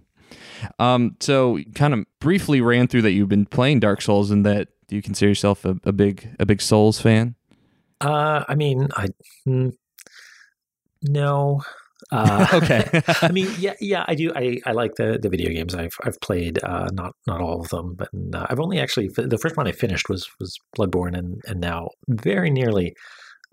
Um, 0.80 1.15
so 1.19 1.60
kind 1.73 1.93
of 1.93 2.06
briefly 2.19 2.62
ran 2.62 2.88
through 2.88 3.04
that 3.04 3.12
you've 3.12 3.30
been 3.30 3.45
playing 3.45 3.80
Dark 3.80 4.01
Souls 4.01 4.32
and 4.32 4.45
that 4.45 4.69
do 4.88 4.95
you 4.95 5.01
consider 5.01 5.30
yourself 5.30 5.65
a, 5.65 5.78
a 5.84 5.91
big 5.91 6.30
a 6.39 6.45
big 6.45 6.62
Souls 6.62 6.99
fan? 6.99 7.36
Uh, 8.01 8.43
I 8.47 8.56
mean, 8.56 8.89
I 8.95 9.08
mm, 9.47 9.73
no. 11.01 11.62
Uh, 12.12 12.47
okay. 12.54 13.01
I 13.21 13.32
mean, 13.32 13.49
yeah, 13.58 13.73
yeah, 13.80 14.06
I 14.08 14.15
do. 14.15 14.32
I, 14.36 14.60
I 14.65 14.73
like 14.73 14.95
the, 14.95 15.17
the 15.21 15.30
video 15.30 15.49
games. 15.51 15.73
I've 15.73 15.95
I've 16.04 16.19
played 16.21 16.60
uh, 16.63 16.89
not 16.93 17.13
not 17.25 17.41
all 17.41 17.62
of 17.62 17.69
them, 17.69 17.95
but 17.95 18.10
uh, 18.34 18.45
I've 18.49 18.60
only 18.60 18.80
actually 18.80 19.08
the 19.08 19.38
first 19.38 19.58
one 19.58 19.67
I 19.67 19.71
finished 19.71 20.10
was 20.10 20.28
was 20.39 20.58
Bloodborne, 20.78 21.17
and 21.17 21.41
and 21.47 21.60
now 21.60 21.89
very 22.08 22.51
nearly 22.51 22.95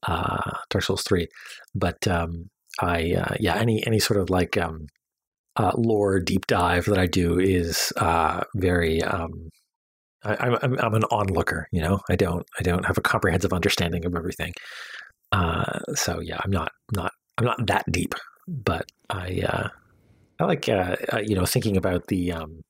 uh, 0.06 0.58
Dark 0.70 0.84
Souls 0.84 1.02
three. 1.02 1.28
But 1.74 2.06
um, 2.06 2.50
I 2.80 3.14
uh, 3.14 3.34
yeah, 3.40 3.56
any 3.56 3.86
any 3.86 3.98
sort 3.98 4.20
of 4.20 4.28
like 4.28 4.56
um, 4.56 4.86
uh, 5.56 5.72
lore 5.76 6.20
deep 6.20 6.46
dive 6.46 6.86
that 6.86 6.98
I 6.98 7.06
do 7.06 7.38
is 7.38 7.92
uh, 7.96 8.42
very. 8.56 9.02
Um, 9.02 9.50
I, 10.24 10.56
I'm 10.62 10.78
I'm 10.78 10.94
an 10.94 11.04
onlooker, 11.10 11.66
you 11.72 11.82
know. 11.82 12.00
I 12.08 12.16
don't 12.16 12.46
I 12.58 12.62
don't 12.62 12.84
have 12.86 12.96
a 12.96 13.02
comprehensive 13.02 13.52
understanding 13.52 14.04
of 14.04 14.14
everything. 14.14 14.52
Uh, 15.32 15.80
so 15.94 16.20
yeah, 16.20 16.38
I'm 16.44 16.50
not 16.50 16.70
not 16.94 17.12
I'm 17.38 17.44
not 17.44 17.66
that 17.66 17.84
deep, 17.90 18.14
but 18.46 18.86
I 19.10 19.42
uh, 19.46 19.68
I 20.38 20.44
like 20.44 20.68
uh, 20.68 20.96
uh, 21.12 21.18
you 21.18 21.34
know 21.34 21.44
thinking 21.44 21.76
about 21.76 22.06
the 22.06 22.32
um, 22.32 22.62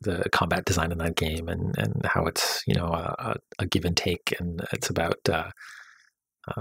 the 0.00 0.28
combat 0.32 0.64
design 0.64 0.92
in 0.92 0.98
that 0.98 1.16
game 1.16 1.48
and 1.48 1.74
and 1.78 2.04
how 2.04 2.26
it's 2.26 2.62
you 2.66 2.74
know 2.74 2.86
a, 2.86 3.36
a 3.60 3.66
give 3.66 3.84
and 3.84 3.96
take, 3.96 4.34
and 4.40 4.66
it's 4.72 4.90
about 4.90 5.18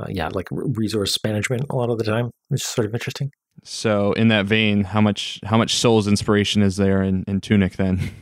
yeah 0.09 0.29
like 0.31 0.47
resource 0.51 1.17
management 1.23 1.65
a 1.69 1.75
lot 1.75 1.89
of 1.89 1.97
the 1.97 2.03
time, 2.03 2.29
which 2.49 2.61
is 2.61 2.67
sort 2.67 2.87
of 2.87 2.93
interesting. 2.93 3.31
So 3.63 4.13
in 4.13 4.27
that 4.29 4.45
vein, 4.45 4.83
how 4.83 5.01
much 5.01 5.39
how 5.43 5.57
much 5.57 5.75
Souls 5.75 6.07
inspiration 6.07 6.61
is 6.61 6.77
there 6.77 7.01
in, 7.01 7.23
in 7.27 7.41
Tunic 7.41 7.73
then? 7.73 7.99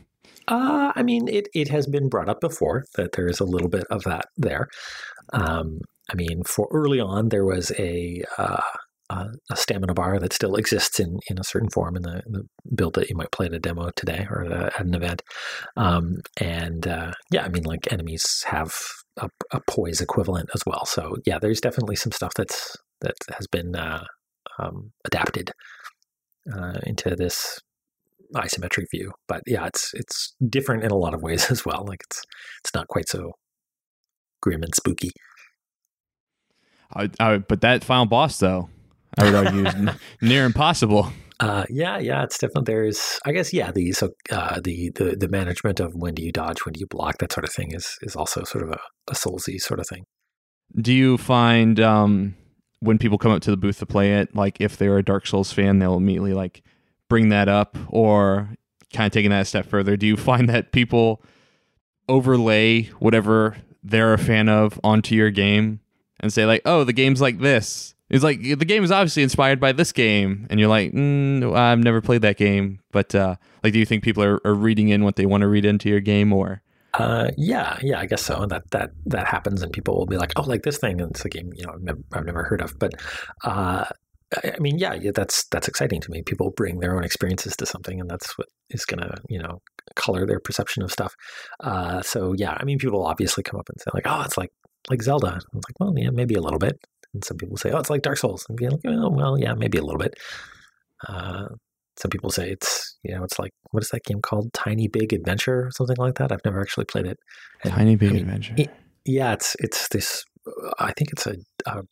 Uh, 0.49 0.91
I 0.93 1.03
mean, 1.03 1.29
it, 1.29 1.47
it 1.53 1.69
has 1.69 1.87
been 1.87 2.09
brought 2.09 2.27
up 2.27 2.41
before 2.41 2.83
that 2.95 3.13
there 3.13 3.27
is 3.27 3.39
a 3.39 3.45
little 3.45 3.69
bit 3.69 3.85
of 3.89 4.03
that 4.03 4.25
there. 4.35 4.67
Um, 5.31 5.79
I 6.11 6.15
mean, 6.15 6.43
for 6.43 6.67
early 6.69 6.99
on, 6.99 7.29
there 7.29 7.45
was 7.45 7.71
a 7.79 8.25
uh, 8.37 8.59
a 9.09 9.55
stamina 9.55 9.93
bar 9.93 10.19
that 10.19 10.33
still 10.33 10.55
exists 10.55 10.99
in, 10.99 11.19
in 11.29 11.37
a 11.37 11.43
certain 11.43 11.69
form 11.69 11.95
in 11.95 12.03
the, 12.03 12.23
the 12.25 12.43
build 12.73 12.95
that 12.95 13.09
you 13.09 13.15
might 13.15 13.31
play 13.31 13.45
at 13.45 13.53
a 13.53 13.59
demo 13.59 13.89
today 13.95 14.25
or 14.29 14.43
at, 14.43 14.79
an 14.79 14.93
event. 14.93 15.21
Um, 15.75 16.21
and 16.39 16.87
uh, 16.87 17.11
yeah, 17.31 17.43
I 17.43 17.49
mean, 17.49 17.63
like 17.63 17.91
enemies 17.91 18.43
have 18.47 18.73
a, 19.17 19.29
a, 19.51 19.59
poise 19.67 20.01
equivalent 20.01 20.49
as 20.53 20.63
well. 20.65 20.85
So 20.85 21.17
yeah, 21.25 21.37
there's 21.39 21.61
definitely 21.61 21.95
some 21.95 22.11
stuff 22.11 22.33
that's 22.35 22.75
that 23.01 23.15
has 23.37 23.47
been 23.47 23.75
uh, 23.75 24.05
um, 24.59 24.91
adapted 25.05 25.51
uh, 26.53 26.79
into 26.83 27.15
this 27.15 27.59
isometric 28.35 28.85
view. 28.91 29.11
But 29.27 29.41
yeah, 29.47 29.67
it's 29.67 29.91
it's 29.93 30.35
different 30.49 30.83
in 30.83 30.91
a 30.91 30.97
lot 30.97 31.13
of 31.13 31.21
ways 31.21 31.45
as 31.51 31.65
well. 31.65 31.85
Like 31.87 32.01
it's 32.09 32.21
it's 32.63 32.73
not 32.73 32.87
quite 32.87 33.09
so 33.09 33.33
grim 34.41 34.63
and 34.63 34.75
spooky. 34.75 35.11
I, 36.95 37.09
I, 37.19 37.37
but 37.37 37.61
that 37.61 37.83
final 37.83 38.05
boss, 38.05 38.37
though, 38.37 38.69
I 39.17 39.23
would 39.23 39.33
argue, 39.33 39.65
is 39.65 39.95
near 40.21 40.45
impossible. 40.45 41.11
Uh, 41.39 41.65
yeah, 41.69 41.97
yeah, 41.97 42.23
it's 42.23 42.37
definitely 42.37 42.71
there's. 42.71 43.19
I 43.25 43.31
guess 43.31 43.51
yeah, 43.51 43.71
the 43.71 43.91
so 43.93 44.11
uh, 44.31 44.59
the 44.63 44.91
the 44.95 45.15
the 45.15 45.27
management 45.27 45.79
of 45.79 45.95
when 45.95 46.13
do 46.13 46.23
you 46.23 46.31
dodge, 46.31 46.65
when 46.65 46.73
do 46.73 46.79
you 46.79 46.87
block, 46.87 47.17
that 47.17 47.33
sort 47.33 47.45
of 47.45 47.51
thing 47.51 47.71
is 47.73 47.97
is 48.01 48.15
also 48.15 48.43
sort 48.43 48.63
of 48.63 48.69
a, 48.69 48.79
a 49.09 49.13
soulsy 49.13 49.59
sort 49.59 49.79
of 49.79 49.87
thing. 49.87 50.03
Do 50.79 50.93
you 50.93 51.17
find 51.17 51.79
um, 51.79 52.35
when 52.83 52.97
people 52.97 53.17
come 53.17 53.31
up 53.31 53.41
to 53.43 53.51
the 53.51 53.57
booth 53.57 53.79
to 53.79 53.85
play 53.85 54.15
it, 54.15 54.35
like 54.35 54.59
if 54.59 54.77
they're 54.77 54.97
a 54.97 55.03
Dark 55.03 55.25
Souls 55.27 55.51
fan, 55.51 55.79
they'll 55.79 55.97
immediately 55.97 56.33
like 56.33 56.63
bring 57.09 57.29
that 57.29 57.47
up, 57.47 57.77
or 57.89 58.49
kind 58.93 59.07
of 59.07 59.11
taking 59.11 59.31
that 59.31 59.41
a 59.41 59.45
step 59.45 59.65
further? 59.65 59.97
Do 59.97 60.07
you 60.07 60.17
find 60.17 60.49
that 60.49 60.71
people 60.71 61.21
overlay 62.09 62.83
whatever 62.99 63.57
they're 63.83 64.13
a 64.13 64.17
fan 64.17 64.49
of 64.49 64.79
onto 64.83 65.15
your 65.15 65.31
game 65.31 65.79
and 66.19 66.31
say 66.31 66.45
like, 66.45 66.61
"Oh, 66.65 66.83
the 66.83 66.93
game's 66.93 67.21
like 67.21 67.39
this." 67.39 67.95
It's 68.09 68.23
like 68.23 68.41
the 68.41 68.65
game 68.65 68.83
is 68.83 68.91
obviously 68.91 69.23
inspired 69.23 69.59
by 69.59 69.71
this 69.71 69.91
game, 69.91 70.47
and 70.49 70.59
you're 70.59 70.69
like, 70.69 70.91
mm, 70.91 71.55
"I've 71.55 71.79
never 71.79 72.01
played 72.01 72.21
that 72.21 72.37
game," 72.37 72.79
but 72.91 73.13
uh, 73.15 73.35
like, 73.63 73.73
do 73.73 73.79
you 73.79 73.85
think 73.85 74.03
people 74.03 74.23
are, 74.23 74.39
are 74.45 74.53
reading 74.53 74.89
in 74.89 75.03
what 75.03 75.15
they 75.15 75.25
want 75.25 75.41
to 75.41 75.47
read 75.47 75.65
into 75.65 75.89
your 75.89 75.99
game, 75.99 76.33
or? 76.33 76.62
Uh, 76.93 77.31
yeah, 77.37 77.77
yeah, 77.81 77.99
I 77.99 78.05
guess 78.05 78.21
so. 78.21 78.45
That 78.45 78.69
that 78.71 78.91
that 79.07 79.25
happens, 79.27 79.63
and 79.63 79.73
people 79.73 79.97
will 79.97 80.05
be 80.05 80.17
like, 80.17 80.31
"Oh, 80.35 80.43
like 80.43 80.61
this 80.63 80.77
thing," 80.77 81.01
and 81.01 81.11
it's 81.11 81.25
a 81.25 81.29
game 81.29 81.51
you 81.55 81.65
know 81.65 81.73
I've 81.73 81.81
never, 81.81 81.99
I've 82.13 82.25
never 82.25 82.43
heard 82.43 82.61
of. 82.61 82.77
But 82.77 82.93
uh, 83.43 83.85
I 84.43 84.59
mean, 84.59 84.77
yeah, 84.77 84.93
yeah, 84.93 85.11
that's 85.13 85.45
that's 85.45 85.67
exciting 85.67 86.01
to 86.01 86.11
me. 86.11 86.21
People 86.21 86.51
bring 86.51 86.79
their 86.79 86.95
own 86.95 87.03
experiences 87.03 87.55
to 87.57 87.65
something, 87.65 87.99
and 87.99 88.09
that's 88.09 88.37
what 88.37 88.47
is 88.69 88.85
going 88.85 89.01
to 89.01 89.15
you 89.27 89.39
know 89.39 89.61
color 89.95 90.25
their 90.27 90.39
perception 90.39 90.83
of 90.83 90.91
stuff. 90.91 91.15
Uh, 91.59 92.01
so 92.01 92.33
yeah, 92.33 92.57
I 92.59 92.63
mean, 92.63 92.77
people 92.77 92.99
will 92.99 93.07
obviously 93.07 93.43
come 93.43 93.59
up 93.59 93.69
and 93.69 93.79
say 93.81 93.89
like, 93.93 94.05
"Oh, 94.07 94.21
it's 94.21 94.37
like 94.37 94.51
like 94.89 95.01
Zelda." 95.01 95.27
I'm 95.33 95.41
like, 95.55 95.79
well, 95.79 95.93
yeah, 95.97 96.11
maybe 96.11 96.35
a 96.35 96.41
little 96.41 96.59
bit. 96.59 96.79
And 97.13 97.23
some 97.23 97.37
people 97.37 97.57
say, 97.57 97.71
"Oh, 97.71 97.79
it's 97.79 97.89
like 97.89 98.01
Dark 98.03 98.17
Souls." 98.17 98.45
And 98.49 98.57
be 98.57 98.69
like, 98.69 98.79
oh, 98.87 99.09
well, 99.09 99.39
yeah, 99.39 99.53
maybe 99.55 99.77
a 99.79 99.83
little 99.83 99.99
bit. 99.99 100.15
Some 101.97 102.09
people 102.09 102.31
say 102.31 102.49
it's 102.49 102.97
you 103.03 103.15
know 103.15 103.23
it's 103.23 103.39
like 103.39 103.51
what 103.71 103.83
is 103.83 103.89
that 103.89 104.03
game 104.03 104.21
called 104.21 104.53
Tiny 104.53 104.87
Big 104.87 105.13
Adventure 105.13 105.67
or 105.67 105.71
something 105.71 105.97
like 105.97 106.15
that. 106.15 106.31
I've 106.31 106.43
never 106.45 106.61
actually 106.61 106.85
played 106.85 107.05
it. 107.05 107.19
And, 107.63 107.73
Tiny 107.73 107.95
Big 107.95 108.09
I 108.09 108.13
mean, 108.13 108.21
Adventure. 108.23 108.55
It, 108.57 108.69
yeah, 109.05 109.33
it's 109.33 109.55
it's 109.59 109.87
this. 109.89 110.23
I 110.79 110.91
think 110.93 111.11
it's 111.11 111.27
a, 111.27 111.35
a 111.65 111.83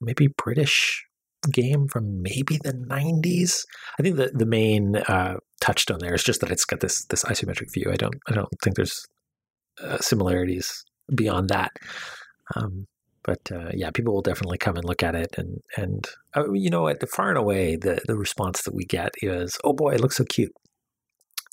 maybe 0.00 0.28
British 0.36 1.04
game 1.50 1.88
from 1.88 2.22
maybe 2.22 2.58
the 2.62 2.72
90s. 2.72 3.64
I 3.98 4.02
think 4.02 4.16
the 4.16 4.30
the 4.34 4.46
main 4.46 4.96
uh, 4.96 5.36
touchstone 5.60 5.98
there 6.00 6.14
is 6.14 6.24
just 6.24 6.40
that 6.40 6.50
it's 6.50 6.64
got 6.64 6.80
this 6.80 7.04
this 7.06 7.24
isometric 7.24 7.72
view. 7.72 7.90
I 7.90 7.96
don't 7.96 8.16
I 8.28 8.34
don't 8.34 8.48
think 8.62 8.76
there's 8.76 9.04
uh, 9.82 9.98
similarities 9.98 10.84
beyond 11.14 11.48
that. 11.48 11.72
Um, 12.56 12.86
but 13.24 13.40
uh, 13.52 13.70
yeah, 13.72 13.90
people 13.90 14.14
will 14.14 14.22
definitely 14.22 14.58
come 14.58 14.76
and 14.76 14.84
look 14.84 15.02
at 15.02 15.14
it, 15.14 15.34
and 15.36 15.60
and 15.76 16.06
uh, 16.36 16.50
you 16.52 16.70
know, 16.70 16.88
at 16.88 17.00
the 17.00 17.06
far 17.06 17.28
and 17.28 17.38
away, 17.38 17.76
the 17.76 18.00
the 18.06 18.16
response 18.16 18.62
that 18.62 18.74
we 18.74 18.84
get 18.84 19.12
is, 19.22 19.56
"Oh 19.64 19.72
boy, 19.72 19.94
it 19.94 20.00
looks 20.00 20.16
so 20.16 20.24
cute," 20.24 20.52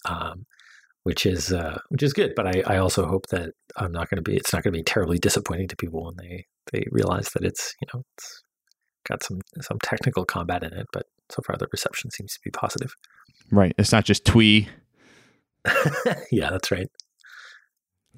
um, 0.06 0.46
which 1.04 1.26
is 1.26 1.52
uh, 1.52 1.80
which 1.90 2.04
is 2.04 2.14
good. 2.14 2.34
But 2.36 2.48
I, 2.48 2.76
I 2.76 2.78
also 2.78 3.06
hope 3.06 3.28
that 3.28 3.52
I'm 3.78 3.92
not 3.92 4.10
going 4.10 4.24
to 4.24 4.30
be 4.30 4.36
it's 4.36 4.54
not 4.54 4.64
going 4.64 4.74
to 4.74 4.80
be 4.80 4.84
terribly 4.84 5.20
disappointing 5.20 5.68
to 5.70 5.76
people 5.76 6.06
when 6.06 6.16
they 6.18 6.46
they 6.72 6.86
realize 6.92 7.30
that 7.34 7.44
it's 7.44 7.76
you 7.82 7.88
know 7.94 8.04
it's 8.18 8.44
got 9.08 9.24
some 9.24 9.42
some 9.62 9.80
technical 9.84 10.26
combat 10.26 10.64
in 10.64 10.74
it, 10.74 10.88
but 10.92 11.06
so 11.30 11.42
far 11.46 11.56
the 11.58 11.68
reception 11.72 12.12
seems 12.12 12.34
to 12.34 12.40
be 12.44 12.52
positive. 12.52 12.94
Right. 13.52 13.74
It's 13.78 13.92
not 13.92 14.06
just 14.06 14.26
twee. 14.26 14.70
yeah, 16.32 16.50
that's 16.50 16.72
right. 16.72 16.88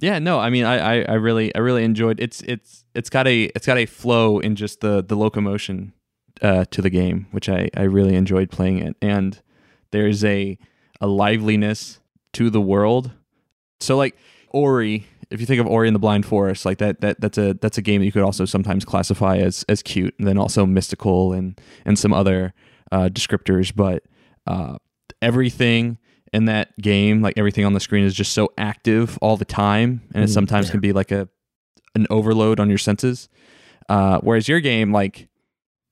Yeah, 0.01 0.19
no, 0.19 0.39
I 0.39 0.49
mean, 0.49 0.65
I, 0.65 0.77
I, 0.77 1.05
I, 1.09 1.13
really, 1.13 1.53
I 1.55 1.59
really 1.59 1.83
enjoyed. 1.83 2.19
It's, 2.19 2.41
it's, 2.41 2.83
it's 2.93 3.09
got 3.09 3.27
a, 3.27 3.43
it's 3.55 3.65
got 3.65 3.77
a 3.77 3.85
flow 3.85 4.39
in 4.39 4.55
just 4.55 4.81
the, 4.81 5.03
the 5.03 5.15
locomotion 5.15 5.93
uh, 6.41 6.65
to 6.71 6.81
the 6.81 6.89
game, 6.89 7.27
which 7.31 7.47
I, 7.47 7.69
I 7.77 7.83
really 7.83 8.15
enjoyed 8.15 8.49
playing 8.51 8.79
it, 8.79 8.95
and 9.01 9.39
there's 9.91 10.25
a, 10.25 10.57
a 10.99 11.07
liveliness 11.07 11.99
to 12.33 12.49
the 12.49 12.61
world. 12.61 13.11
So 13.79 13.95
like 13.95 14.17
Ori 14.49 15.07
if 15.31 15.39
you 15.39 15.45
think 15.45 15.61
of 15.61 15.65
Ori 15.67 15.87
and 15.87 15.95
the 15.95 15.99
Blind 15.99 16.25
Forest, 16.25 16.65
like 16.65 16.77
that 16.79 16.99
that 17.01 17.19
that's 17.21 17.37
a 17.37 17.53
that's 17.53 17.77
a 17.77 17.81
game 17.81 18.01
that 18.01 18.05
you 18.05 18.11
could 18.11 18.21
also 18.21 18.45
sometimes 18.45 18.83
classify 18.83 19.37
as 19.37 19.65
as 19.69 19.81
cute, 19.81 20.13
and 20.19 20.27
then 20.27 20.37
also 20.37 20.65
mystical 20.65 21.31
and 21.33 21.59
and 21.85 21.97
some 21.97 22.13
other 22.13 22.53
uh, 22.91 23.09
descriptors. 23.11 23.73
But 23.73 24.03
uh, 24.45 24.75
everything 25.21 25.97
in 26.33 26.45
that 26.45 26.77
game, 26.77 27.21
like 27.21 27.37
everything 27.37 27.65
on 27.65 27.73
the 27.73 27.79
screen, 27.79 28.05
is 28.05 28.13
just 28.13 28.33
so 28.33 28.51
active 28.57 29.17
all 29.21 29.37
the 29.37 29.45
time, 29.45 30.01
and 30.13 30.23
it 30.23 30.27
mm, 30.29 30.33
sometimes 30.33 30.67
yeah. 30.67 30.71
can 30.71 30.79
be 30.79 30.93
like 30.93 31.11
a 31.11 31.27
an 31.95 32.07
overload 32.09 32.59
on 32.59 32.69
your 32.69 32.77
senses. 32.77 33.29
Uh, 33.89 34.19
whereas 34.21 34.47
your 34.47 34.59
game, 34.59 34.91
like 34.93 35.27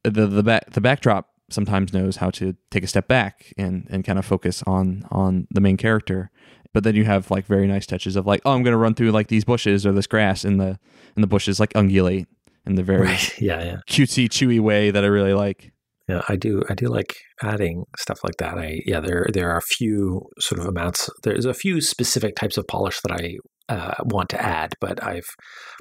the 0.03 0.27
the 0.27 0.43
back 0.43 0.71
the 0.71 0.81
backdrop 0.81 1.29
sometimes 1.49 1.93
knows 1.93 2.17
how 2.17 2.29
to 2.29 2.55
take 2.71 2.83
a 2.83 2.87
step 2.87 3.07
back 3.07 3.53
and 3.57 3.87
and 3.89 4.05
kind 4.05 4.19
of 4.19 4.25
focus 4.25 4.63
on 4.65 5.05
on 5.11 5.47
the 5.51 5.61
main 5.61 5.77
character 5.77 6.31
but 6.73 6.83
then 6.83 6.95
you 6.95 7.05
have 7.05 7.31
like 7.31 7.45
very 7.45 7.67
nice 7.67 7.85
touches 7.85 8.15
of 8.15 8.25
like 8.25 8.41
oh 8.45 8.51
i'm 8.51 8.63
going 8.63 8.71
to 8.71 8.77
run 8.77 8.93
through 8.93 9.11
like 9.11 9.27
these 9.27 9.43
bushes 9.43 9.85
or 9.85 9.91
this 9.91 10.07
grass 10.07 10.45
in 10.45 10.57
the 10.57 10.79
in 11.15 11.21
the 11.21 11.27
bushes 11.27 11.59
like 11.59 11.73
ungulate 11.73 12.27
in 12.65 12.75
the 12.75 12.83
very 12.83 13.01
right. 13.07 13.41
yeah 13.41 13.63
yeah 13.63 13.77
cutesy 13.87 14.27
chewy 14.29 14.59
way 14.59 14.91
that 14.91 15.03
i 15.03 15.07
really 15.07 15.33
like 15.33 15.71
yeah 16.09 16.21
i 16.27 16.35
do 16.35 16.61
i 16.69 16.73
do 16.73 16.87
like 16.87 17.15
adding 17.41 17.85
stuff 17.97 18.19
like 18.23 18.35
that 18.37 18.57
i 18.57 18.81
yeah 18.85 18.99
there 18.99 19.27
there 19.31 19.49
are 19.51 19.57
a 19.57 19.61
few 19.61 20.21
sort 20.39 20.59
of 20.59 20.65
amounts 20.65 21.09
there's 21.23 21.45
a 21.45 21.53
few 21.53 21.79
specific 21.79 22.35
types 22.35 22.57
of 22.57 22.67
polish 22.67 22.99
that 23.01 23.11
i 23.11 23.37
uh, 23.69 23.93
want 24.05 24.29
to 24.29 24.41
add, 24.41 24.73
but 24.81 25.01
I've 25.03 25.29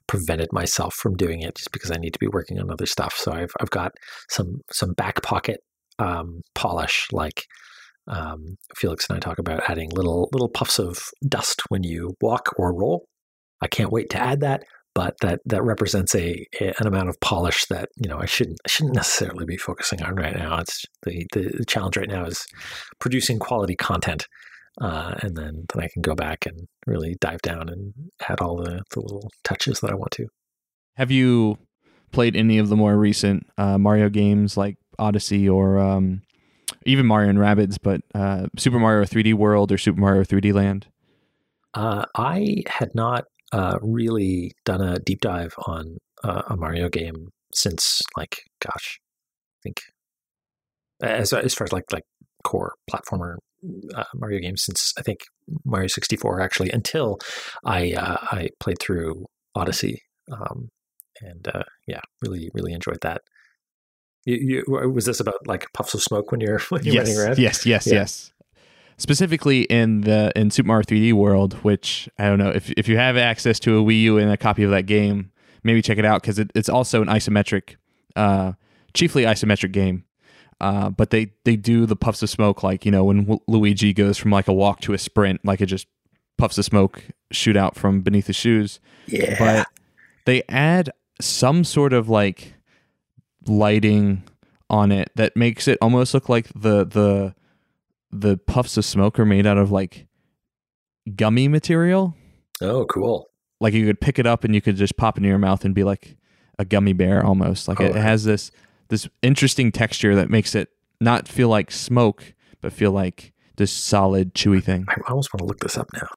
prevented 0.06 0.52
myself 0.52 0.94
from 0.94 1.16
doing 1.16 1.40
it 1.40 1.56
just 1.56 1.72
because 1.72 1.90
I 1.90 1.96
need 1.96 2.12
to 2.12 2.18
be 2.18 2.28
working 2.28 2.60
on 2.60 2.70
other 2.70 2.86
stuff. 2.86 3.14
So 3.16 3.32
I've 3.32 3.52
I've 3.60 3.70
got 3.70 3.92
some 4.28 4.60
some 4.70 4.92
back 4.92 5.22
pocket 5.22 5.60
um, 5.98 6.42
polish, 6.54 7.08
like 7.12 7.44
um, 8.06 8.56
Felix 8.76 9.08
and 9.08 9.16
I 9.16 9.20
talk 9.20 9.38
about 9.38 9.68
adding 9.68 9.90
little 9.90 10.28
little 10.32 10.50
puffs 10.50 10.78
of 10.78 10.98
dust 11.26 11.62
when 11.68 11.82
you 11.82 12.14
walk 12.20 12.50
or 12.58 12.78
roll. 12.78 13.06
I 13.60 13.66
can't 13.66 13.90
wait 13.90 14.10
to 14.10 14.18
add 14.18 14.40
that, 14.40 14.62
but 14.98 15.14
that 15.20 15.38
that 15.46 15.62
represents 15.62 16.12
a, 16.16 16.44
an 16.60 16.84
amount 16.88 17.08
of 17.08 17.20
polish 17.20 17.66
that 17.66 17.88
you 17.94 18.08
know 18.08 18.18
I 18.18 18.26
shouldn't 18.26 18.58
I 18.66 18.68
shouldn't 18.68 18.96
necessarily 18.96 19.44
be 19.44 19.56
focusing 19.56 20.02
on 20.02 20.16
right 20.16 20.34
now. 20.34 20.58
It's 20.58 20.84
the 21.04 21.24
the, 21.32 21.54
the 21.58 21.64
challenge 21.64 21.96
right 21.96 22.08
now 22.08 22.24
is 22.24 22.44
producing 22.98 23.38
quality 23.38 23.76
content. 23.76 24.26
Uh, 24.80 25.14
and 25.22 25.36
then, 25.36 25.66
then 25.72 25.84
I 25.84 25.88
can 25.92 26.02
go 26.02 26.16
back 26.16 26.46
and 26.46 26.66
really 26.86 27.16
dive 27.20 27.42
down 27.42 27.68
and 27.68 27.94
add 28.28 28.40
all 28.40 28.56
the, 28.56 28.82
the 28.92 29.00
little 29.00 29.30
touches 29.44 29.80
that 29.80 29.90
I 29.90 29.94
want 29.94 30.12
to. 30.12 30.26
Have 30.96 31.10
you 31.12 31.58
played 32.10 32.34
any 32.36 32.58
of 32.58 32.68
the 32.68 32.76
more 32.76 32.96
recent 32.96 33.46
uh, 33.56 33.78
Mario 33.78 34.08
games 34.08 34.56
like 34.56 34.78
Odyssey 34.98 35.48
or 35.48 35.78
um, 35.78 36.22
even 36.86 37.06
Mario 37.06 37.30
and 37.30 37.38
Rabbids, 37.38 37.76
but 37.80 38.02
uh, 38.14 38.46
Super 38.56 38.78
Mario 38.78 39.04
3D 39.04 39.34
World 39.34 39.70
or 39.70 39.78
Super 39.78 40.00
Mario 40.00 40.22
3D 40.22 40.52
Land? 40.52 40.86
Uh, 41.74 42.04
I 42.16 42.62
had 42.68 42.94
not 42.94 43.24
uh, 43.52 43.78
really 43.82 44.52
done 44.64 44.80
a 44.80 44.98
deep 44.98 45.20
dive 45.20 45.54
on 45.66 45.98
uh, 46.22 46.42
a 46.48 46.56
Mario 46.56 46.88
game 46.88 47.30
since, 47.54 48.00
like, 48.16 48.42
gosh, 48.60 49.00
I 49.00 49.60
think 49.62 49.80
as 51.02 51.32
as 51.32 51.54
far 51.54 51.64
as 51.64 51.72
like 51.72 51.92
like 51.92 52.04
core 52.44 52.74
platformer 52.90 53.36
uh, 53.94 54.04
Mario 54.14 54.40
games 54.40 54.64
since 54.64 54.92
I 54.98 55.02
think 55.02 55.20
Mario 55.64 55.88
64 55.88 56.40
actually 56.40 56.70
until 56.70 57.18
I 57.64 57.92
uh, 57.92 58.18
I 58.22 58.50
played 58.60 58.78
through 58.80 59.26
Odyssey 59.54 60.02
um, 60.30 60.70
and 61.20 61.46
uh, 61.48 61.64
yeah 61.86 62.00
really 62.22 62.50
really 62.54 62.72
enjoyed 62.72 63.00
that. 63.02 63.22
You, 64.24 64.64
you, 64.68 64.90
was 64.90 65.06
this 65.06 65.20
about 65.20 65.46
like 65.46 65.72
puffs 65.72 65.94
of 65.94 66.02
smoke 66.02 66.30
when 66.32 66.40
you're 66.40 66.58
when 66.68 66.84
you're 66.84 66.94
yes, 66.94 67.08
running 67.08 67.20
around? 67.20 67.38
Yes, 67.38 67.66
yes, 67.66 67.86
yeah. 67.86 67.94
yes. 67.94 68.32
Specifically 68.98 69.62
in 69.62 70.00
the 70.02 70.32
in 70.34 70.50
Super 70.50 70.66
Mario 70.66 70.82
3D 70.82 71.12
World, 71.12 71.54
which 71.62 72.08
I 72.18 72.24
don't 72.24 72.38
know 72.38 72.50
if 72.50 72.70
if 72.72 72.88
you 72.88 72.96
have 72.96 73.16
access 73.16 73.60
to 73.60 73.78
a 73.78 73.82
Wii 73.82 74.00
U 74.02 74.18
and 74.18 74.30
a 74.30 74.36
copy 74.36 74.64
of 74.64 74.70
that 74.70 74.86
game, 74.86 75.30
maybe 75.62 75.80
check 75.80 75.98
it 75.98 76.04
out 76.04 76.20
because 76.20 76.38
it, 76.38 76.50
it's 76.54 76.68
also 76.68 77.00
an 77.00 77.08
isometric, 77.08 77.76
uh, 78.16 78.52
chiefly 78.94 79.22
isometric 79.22 79.72
game. 79.72 80.04
Uh, 80.60 80.90
but 80.90 81.10
they 81.10 81.30
they 81.44 81.54
do 81.54 81.86
the 81.86 81.94
puffs 81.94 82.22
of 82.22 82.28
smoke 82.28 82.64
like 82.64 82.84
you 82.84 82.90
know 82.90 83.04
when 83.04 83.20
w- 83.20 83.40
Luigi 83.46 83.92
goes 83.92 84.18
from 84.18 84.32
like 84.32 84.48
a 84.48 84.52
walk 84.52 84.80
to 84.80 84.92
a 84.92 84.98
sprint, 84.98 85.44
like 85.44 85.60
it 85.60 85.66
just 85.66 85.86
puffs 86.36 86.58
of 86.58 86.64
smoke 86.64 87.04
shoot 87.30 87.56
out 87.56 87.76
from 87.76 88.00
beneath 88.00 88.26
his 88.26 88.36
shoes. 88.36 88.80
Yeah. 89.06 89.36
But 89.38 89.68
they 90.24 90.42
add 90.48 90.90
some 91.20 91.62
sort 91.62 91.92
of 91.92 92.08
like 92.08 92.54
lighting 93.46 94.24
on 94.68 94.90
it 94.92 95.10
that 95.14 95.36
makes 95.36 95.68
it 95.68 95.78
almost 95.80 96.14
look 96.14 96.28
like 96.28 96.48
the 96.54 96.84
the 96.84 97.34
the 98.10 98.36
puffs 98.36 98.76
of 98.76 98.84
smoke 98.84 99.18
are 99.18 99.26
made 99.26 99.46
out 99.46 99.58
of 99.58 99.70
like 99.70 100.06
gummy 101.16 101.48
material. 101.48 102.14
Oh, 102.60 102.84
cool! 102.86 103.26
Like 103.60 103.74
you 103.74 103.86
could 103.86 104.00
pick 104.00 104.18
it 104.18 104.26
up 104.26 104.44
and 104.44 104.54
you 104.54 104.60
could 104.60 104.76
just 104.76 104.96
pop 104.96 105.16
it 105.18 105.22
in 105.22 105.28
your 105.28 105.38
mouth 105.38 105.64
and 105.64 105.74
be 105.74 105.84
like 105.84 106.16
a 106.58 106.64
gummy 106.64 106.92
bear 106.92 107.24
almost. 107.24 107.68
Like 107.68 107.80
oh, 107.80 107.84
it, 107.84 107.96
it 107.96 108.02
has 108.02 108.24
this 108.24 108.50
this 108.88 109.08
interesting 109.22 109.72
texture 109.72 110.14
that 110.14 110.30
makes 110.30 110.54
it 110.54 110.70
not 111.00 111.28
feel 111.28 111.48
like 111.48 111.70
smoke, 111.70 112.34
but 112.60 112.72
feel 112.72 112.92
like 112.92 113.32
this 113.56 113.72
solid, 113.72 114.34
chewy 114.34 114.62
thing. 114.62 114.86
I 114.88 115.00
almost 115.08 115.32
want 115.32 115.40
to 115.40 115.44
look 115.44 115.60
this 115.60 115.76
up 115.76 115.88
now. 115.92 116.08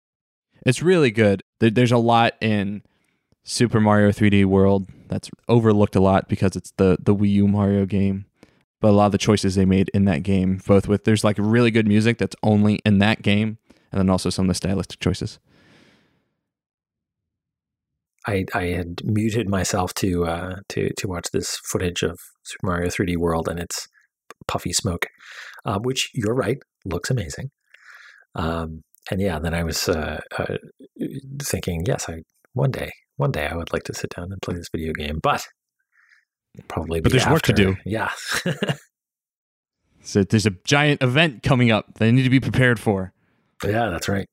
It's 0.65 0.81
really 0.81 1.11
good. 1.11 1.43
there's 1.59 1.91
a 1.91 1.97
lot 1.97 2.35
in 2.39 2.83
Super 3.43 3.79
Mario 3.79 4.11
3D 4.11 4.45
World 4.45 4.87
that's 5.07 5.29
overlooked 5.49 5.95
a 5.95 5.99
lot 5.99 6.29
because 6.29 6.55
it's 6.55 6.71
the 6.77 6.97
the 6.99 7.15
Wii 7.15 7.31
U 7.31 7.47
Mario 7.47 7.85
game. 7.85 8.25
But 8.81 8.89
a 8.89 8.91
lot 8.91 9.05
of 9.05 9.11
the 9.13 9.17
choices 9.17 9.55
they 9.55 9.65
made 9.65 9.89
in 9.93 10.05
that 10.05 10.23
game, 10.23 10.59
both 10.65 10.87
with 10.87 11.05
there's 11.05 11.23
like 11.23 11.37
really 11.39 11.71
good 11.71 11.87
music 11.87 12.17
that's 12.17 12.35
only 12.43 12.79
in 12.85 12.97
that 12.97 13.21
game, 13.21 13.57
and 13.91 13.99
then 13.99 14.09
also 14.09 14.29
some 14.29 14.45
of 14.45 14.47
the 14.49 14.55
stylistic 14.55 14.99
choices. 14.99 15.39
I, 18.27 18.45
I 18.53 18.65
had 18.65 19.01
muted 19.03 19.47
myself 19.49 19.93
to 19.95 20.25
uh, 20.25 20.55
to 20.69 20.89
to 20.97 21.07
watch 21.07 21.27
this 21.31 21.57
footage 21.57 22.03
of 22.03 22.19
Super 22.43 22.67
Mario 22.67 22.89
3D 22.89 23.17
World 23.17 23.47
and 23.47 23.59
its 23.59 23.87
puffy 24.47 24.73
smoke, 24.73 25.05
uh, 25.65 25.79
which 25.79 26.09
you're 26.13 26.35
right 26.35 26.57
looks 26.85 27.09
amazing. 27.09 27.51
Um, 28.35 28.83
and 29.09 29.21
yeah, 29.21 29.39
then 29.39 29.53
I 29.53 29.63
was 29.63 29.89
uh, 29.89 30.21
uh, 30.37 30.57
thinking, 31.41 31.83
yes, 31.85 32.07
I 32.09 32.21
one 32.53 32.71
day 32.71 32.91
one 33.17 33.31
day 33.31 33.47
I 33.47 33.55
would 33.55 33.73
like 33.73 33.83
to 33.83 33.93
sit 33.93 34.11
down 34.15 34.31
and 34.31 34.41
play 34.41 34.55
this 34.55 34.69
video 34.71 34.93
game, 34.93 35.19
but 35.21 35.45
probably. 36.67 37.01
But 37.01 37.11
there's 37.11 37.23
after. 37.23 37.33
work 37.33 37.41
to 37.43 37.53
do. 37.53 37.77
Yeah. 37.85 38.11
so 40.01 40.23
there's 40.23 40.45
a 40.45 40.55
giant 40.63 41.01
event 41.01 41.43
coming 41.43 41.71
up 41.71 41.95
that 41.95 42.05
I 42.05 42.11
need 42.11 42.23
to 42.23 42.29
be 42.29 42.39
prepared 42.39 42.79
for. 42.79 43.13
Yeah, 43.63 43.89
that's 43.89 44.09
right. 44.09 44.27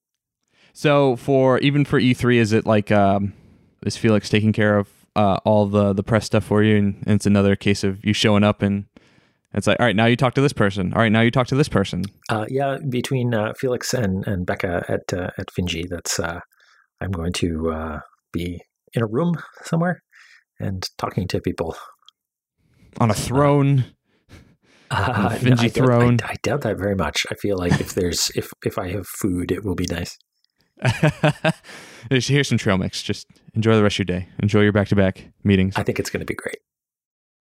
So 0.73 1.17
for 1.17 1.59
even 1.59 1.85
for 1.85 2.01
E3, 2.01 2.37
is 2.37 2.53
it 2.53 2.67
like 2.67 2.91
um, 2.91 3.33
is 3.85 3.97
Felix 3.97 4.29
taking 4.29 4.53
care 4.53 4.79
of 4.79 4.89
uh, 5.17 5.39
all 5.45 5.67
the 5.67 5.93
the 5.93 6.03
press 6.03 6.27
stuff 6.27 6.45
for 6.45 6.63
you, 6.63 6.77
and, 6.77 6.95
and, 7.07 7.17
it's 7.17 7.27
another 7.27 7.57
case 7.57 7.83
of 7.85 8.05
you 8.05 8.13
showing 8.13 8.45
up 8.45 8.63
and 8.63 8.87
it's 9.55 9.67
like, 9.67 9.81
all 9.81 9.87
right, 9.87 9.97
now 9.97 10.07
you 10.07 10.17
talk 10.17 10.35
to 10.35 10.41
this 10.41 10.53
person. 10.53 10.93
All 10.93 11.01
right, 11.01 11.11
now 11.11 11.23
you 11.23 11.31
talk 11.31 11.47
to 11.49 11.57
this 11.57 11.69
person. 11.69 12.05
Uh, 12.29 12.47
yeah, 12.49 12.79
between 12.89 13.35
uh, 13.35 13.55
Felix 13.59 13.95
and, 13.95 14.27
and 14.27 14.45
Becca 14.45 14.85
at 14.89 15.13
uh, 15.13 15.31
at 15.39 15.49
Finji, 15.49 15.89
that's 15.89 16.21
uh, 16.21 16.41
I'm 17.01 17.11
going 17.11 17.33
to 17.35 17.71
uh, 17.71 18.01
be 18.33 18.61
in 18.93 19.03
a 19.03 19.07
room 19.07 19.37
somewhere 19.63 20.03
and 20.61 20.85
talking 20.99 21.27
to 21.29 21.41
people 21.41 21.77
on 22.99 23.11
a 23.11 23.15
throne. 23.15 23.85
Uh, 24.91 25.31
Finji 25.31 25.65
I 25.65 25.69
throne. 25.69 26.17
Doubt, 26.17 26.31
I, 26.31 26.33
I, 26.33 26.37
doubt 26.43 26.61
that 26.63 26.79
very 26.79 26.95
much. 26.95 27.27
I 27.31 27.35
feel 27.35 27.59
like 27.59 27.79
if 27.81 27.95
there's 27.95 28.31
if 28.35 28.51
if 28.65 28.79
I 28.79 28.91
have 28.93 29.07
food, 29.07 29.53
it 29.53 29.65
will 29.65 29.75
be 29.75 29.87
nice. 29.91 30.17
Here's 32.11 32.49
some 32.49 32.59
trail 32.59 32.79
mix. 32.79 33.03
Just 33.03 33.27
enjoy 33.55 33.77
the 33.77 33.83
rest 33.83 33.95
of 33.99 34.09
your 34.09 34.19
day. 34.21 34.29
Enjoy 34.43 34.61
your 34.61 34.73
back 34.73 34.89
to 34.89 34.97
back 34.97 35.31
meetings. 35.45 35.75
I 35.77 35.83
think 35.83 35.99
it's 35.99 36.11
going 36.11 36.21
to 36.21 36.27
be 36.27 36.35
great. 36.35 36.59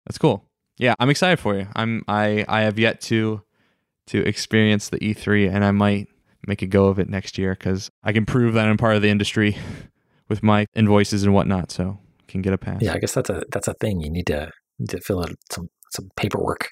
That's 0.07 0.19
cool. 0.19 0.45
Yeah, 0.79 0.95
I'm 0.99 1.11
excited 1.11 1.39
for 1.39 1.55
you. 1.57 1.69
I'm 1.77 2.03
I 2.09 2.45
I 2.49 2.63
have 2.63 2.79
yet 2.79 3.01
to 3.03 3.43
to 4.09 4.27
experience 4.27 4.89
the 4.89 4.99
E3, 4.99 5.53
and 5.53 5.65
I 5.65 5.71
might 5.71 6.09
make 6.47 6.63
a 6.63 6.67
go 6.67 6.87
of 6.87 6.99
it 6.99 7.09
next 7.09 7.39
year 7.39 7.55
because 7.55 7.91
I 8.05 8.13
can 8.13 8.25
prove 8.25 8.55
that 8.55 8.69
I'm 8.69 8.77
part 8.77 8.97
of 8.97 9.03
the 9.03 9.09
industry 9.09 9.57
with 10.29 10.43
my 10.43 10.67
invoices 10.75 11.23
and 11.23 11.35
whatnot. 11.35 11.71
So 11.71 11.99
can 12.29 12.43
get 12.43 12.53
a 12.53 12.59
pass. 12.59 12.83
Yeah, 12.83 12.95
I 12.95 12.99
guess 12.99 13.15
that's 13.15 13.31
a 13.31 13.45
that's 13.51 13.69
a 13.69 13.75
thing. 13.75 14.01
You 14.01 14.11
need 14.11 14.27
to 14.27 14.51
to 14.89 15.01
fill 15.01 15.21
out 15.21 15.33
some 15.51 15.71
some 15.91 16.11
paperwork. 16.17 16.71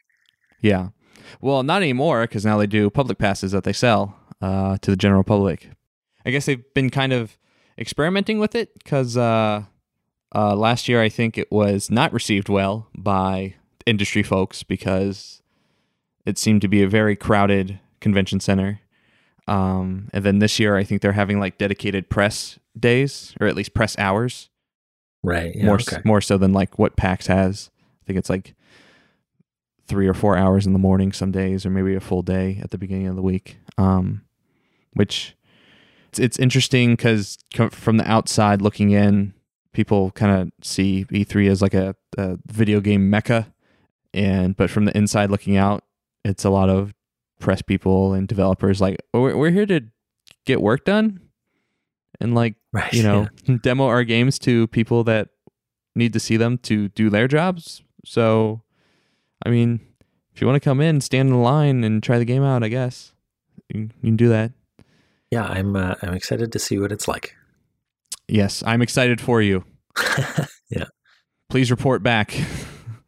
Yeah. 0.60 0.88
Well, 1.40 1.62
not 1.62 1.82
anymore 1.82 2.22
because 2.22 2.44
now 2.44 2.58
they 2.58 2.66
do 2.66 2.90
public 2.90 3.18
passes 3.18 3.52
that 3.52 3.64
they 3.64 3.72
sell 3.72 4.16
uh, 4.40 4.76
to 4.78 4.90
the 4.90 4.96
general 4.96 5.24
public. 5.24 5.70
I 6.26 6.30
guess 6.30 6.46
they've 6.46 6.64
been 6.74 6.90
kind 6.90 7.12
of 7.12 7.36
experimenting 7.78 8.38
with 8.38 8.54
it 8.54 8.72
because 8.78 9.16
uh, 9.16 9.64
uh, 10.34 10.56
last 10.56 10.88
year 10.88 11.02
I 11.02 11.08
think 11.08 11.38
it 11.38 11.50
was 11.50 11.90
not 11.90 12.12
received 12.12 12.48
well 12.48 12.88
by 12.96 13.54
industry 13.86 14.22
folks 14.22 14.62
because 14.62 15.42
it 16.24 16.38
seemed 16.38 16.62
to 16.62 16.68
be 16.68 16.82
a 16.82 16.88
very 16.88 17.16
crowded 17.16 17.80
convention 18.00 18.40
center. 18.40 18.80
Um, 19.46 20.08
and 20.12 20.24
then 20.24 20.38
this 20.38 20.58
year 20.58 20.76
I 20.76 20.84
think 20.84 21.02
they're 21.02 21.12
having 21.12 21.38
like 21.38 21.58
dedicated 21.58 22.08
press 22.08 22.58
days 22.78 23.34
or 23.40 23.46
at 23.46 23.54
least 23.54 23.74
press 23.74 23.98
hours. 23.98 24.48
Right. 25.22 25.54
Yeah, 25.54 25.66
more 25.66 25.76
okay. 25.76 26.02
more 26.04 26.20
so 26.20 26.36
than 26.36 26.52
like 26.52 26.78
what 26.78 26.96
PAX 26.96 27.26
has. 27.28 27.70
I 28.04 28.06
think 28.06 28.18
it's 28.18 28.30
like 28.30 28.54
three 29.86 30.06
or 30.06 30.14
four 30.14 30.36
hours 30.36 30.66
in 30.66 30.72
the 30.72 30.78
morning 30.78 31.12
some 31.12 31.30
days, 31.30 31.64
or 31.64 31.70
maybe 31.70 31.94
a 31.94 32.00
full 32.00 32.22
day 32.22 32.60
at 32.62 32.70
the 32.70 32.78
beginning 32.78 33.06
of 33.06 33.16
the 33.16 33.22
week. 33.22 33.58
Um, 33.78 34.22
which 34.92 35.36
it's, 36.08 36.18
it's 36.18 36.38
interesting 36.38 36.96
because 36.96 37.38
from 37.70 37.96
the 37.96 38.08
outside 38.08 38.62
looking 38.62 38.90
in, 38.90 39.34
people 39.72 40.10
kind 40.12 40.32
of 40.32 40.52
see 40.62 41.06
E3 41.06 41.50
as 41.50 41.62
like 41.62 41.74
a, 41.74 41.96
a, 42.16 42.38
video 42.46 42.80
game 42.80 43.10
mecca, 43.10 43.52
and 44.12 44.56
but 44.56 44.70
from 44.70 44.84
the 44.84 44.96
inside 44.96 45.30
looking 45.30 45.56
out, 45.56 45.82
it's 46.24 46.44
a 46.44 46.50
lot 46.50 46.68
of 46.68 46.94
press 47.40 47.62
people 47.62 48.12
and 48.12 48.28
developers 48.28 48.80
like 48.80 48.96
oh, 49.12 49.20
we're, 49.20 49.36
we're 49.36 49.50
here 49.50 49.66
to 49.66 49.80
get 50.46 50.62
work 50.62 50.84
done 50.84 51.20
and 52.20 52.34
like 52.34 52.54
right, 52.72 52.92
you 52.92 53.02
know 53.02 53.28
yeah. 53.46 53.56
demo 53.62 53.86
our 53.86 54.04
games 54.04 54.38
to 54.38 54.66
people 54.68 55.04
that 55.04 55.28
need 55.94 56.12
to 56.12 56.20
see 56.20 56.36
them 56.36 56.58
to 56.58 56.88
do 56.88 57.10
their 57.10 57.28
jobs. 57.28 57.82
So, 58.04 58.62
I 59.44 59.50
mean, 59.50 59.80
if 60.34 60.40
you 60.40 60.46
want 60.46 60.62
to 60.62 60.68
come 60.68 60.80
in, 60.80 61.00
stand 61.00 61.28
in 61.28 61.42
line 61.42 61.84
and 61.84 62.02
try 62.02 62.18
the 62.18 62.24
game 62.24 62.42
out, 62.42 62.62
I 62.62 62.68
guess 62.68 63.12
you, 63.68 63.82
you 64.02 64.08
can 64.10 64.16
do 64.16 64.28
that 64.28 64.52
yeah, 65.34 65.46
I'm 65.46 65.74
uh, 65.74 65.96
I'm 66.00 66.14
excited 66.14 66.52
to 66.52 66.60
see 66.60 66.78
what 66.78 66.92
it's 66.92 67.08
like. 67.08 67.34
Yes, 68.28 68.62
I'm 68.64 68.82
excited 68.82 69.20
for 69.20 69.42
you. 69.42 69.64
yeah. 70.70 70.84
Please 71.50 71.70
report 71.70 72.02
back. 72.02 72.34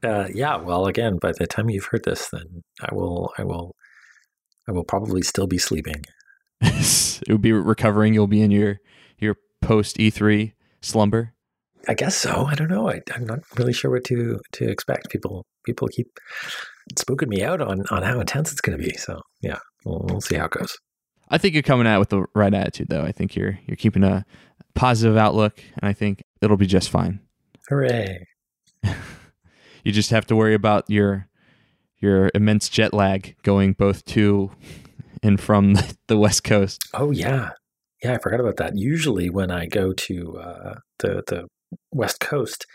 Uh, 0.04 0.28
yeah. 0.32 0.56
Well, 0.56 0.86
again, 0.86 1.16
by 1.16 1.32
the 1.32 1.46
time 1.48 1.68
you've 1.68 1.86
heard 1.86 2.04
this, 2.04 2.28
then 2.28 2.62
I 2.80 2.94
will 2.94 3.32
I 3.38 3.42
will 3.42 3.74
I 4.68 4.72
will 4.72 4.84
probably 4.84 5.22
still 5.22 5.48
be 5.48 5.58
sleeping. 5.58 6.04
it 6.60 7.28
will 7.28 7.38
be 7.38 7.50
recovering. 7.50 8.14
You'll 8.14 8.28
be 8.28 8.42
in 8.42 8.52
your 8.52 8.78
your 9.18 9.36
post 9.62 9.96
E3 9.96 10.52
slumber? 10.80 11.32
I 11.88 11.94
guess 11.94 12.16
so. 12.16 12.46
I 12.46 12.54
don't 12.54 12.70
know. 12.70 12.90
I, 12.90 13.00
am 13.14 13.26
not 13.26 13.40
really 13.56 13.72
sure 13.72 13.90
what 13.90 14.04
to 14.04 14.40
to 14.52 14.68
expect. 14.68 15.10
People 15.10 15.44
people 15.64 15.88
keep 15.88 16.08
spooking 16.94 17.28
me 17.28 17.42
out 17.42 17.60
on 17.60 17.84
on 17.90 18.02
how 18.02 18.20
intense 18.20 18.52
it's 18.52 18.60
going 18.60 18.78
to 18.78 18.84
be. 18.84 18.96
So 18.96 19.20
yeah, 19.40 19.58
we'll, 19.84 20.04
we'll 20.08 20.20
see 20.20 20.36
how 20.36 20.46
it 20.46 20.52
goes. 20.52 20.76
I 21.28 21.38
think 21.38 21.54
you're 21.54 21.62
coming 21.62 21.86
it 21.86 21.98
with 21.98 22.10
the 22.10 22.24
right 22.34 22.54
attitude, 22.54 22.88
though. 22.88 23.02
I 23.02 23.12
think 23.12 23.36
you're 23.36 23.58
you're 23.66 23.76
keeping 23.76 24.04
a 24.04 24.24
positive 24.74 25.16
outlook, 25.16 25.60
and 25.80 25.88
I 25.88 25.92
think 25.92 26.22
it'll 26.40 26.56
be 26.56 26.66
just 26.66 26.90
fine. 26.90 27.20
Hooray! 27.68 28.26
you 29.84 29.92
just 29.92 30.10
have 30.10 30.26
to 30.26 30.36
worry 30.36 30.54
about 30.54 30.88
your 30.88 31.28
your 31.98 32.30
immense 32.34 32.68
jet 32.68 32.92
lag 32.92 33.36
going 33.42 33.72
both 33.72 34.04
to 34.06 34.50
and 35.22 35.40
from 35.40 35.76
the 36.06 36.18
west 36.18 36.44
coast. 36.44 36.80
Oh 36.94 37.10
yeah, 37.10 37.50
yeah. 38.02 38.14
I 38.14 38.18
forgot 38.18 38.40
about 38.40 38.56
that. 38.56 38.76
Usually, 38.76 39.30
when 39.30 39.50
I 39.50 39.66
go 39.66 39.92
to 39.92 40.38
uh, 40.38 40.74
the 40.98 41.22
the 41.26 41.46
west 41.92 42.20
coast, 42.20 42.66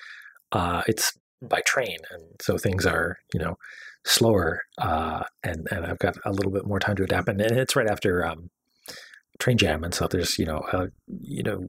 uh, 0.52 0.84
it's 0.88 1.14
by 1.42 1.62
train, 1.66 1.98
and 2.12 2.24
so 2.42 2.58
things 2.58 2.86
are 2.86 3.18
you 3.34 3.40
know 3.40 3.56
slower, 4.06 4.62
uh, 4.78 5.24
and 5.44 5.68
and 5.72 5.86
I've 5.86 6.00
got 6.00 6.16
a 6.26 6.32
little 6.32 6.52
bit 6.52 6.66
more 6.66 6.80
time 6.80 6.96
to 6.98 7.04
adapt. 7.04 7.30
And, 7.30 7.42
it's 7.42 7.76
right 7.76 7.90
after 7.90 8.26
um, 8.26 8.50
train 9.40 9.58
jam, 9.58 9.84
and 9.84 9.94
so 9.94 10.08
there's 10.08 10.38
you 10.38 10.46
know 10.46 10.62
uh, 10.72 10.88
you 11.08 11.44
know 11.44 11.68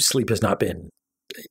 sleep 0.00 0.28
has 0.28 0.42
not 0.42 0.60
been 0.60 0.90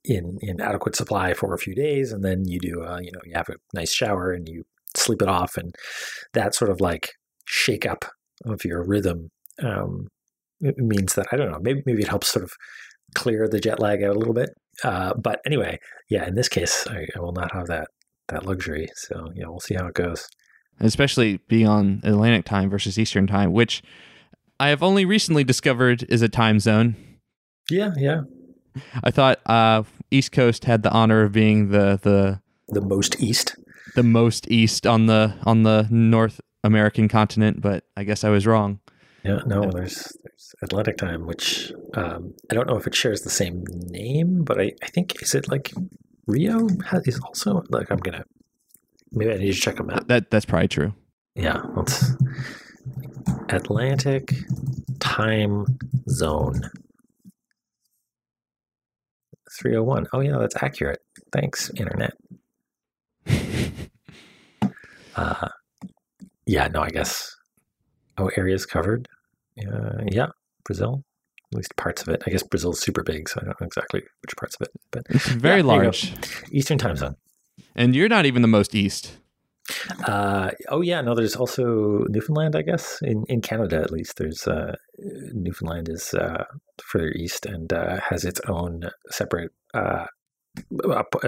in 0.06 0.38
in 0.42 0.62
adequate 0.62 0.96
supply 0.96 1.34
for 1.34 1.54
a 1.54 1.60
few 1.60 1.76
days, 1.76 2.12
and 2.12 2.24
then 2.24 2.46
you 2.46 2.60
do 2.60 2.84
uh, 2.84 3.00
you 3.00 3.12
know 3.12 3.22
you 3.26 3.34
have 3.36 3.50
a 3.50 3.56
nice 3.74 3.94
shower 3.94 4.32
and 4.32 4.48
you 4.48 4.64
sleep 4.96 5.22
it 5.22 5.28
off, 5.28 5.58
and 5.58 5.76
that 6.34 6.56
sort 6.56 6.72
of 6.72 6.80
like 6.80 7.14
shake 7.46 7.86
up 7.86 8.06
of 8.46 8.64
your 8.64 8.84
rhythm 8.84 9.30
um, 9.62 10.08
it 10.62 10.78
means 10.78 11.16
that 11.16 11.28
I 11.32 11.36
don't 11.36 11.52
know 11.52 11.60
maybe 11.62 11.82
maybe 11.86 12.02
it 12.02 12.08
helps 12.08 12.28
sort 12.28 12.44
of 12.44 12.52
clear 13.16 13.48
the 13.48 13.60
jet 13.60 13.80
lag 13.80 14.04
out 14.04 14.16
a 14.16 14.20
little 14.20 14.34
bit. 14.34 14.50
Uh, 14.84 15.14
but 15.14 15.40
anyway, 15.46 15.80
yeah, 16.10 16.28
in 16.28 16.36
this 16.36 16.50
case, 16.50 16.88
I, 16.88 17.06
I, 17.16 17.20
will 17.20 17.34
not 17.34 17.54
have 17.54 17.68
that 17.68 17.88
that 18.30 18.46
luxury. 18.46 18.90
So 18.96 19.32
yeah, 19.36 19.46
we'll 19.48 19.60
see 19.60 19.76
how 19.76 19.88
it 19.88 19.94
goes. 19.94 20.28
Especially 20.80 21.38
being 21.48 21.68
on 21.68 22.02
Atlantic 22.04 22.46
time 22.46 22.70
versus 22.70 22.98
Eastern 22.98 23.28
time, 23.28 23.54
which 23.54 23.84
I 24.60 24.70
have 24.70 24.82
only 24.82 25.06
recently 25.06 25.44
discovered 25.44 26.04
is 26.10 26.22
a 26.22 26.30
time 26.30 26.60
zone. 26.60 26.96
Yeah, 27.70 27.92
yeah. 27.98 28.22
I 29.04 29.12
thought 29.12 29.40
uh, 29.46 29.84
East 30.10 30.32
Coast 30.32 30.66
had 30.66 30.84
the 30.84 30.92
honor 30.92 31.24
of 31.24 31.32
being 31.32 31.70
the 31.70 32.00
the 32.02 32.42
the 32.70 32.82
most 32.82 33.22
east, 33.22 33.56
the 33.96 34.04
most 34.04 34.50
east 34.50 34.88
on 34.88 35.06
the 35.06 35.36
on 35.44 35.64
the 35.64 35.88
North 35.90 36.42
American 36.64 37.08
continent, 37.08 37.62
but 37.62 37.84
I 37.98 38.04
guess 38.04 38.24
I 38.24 38.30
was 38.30 38.48
wrong. 38.48 38.80
Yeah, 39.24 39.40
no, 39.46 39.70
there's, 39.70 40.16
there's 40.24 40.31
Atlantic 40.62 40.98
time, 40.98 41.26
which 41.26 41.72
um, 41.96 42.34
I 42.50 42.56
don't 42.56 42.68
know 42.68 42.78
if 42.78 42.88
it 42.88 42.96
shares 42.96 43.22
the 43.22 43.30
same 43.30 43.64
name, 43.88 44.44
but 44.44 44.60
I, 44.60 44.74
I 44.84 44.88
think 44.88 45.22
is 45.22 45.36
it 45.36 45.50
like 45.50 45.72
Rio 46.28 46.68
has, 46.86 47.08
is 47.08 47.20
also 47.20 47.64
like 47.70 47.92
I'm 47.92 48.00
gonna 48.00 48.26
maybe 49.12 49.32
I 49.32 49.38
need 49.38 49.54
to 49.54 49.60
check 49.60 49.78
them 49.78 49.90
out. 49.90 50.08
That 50.08 50.32
that's 50.32 50.46
probably 50.46 50.68
true. 50.68 50.94
Yeah, 51.36 51.62
let's 51.76 52.16
Atlantic 53.50 54.34
time 55.00 55.66
zone. 56.10 56.62
301. 59.60 60.08
Oh 60.14 60.22
yeah, 60.22 60.38
that's 60.38 60.56
accurate. 60.64 61.00
Thanks, 61.32 61.72
internet. 61.76 62.14
uh, 65.16 65.50
yeah, 66.46 66.68
no, 66.68 66.82
I 66.82 66.90
guess. 66.90 67.36
Oh, 68.18 68.32
areas 68.38 68.66
covered. 68.66 69.08
Uh, 69.60 70.04
yeah, 70.12 70.28
Brazil. 70.66 71.04
At 71.54 71.58
least 71.58 71.76
parts 71.76 72.02
of 72.02 72.08
it. 72.10 72.24
I 72.26 72.30
guess 72.30 72.44
Brazil's 72.44 72.80
super 72.80 73.04
big, 73.04 73.28
so 73.28 73.40
I 73.42 73.46
don't 73.46 73.60
know 73.60 73.68
exactly 73.68 74.02
which 74.22 74.36
parts 74.38 74.56
of 74.56 74.68
it. 74.68 74.72
But 74.92 75.04
it's 75.10 75.28
very 75.28 75.60
yeah, 75.60 75.66
large. 75.66 76.14
Eastern 76.52 76.78
time 76.78 76.96
zone. 76.96 77.18
And 77.76 77.96
you're 77.96 78.10
not 78.10 78.26
even 78.26 78.42
the 78.42 78.48
most 78.48 78.74
east. 78.74 79.18
Uh, 80.06 80.52
oh 80.70 80.82
yeah, 80.82 81.02
no. 81.02 81.14
There's 81.14 81.36
also 81.36 82.06
Newfoundland, 82.10 82.56
I 82.56 82.62
guess, 82.62 83.00
in, 83.02 83.26
in 83.28 83.42
Canada 83.42 83.78
at 83.82 83.92
least. 83.92 84.18
There's 84.18 84.48
uh, 84.48 84.76
Newfoundland 84.98 85.88
is 85.90 86.14
uh, 86.14 86.46
further 86.84 87.12
east 87.12 87.46
and 87.46 87.72
uh, 87.72 88.00
has 88.00 88.26
its 88.26 88.42
own 88.48 88.90
separate, 89.10 89.52
uh, 89.74 90.06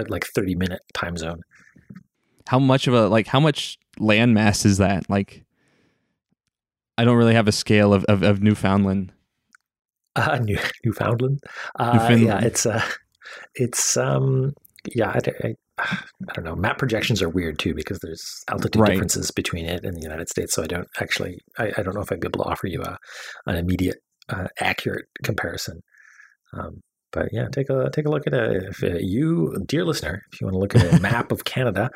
like 0.08 0.26
thirty 0.26 0.54
minute 0.54 0.82
time 0.92 1.16
zone. 1.16 1.42
How 2.46 2.58
much 2.58 2.86
of 2.86 2.94
a 2.94 3.08
like 3.08 3.26
how 3.26 3.40
much 3.40 3.78
land 3.98 4.34
mass 4.34 4.64
is 4.64 4.78
that? 4.78 5.08
Like, 5.08 5.43
I 6.96 7.04
don't 7.04 7.16
really 7.16 7.34
have 7.34 7.48
a 7.48 7.52
scale 7.52 7.92
of 7.92 8.04
of, 8.04 8.22
of 8.22 8.42
Newfoundland. 8.42 9.12
Uh, 10.16 10.38
New, 10.42 10.58
Newfoundland. 10.84 11.40
Uh, 11.78 12.16
yeah, 12.18 12.40
it's 12.40 12.66
uh, 12.66 12.82
it's 13.54 13.96
um, 13.96 14.54
yeah. 14.94 15.10
I, 15.10 15.46
I, 15.46 15.54
I 15.78 16.32
don't 16.34 16.44
know. 16.44 16.54
Map 16.54 16.78
projections 16.78 17.20
are 17.20 17.28
weird 17.28 17.58
too 17.58 17.74
because 17.74 17.98
there's 18.00 18.44
altitude 18.50 18.80
right. 18.80 18.92
differences 18.92 19.30
between 19.30 19.66
it 19.66 19.84
and 19.84 19.96
the 19.96 20.02
United 20.02 20.28
States. 20.28 20.54
So 20.54 20.62
I 20.62 20.66
don't 20.66 20.88
actually, 21.00 21.40
I, 21.58 21.72
I 21.76 21.82
don't 21.82 21.94
know 21.94 22.00
if 22.00 22.12
I'd 22.12 22.20
be 22.20 22.28
able 22.28 22.44
to 22.44 22.50
offer 22.50 22.68
you 22.68 22.82
a, 22.82 22.96
an 23.46 23.56
immediate, 23.56 23.98
uh, 24.28 24.46
accurate 24.60 25.06
comparison. 25.24 25.80
Um, 26.52 26.80
but 27.10 27.28
yeah, 27.32 27.46
take 27.52 27.70
a 27.70 27.90
take 27.92 28.06
a 28.06 28.10
look 28.10 28.26
at 28.26 28.34
a 28.34 28.68
if 28.68 28.82
uh, 28.82 28.98
you, 28.98 29.56
dear 29.66 29.84
listener, 29.84 30.22
if 30.32 30.40
you 30.40 30.46
want 30.46 30.54
to 30.54 30.58
look 30.58 30.74
at 30.74 30.98
a 30.98 31.00
map 31.02 31.32
of 31.32 31.44
Canada, 31.44 31.90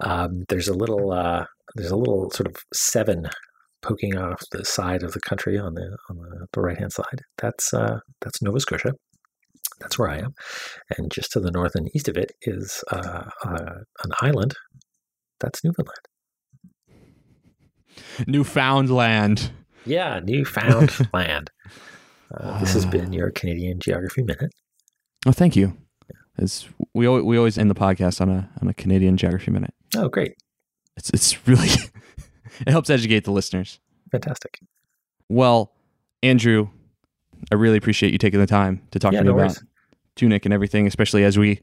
um, 0.00 0.44
there's 0.48 0.68
a 0.68 0.74
little 0.74 1.12
uh, 1.12 1.46
there's 1.74 1.90
a 1.90 1.96
little 1.96 2.30
sort 2.30 2.48
of 2.48 2.56
seven 2.74 3.28
poking 3.86 4.16
off 4.16 4.42
the 4.50 4.64
side 4.64 5.02
of 5.02 5.12
the 5.12 5.20
country 5.20 5.58
on 5.58 5.74
the 5.74 5.96
on 6.10 6.16
the, 6.16 6.46
the 6.52 6.60
right 6.60 6.78
hand 6.78 6.92
side. 6.92 7.22
That's 7.38 7.72
uh, 7.72 8.00
that's 8.20 8.42
Nova 8.42 8.60
Scotia. 8.60 8.92
That's 9.80 9.98
where 9.98 10.08
I 10.08 10.18
am. 10.18 10.34
And 10.96 11.10
just 11.10 11.32
to 11.32 11.40
the 11.40 11.50
north 11.50 11.74
and 11.74 11.94
east 11.94 12.08
of 12.08 12.16
it 12.16 12.32
is 12.42 12.82
uh, 12.90 13.24
uh, 13.44 13.74
an 14.04 14.10
island. 14.20 14.54
That's 15.40 15.62
Newfoundland. 15.62 15.98
Newfoundland. 18.26 19.50
Yeah, 19.84 20.20
Newfoundland. 20.24 21.50
uh, 22.34 22.60
this 22.60 22.72
has 22.72 22.86
been 22.86 23.12
your 23.12 23.30
Canadian 23.30 23.78
Geography 23.80 24.22
Minute. 24.22 24.52
Oh, 25.26 25.32
thank 25.32 25.56
you. 25.56 25.76
It's, 26.38 26.68
we 26.94 27.08
we 27.08 27.38
always 27.38 27.56
end 27.56 27.70
the 27.70 27.74
podcast 27.74 28.20
on 28.20 28.28
a 28.28 28.50
on 28.60 28.68
a 28.68 28.74
Canadian 28.74 29.16
Geography 29.16 29.50
Minute. 29.50 29.74
Oh, 29.96 30.08
great! 30.08 30.34
It's 30.96 31.10
it's 31.10 31.46
really 31.46 31.68
it 32.60 32.70
helps 32.70 32.90
educate 32.90 33.24
the 33.24 33.32
listeners. 33.32 33.80
Fantastic. 34.10 34.60
Well, 35.28 35.72
Andrew, 36.22 36.68
I 37.50 37.54
really 37.54 37.76
appreciate 37.76 38.12
you 38.12 38.18
taking 38.18 38.40
the 38.40 38.46
time 38.46 38.82
to 38.90 38.98
talk 38.98 39.12
yeah, 39.12 39.20
to 39.20 39.24
me 39.24 39.28
no 39.30 39.34
about 39.34 39.48
worries. 39.48 39.64
Tunic 40.14 40.44
and 40.44 40.54
everything, 40.54 40.86
especially 40.86 41.24
as 41.24 41.38
we 41.38 41.60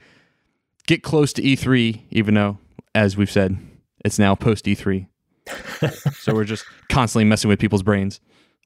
get 0.88 1.04
close 1.04 1.34
to 1.34 1.42
E3, 1.42 2.02
even 2.12 2.36
though, 2.36 2.58
as 2.94 3.18
we've 3.18 3.32
said, 3.32 3.58
it's 4.06 4.20
now 4.20 4.36
post 4.36 4.66
E3. 4.66 5.08
so 6.14 6.34
we're 6.34 6.44
just 6.44 6.66
constantly 6.90 7.26
messing 7.26 7.50
with 7.50 7.60
people's 7.60 7.84
brains. 7.84 8.20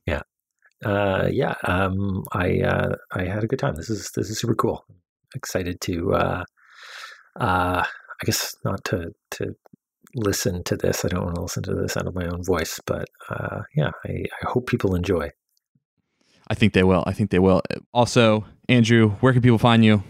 Yeah. 0.05 0.21
Uh, 0.83 1.29
yeah. 1.31 1.55
Um, 1.63 2.23
I, 2.33 2.61
uh, 2.61 2.95
I 3.11 3.23
had 3.23 3.43
a 3.43 3.47
good 3.47 3.59
time. 3.59 3.75
This 3.75 3.89
is, 3.89 4.11
this 4.15 4.29
is 4.29 4.39
super 4.39 4.55
cool. 4.55 4.85
Excited 5.35 5.79
to, 5.81 6.13
uh, 6.13 6.43
uh, 7.39 7.83
I 7.85 8.25
guess 8.25 8.55
not 8.63 8.83
to, 8.85 9.13
to 9.31 9.55
listen 10.15 10.63
to 10.65 10.77
this. 10.77 11.05
I 11.05 11.09
don't 11.09 11.23
want 11.23 11.35
to 11.35 11.41
listen 11.41 11.63
to 11.63 11.75
this 11.75 11.97
out 11.97 12.07
of 12.07 12.15
my 12.15 12.25
own 12.25 12.43
voice, 12.43 12.79
but, 12.85 13.07
uh, 13.29 13.61
yeah, 13.75 13.91
I, 14.05 14.25
I 14.41 14.49
hope 14.49 14.67
people 14.67 14.95
enjoy. 14.95 15.31
I 16.47 16.55
think 16.55 16.73
they 16.73 16.83
will. 16.83 17.03
I 17.05 17.13
think 17.13 17.29
they 17.31 17.39
will. 17.39 17.61
Also, 17.93 18.45
Andrew, 18.69 19.11
where 19.19 19.33
can 19.33 19.41
people 19.41 19.57
find 19.57 19.83
you? 19.83 20.03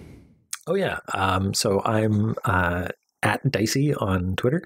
Oh 0.67 0.75
yeah. 0.75 0.99
Um, 1.13 1.53
so 1.53 1.81
I'm 1.83 2.35
uh, 2.45 2.89
at 3.23 3.49
Dicey 3.49 3.93
on 3.95 4.35
Twitter. 4.35 4.61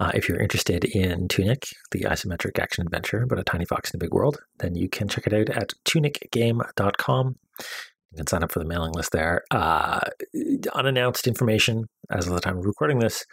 Uh, 0.00 0.10
if 0.14 0.28
you're 0.28 0.40
interested 0.40 0.84
in 0.84 1.28
Tunic, 1.28 1.66
the 1.92 2.00
isometric 2.00 2.58
action 2.58 2.84
adventure 2.84 3.22
about 3.22 3.38
a 3.38 3.44
tiny 3.44 3.64
fox 3.64 3.92
in 3.92 3.98
a 3.98 4.00
big 4.00 4.12
world, 4.12 4.38
then 4.58 4.74
you 4.74 4.88
can 4.88 5.08
check 5.08 5.26
it 5.26 5.34
out 5.34 5.50
at 5.50 5.72
tunicgame.com. 5.84 7.36
You 8.10 8.16
can 8.16 8.26
sign 8.26 8.42
up 8.42 8.52
for 8.52 8.58
the 8.58 8.64
mailing 8.64 8.92
list 8.92 9.12
there. 9.12 9.42
Uh, 9.50 10.00
unannounced 10.74 11.26
information 11.26 11.88
as 12.10 12.26
of 12.26 12.34
the 12.34 12.40
time 12.40 12.58
of 12.58 12.64
recording 12.64 12.98
this 12.98 13.24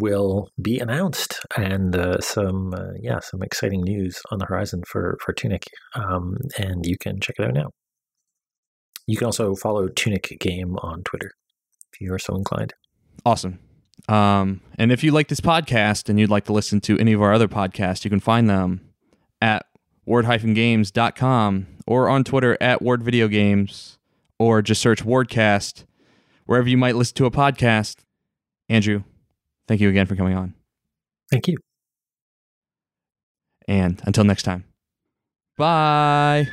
will 0.00 0.50
be 0.60 0.78
announced, 0.78 1.40
and 1.56 1.96
uh, 1.96 2.20
some 2.20 2.74
uh, 2.74 2.92
yeah 3.00 3.20
some 3.20 3.42
exciting 3.42 3.82
news 3.82 4.20
on 4.30 4.38
the 4.38 4.46
horizon 4.46 4.82
for 4.86 5.18
for 5.24 5.32
Tunic, 5.32 5.64
um, 5.94 6.36
and 6.58 6.86
you 6.86 6.96
can 6.98 7.20
check 7.20 7.36
it 7.38 7.44
out 7.44 7.54
now. 7.54 7.70
You 9.06 9.16
can 9.16 9.26
also 9.26 9.54
follow 9.54 9.88
Tunic 9.88 10.36
Game 10.38 10.76
on 10.78 11.02
Twitter 11.02 11.32
if 11.92 12.00
you 12.00 12.12
are 12.12 12.18
so 12.18 12.34
inclined. 12.34 12.74
Awesome. 13.24 13.58
Um, 14.08 14.60
and 14.78 14.92
if 14.92 15.02
you 15.02 15.12
like 15.12 15.28
this 15.28 15.40
podcast 15.40 16.08
and 16.08 16.20
you'd 16.20 16.30
like 16.30 16.44
to 16.44 16.52
listen 16.52 16.80
to 16.82 16.98
any 16.98 17.12
of 17.12 17.22
our 17.22 17.32
other 17.32 17.48
podcasts, 17.48 18.04
you 18.04 18.10
can 18.10 18.20
find 18.20 18.48
them 18.48 18.92
at 19.40 19.66
ward-games.com 20.06 21.66
or 21.86 22.08
on 22.08 22.24
Twitter 22.24 22.56
at 22.60 22.80
Ward 22.80 23.02
Video 23.02 23.28
Games 23.28 23.98
or 24.38 24.62
just 24.62 24.80
search 24.80 25.04
Wardcast 25.04 25.84
wherever 26.46 26.68
you 26.68 26.76
might 26.76 26.96
listen 26.96 27.14
to 27.16 27.26
a 27.26 27.30
podcast. 27.30 27.96
Andrew, 28.68 29.04
Thank 29.68 29.80
you 29.80 29.90
again 29.90 30.06
for 30.06 30.16
coming 30.16 30.34
on. 30.34 30.54
Thank 31.30 31.46
you. 31.46 31.58
And 33.68 34.00
until 34.06 34.24
next 34.24 34.44
time, 34.44 34.64
bye. 35.58 36.48